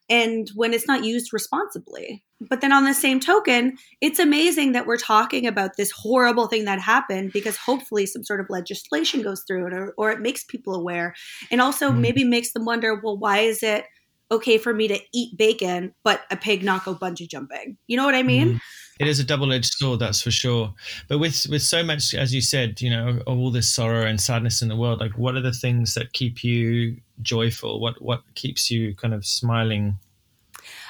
and 0.10 0.50
when 0.56 0.74
it's 0.74 0.88
not 0.88 1.04
used 1.04 1.32
responsibly. 1.34 2.24
But 2.42 2.60
then 2.62 2.74
on 2.74 2.84
the 2.84 2.94
same 2.94 3.20
token, 3.22 3.78
it's 4.02 4.20
amazing 4.20 4.74
that 4.74 4.86
we're 4.86 4.98
talking 4.98 5.48
about 5.48 5.78
this 5.78 5.92
horrible 5.92 6.48
thing 6.48 6.66
that 6.66 6.80
happened 6.80 7.32
because 7.32 7.56
hopefully 7.56 8.06
some 8.06 8.24
sort 8.24 8.42
of 8.42 8.48
legislation 8.50 9.22
goes 9.22 9.44
through 9.48 9.68
it 9.68 9.74
or, 9.74 9.94
or 9.98 10.12
it 10.12 10.20
makes 10.20 10.44
people 10.44 10.76
aware 10.76 11.14
and 11.52 11.62
also 11.62 11.92
Mm. 11.92 12.00
maybe 12.00 12.24
makes 12.24 12.52
them 12.52 12.66
wonder, 12.66 13.00
well, 13.02 13.18
why 13.18 13.40
is 13.40 13.64
it 13.64 13.86
okay 14.32 14.58
for 14.58 14.74
me 14.74 14.88
to 14.88 15.00
eat 15.14 15.38
bacon 15.38 15.94
but 16.04 16.22
a 16.32 16.36
pig 16.36 16.64
not 16.64 16.84
go 16.84 16.96
bungee 16.96 17.30
jumping? 17.30 17.78
You 17.88 17.96
know 17.98 18.06
what 18.06 18.16
I 18.16 18.24
mean? 18.24 18.56
Mhm. 18.56 18.60
It 19.00 19.08
is 19.08 19.20
a 19.20 19.24
double-edged 19.24 19.74
sword, 19.74 20.00
that's 20.00 20.22
for 20.22 20.32
sure. 20.32 20.74
But 21.08 21.18
with 21.20 21.48
with 21.50 21.62
so 21.64 21.84
much, 21.84 22.14
as 22.14 22.34
you 22.34 22.42
said, 22.42 22.82
you 22.82 22.90
know, 22.90 23.20
of 23.26 23.38
all 23.40 23.52
this 23.52 23.70
sorrow 23.70 24.06
and 24.06 24.22
sadness 24.22 24.62
in 24.62 24.70
the 24.70 24.76
world, 24.76 25.00
like 25.00 25.18
what 25.18 25.36
are 25.36 25.42
the 25.42 25.52
things 25.52 25.94
that 25.96 26.14
keep 26.14 26.44
you 26.44 26.98
joyful? 27.22 27.80
What 27.80 28.02
what 28.02 28.22
keeps 28.36 28.70
you 28.70 28.96
kind 28.96 29.14
of 29.14 29.26
smiling, 29.26 29.98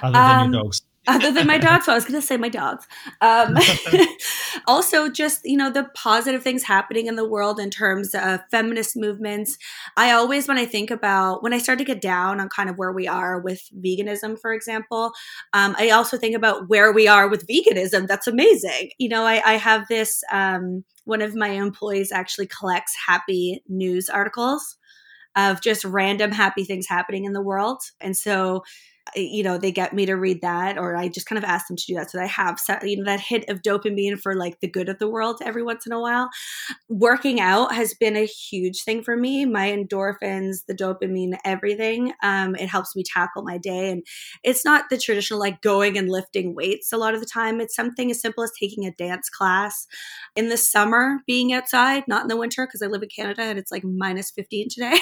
other 0.02 0.24
than 0.24 0.40
Um, 0.40 0.54
your 0.54 0.64
dogs? 0.64 0.82
Other 1.08 1.32
than 1.32 1.48
my 1.48 1.58
dogs. 1.58 1.86
So 1.86 1.92
I 1.92 1.96
was 1.96 2.06
going 2.06 2.20
to 2.20 2.26
say 2.26 2.38
my 2.38 2.50
dogs. 2.50 2.88
Um, 3.22 3.58
also, 4.68 5.10
just 5.10 5.42
you 5.44 5.58
know 5.58 5.70
the 5.70 5.90
positive 5.96 6.44
things 6.44 6.64
happening 6.64 7.08
in 7.08 7.16
the 7.16 7.28
world 7.28 7.60
in 7.60 7.70
terms 7.70 8.16
of 8.16 8.40
feminist 8.52 8.96
movements. 8.96 9.58
I 9.98 10.12
always, 10.12 10.48
when 10.48 10.58
I 10.58 10.66
think 10.66 10.92
about 10.92 11.44
when 11.44 11.54
I 11.54 11.58
start 11.58 11.80
to 11.80 11.86
get 11.86 12.02
down 12.02 12.40
on 12.40 12.50
kind 12.50 12.70
of 12.70 12.78
where 12.78 12.92
we 12.92 13.08
are 13.08 13.40
with 13.40 13.62
veganism, 13.84 14.40
for 14.40 14.54
example, 14.54 15.12
um, 15.54 15.76
I 15.78 15.90
also 15.90 16.18
think 16.18 16.36
about 16.36 16.70
where 16.70 16.92
we 16.92 17.08
are 17.08 17.28
with 17.28 17.48
veganism. 17.48 18.08
That's 18.08 18.28
amazing. 18.28 18.92
You 18.98 19.10
know, 19.10 19.24
I, 19.24 19.42
I 19.46 19.54
have 19.54 19.88
this. 19.88 20.24
Um, 20.32 20.84
one 21.06 21.22
of 21.22 21.36
my 21.36 21.50
employees 21.50 22.14
actually 22.14 22.48
collects 22.48 22.96
happy 23.06 23.62
news 23.68 24.08
articles 24.08 24.78
of 25.36 25.60
just 25.62 25.84
random 25.84 26.32
happy 26.32 26.64
things 26.64 26.88
happening 26.88 27.26
in 27.26 27.34
the 27.34 27.42
world, 27.42 27.82
and 28.00 28.16
so 28.16 28.64
you 29.16 29.44
know, 29.44 29.58
they 29.58 29.72
get 29.72 29.94
me 29.94 30.06
to 30.06 30.16
read 30.16 30.42
that, 30.42 30.78
or 30.78 30.96
I 30.96 31.08
just 31.08 31.26
kind 31.28 31.38
of 31.38 31.44
ask 31.44 31.68
them 31.68 31.78
to 31.78 31.86
do 31.86 31.96
that. 31.96 32.12
So 32.12 32.20
I 32.22 32.26
have 32.26 32.60
you 32.84 32.98
know 32.98 33.06
that 33.06 33.20
hit 33.20 33.48
of 33.50 33.62
dopamine 33.62 34.20
for 34.20 34.36
like 34.36 34.60
the 34.60 34.68
good 34.68 34.90
of 34.90 35.00
the 35.00 35.08
world 35.10 35.42
every 35.44 35.64
once 35.64 35.86
in 35.86 35.92
a 35.92 36.00
while. 36.00 36.30
Working 36.90 37.40
out 37.40 37.74
has 37.74 37.94
been 37.94 38.16
a 38.16 38.26
huge 38.26 38.84
thing 38.84 39.04
for 39.04 39.18
me. 39.18 39.46
My 39.46 39.70
endorphins, 39.70 40.66
the 40.68 40.74
dopamine, 40.76 41.38
everything. 41.46 42.14
Um, 42.24 42.56
it 42.56 42.68
helps 42.68 42.96
me 42.96 43.04
tackle 43.04 43.44
my 43.44 43.58
day, 43.58 43.92
and 43.92 44.04
it's 44.44 44.66
not 44.66 44.86
the 44.90 44.98
traditional 44.98 45.40
like 45.40 45.62
going 45.62 45.98
and 45.98 46.10
lifting 46.10 46.56
weights. 46.56 46.92
A 46.94 46.98
lot 46.98 47.14
of 47.14 47.20
the 47.20 47.28
time, 47.28 47.60
it's 47.62 47.76
something 47.76 48.12
as 48.12 48.22
simple 48.22 48.44
as 48.44 48.52
taking 48.60 48.86
a 48.86 48.92
dance 48.92 49.30
class 49.30 49.88
in 50.36 50.50
the 50.50 50.58
summer, 50.58 51.20
being 51.28 51.54
outside, 51.54 52.08
not 52.08 52.24
in 52.24 52.28
the 52.28 52.38
winter 52.38 52.66
because 52.66 52.82
I 52.82 52.88
live 52.88 53.04
in 53.04 53.10
Canada 53.10 53.42
and 53.44 53.60
it's 53.60 53.72
like 53.72 53.84
minus 53.84 54.32
fifteen 54.32 54.68
today. 54.70 54.98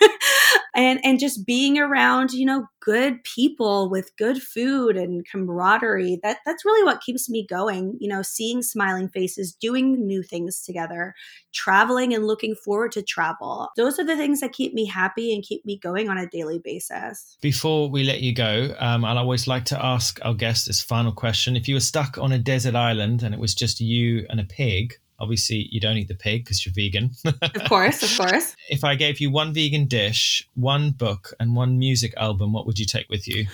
and 0.76 1.00
and 1.02 1.18
just 1.18 1.46
being 1.46 1.78
around 1.78 2.32
you 2.32 2.46
know 2.46 2.66
good 2.80 3.24
people 3.24 3.90
with 3.90 4.16
good 4.16 4.40
food 4.40 4.96
and 4.96 5.26
camaraderie 5.28 6.20
that 6.22 6.38
that's 6.46 6.64
really 6.64 6.84
what 6.84 7.00
keeps 7.00 7.28
me 7.28 7.44
going 7.48 7.96
you 7.98 8.08
know 8.08 8.22
seeing 8.22 8.62
smiling 8.62 9.08
faces 9.08 9.52
doing 9.54 10.06
new 10.06 10.22
things 10.22 10.62
together 10.62 11.14
traveling 11.56 12.14
and 12.14 12.26
looking 12.26 12.54
forward 12.54 12.92
to 12.92 13.02
travel. 13.02 13.70
Those 13.76 13.98
are 13.98 14.04
the 14.04 14.16
things 14.16 14.40
that 14.40 14.52
keep 14.52 14.74
me 14.74 14.84
happy 14.84 15.34
and 15.34 15.42
keep 15.42 15.64
me 15.64 15.78
going 15.78 16.10
on 16.10 16.18
a 16.18 16.28
daily 16.28 16.60
basis. 16.62 17.38
Before 17.40 17.88
we 17.88 18.04
let 18.04 18.20
you 18.20 18.34
go 18.34 18.74
um, 18.78 19.04
i'll 19.04 19.18
always 19.18 19.46
like 19.46 19.64
to 19.64 19.84
ask 19.84 20.18
our 20.22 20.34
guest 20.34 20.66
this 20.66 20.82
final 20.82 21.12
question. 21.12 21.56
If 21.56 21.66
you 21.66 21.74
were 21.74 21.80
stuck 21.80 22.18
on 22.18 22.32
a 22.32 22.38
desert 22.38 22.74
island 22.74 23.22
and 23.22 23.34
it 23.34 23.40
was 23.40 23.54
just 23.54 23.80
you 23.80 24.26
and 24.28 24.38
a 24.38 24.44
pig 24.44 24.94
Obviously, 25.18 25.68
you 25.70 25.80
don't 25.80 25.96
eat 25.96 26.08
the 26.08 26.14
pig 26.14 26.44
because 26.44 26.64
you're 26.64 26.74
vegan. 26.74 27.12
of 27.24 27.64
course, 27.68 28.02
of 28.02 28.16
course. 28.16 28.54
If 28.68 28.84
I 28.84 28.96
gave 28.96 29.20
you 29.20 29.30
one 29.30 29.54
vegan 29.54 29.86
dish, 29.86 30.46
one 30.54 30.90
book, 30.90 31.32
and 31.38 31.54
one 31.54 31.78
music 31.78 32.12
album, 32.16 32.52
what 32.52 32.66
would 32.66 32.78
you 32.78 32.86
take 32.86 33.08
with 33.08 33.28
you? 33.28 33.46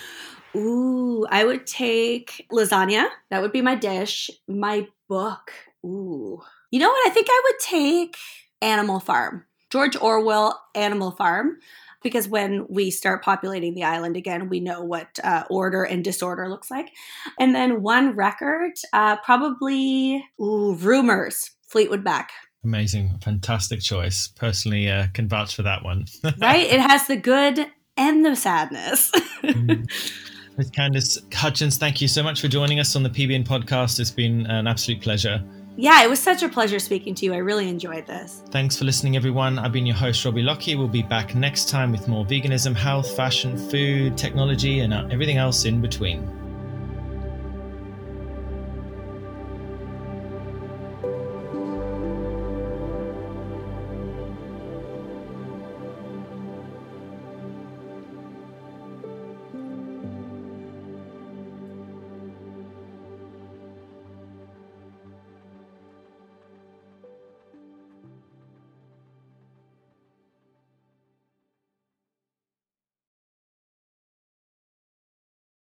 Ooh, 0.55 1.25
I 1.29 1.45
would 1.45 1.65
take 1.65 2.47
lasagna. 2.51 3.07
That 3.29 3.41
would 3.41 3.51
be 3.51 3.61
my 3.61 3.75
dish. 3.75 4.29
My 4.47 4.87
book. 5.07 5.51
Ooh. 5.85 6.41
You 6.71 6.79
know 6.79 6.89
what? 6.89 7.07
I 7.07 7.11
think 7.11 7.27
I 7.29 7.41
would 7.45 7.59
take 7.59 8.17
Animal 8.61 8.99
Farm. 8.99 9.45
George 9.69 9.95
Orwell, 9.95 10.61
Animal 10.75 11.11
Farm 11.11 11.57
because 12.03 12.27
when 12.27 12.65
we 12.69 12.91
start 12.91 13.23
populating 13.23 13.73
the 13.73 13.83
island 13.83 14.17
again, 14.17 14.49
we 14.49 14.59
know 14.59 14.83
what 14.83 15.19
uh, 15.23 15.43
order 15.49 15.83
and 15.83 16.03
disorder 16.03 16.49
looks 16.49 16.69
like. 16.69 16.89
And 17.39 17.55
then 17.55 17.81
one 17.81 18.15
record, 18.15 18.71
uh, 18.91 19.17
probably 19.17 20.23
ooh, 20.39 20.75
Rumours, 20.75 21.51
Fleetwood 21.67 22.03
Mac. 22.03 22.31
Amazing, 22.63 23.19
fantastic 23.21 23.81
choice. 23.81 24.27
Personally, 24.27 24.89
uh, 24.89 25.07
can 25.13 25.27
vouch 25.27 25.55
for 25.55 25.63
that 25.63 25.83
one. 25.83 26.05
right? 26.37 26.65
It 26.65 26.79
has 26.79 27.07
the 27.07 27.17
good 27.17 27.67
and 27.97 28.25
the 28.25 28.35
sadness. 28.35 29.11
mm. 29.43 29.89
Ms. 30.57 30.69
Candice 30.69 31.33
Hutchings, 31.33 31.77
thank 31.77 31.99
you 31.99 32.07
so 32.07 32.21
much 32.21 32.39
for 32.39 32.47
joining 32.47 32.79
us 32.79 32.95
on 32.95 33.01
the 33.01 33.09
PBN 33.09 33.45
podcast. 33.45 33.99
It's 33.99 34.11
been 34.11 34.45
an 34.45 34.67
absolute 34.67 35.01
pleasure. 35.01 35.43
Yeah, 35.75 36.03
it 36.03 36.09
was 36.09 36.19
such 36.19 36.43
a 36.43 36.49
pleasure 36.49 36.77
speaking 36.77 37.15
to 37.15 37.25
you. 37.25 37.33
I 37.33 37.37
really 37.37 37.67
enjoyed 37.67 38.05
this. 38.05 38.43
Thanks 38.51 38.77
for 38.77 38.85
listening, 38.85 39.15
everyone. 39.15 39.57
I've 39.57 39.71
been 39.71 39.87
your 39.87 39.95
host, 39.95 40.23
Robbie 40.23 40.43
Lockie. 40.43 40.75
We'll 40.75 40.87
be 40.87 41.01
back 41.01 41.33
next 41.33 41.67
time 41.67 41.91
with 41.91 42.07
more 42.07 42.23
veganism, 42.25 42.75
health, 42.75 43.15
fashion, 43.15 43.57
food, 43.57 44.15
technology, 44.17 44.81
and 44.81 44.93
uh, 44.93 45.07
everything 45.09 45.37
else 45.37 45.65
in 45.65 45.81
between. 45.81 46.42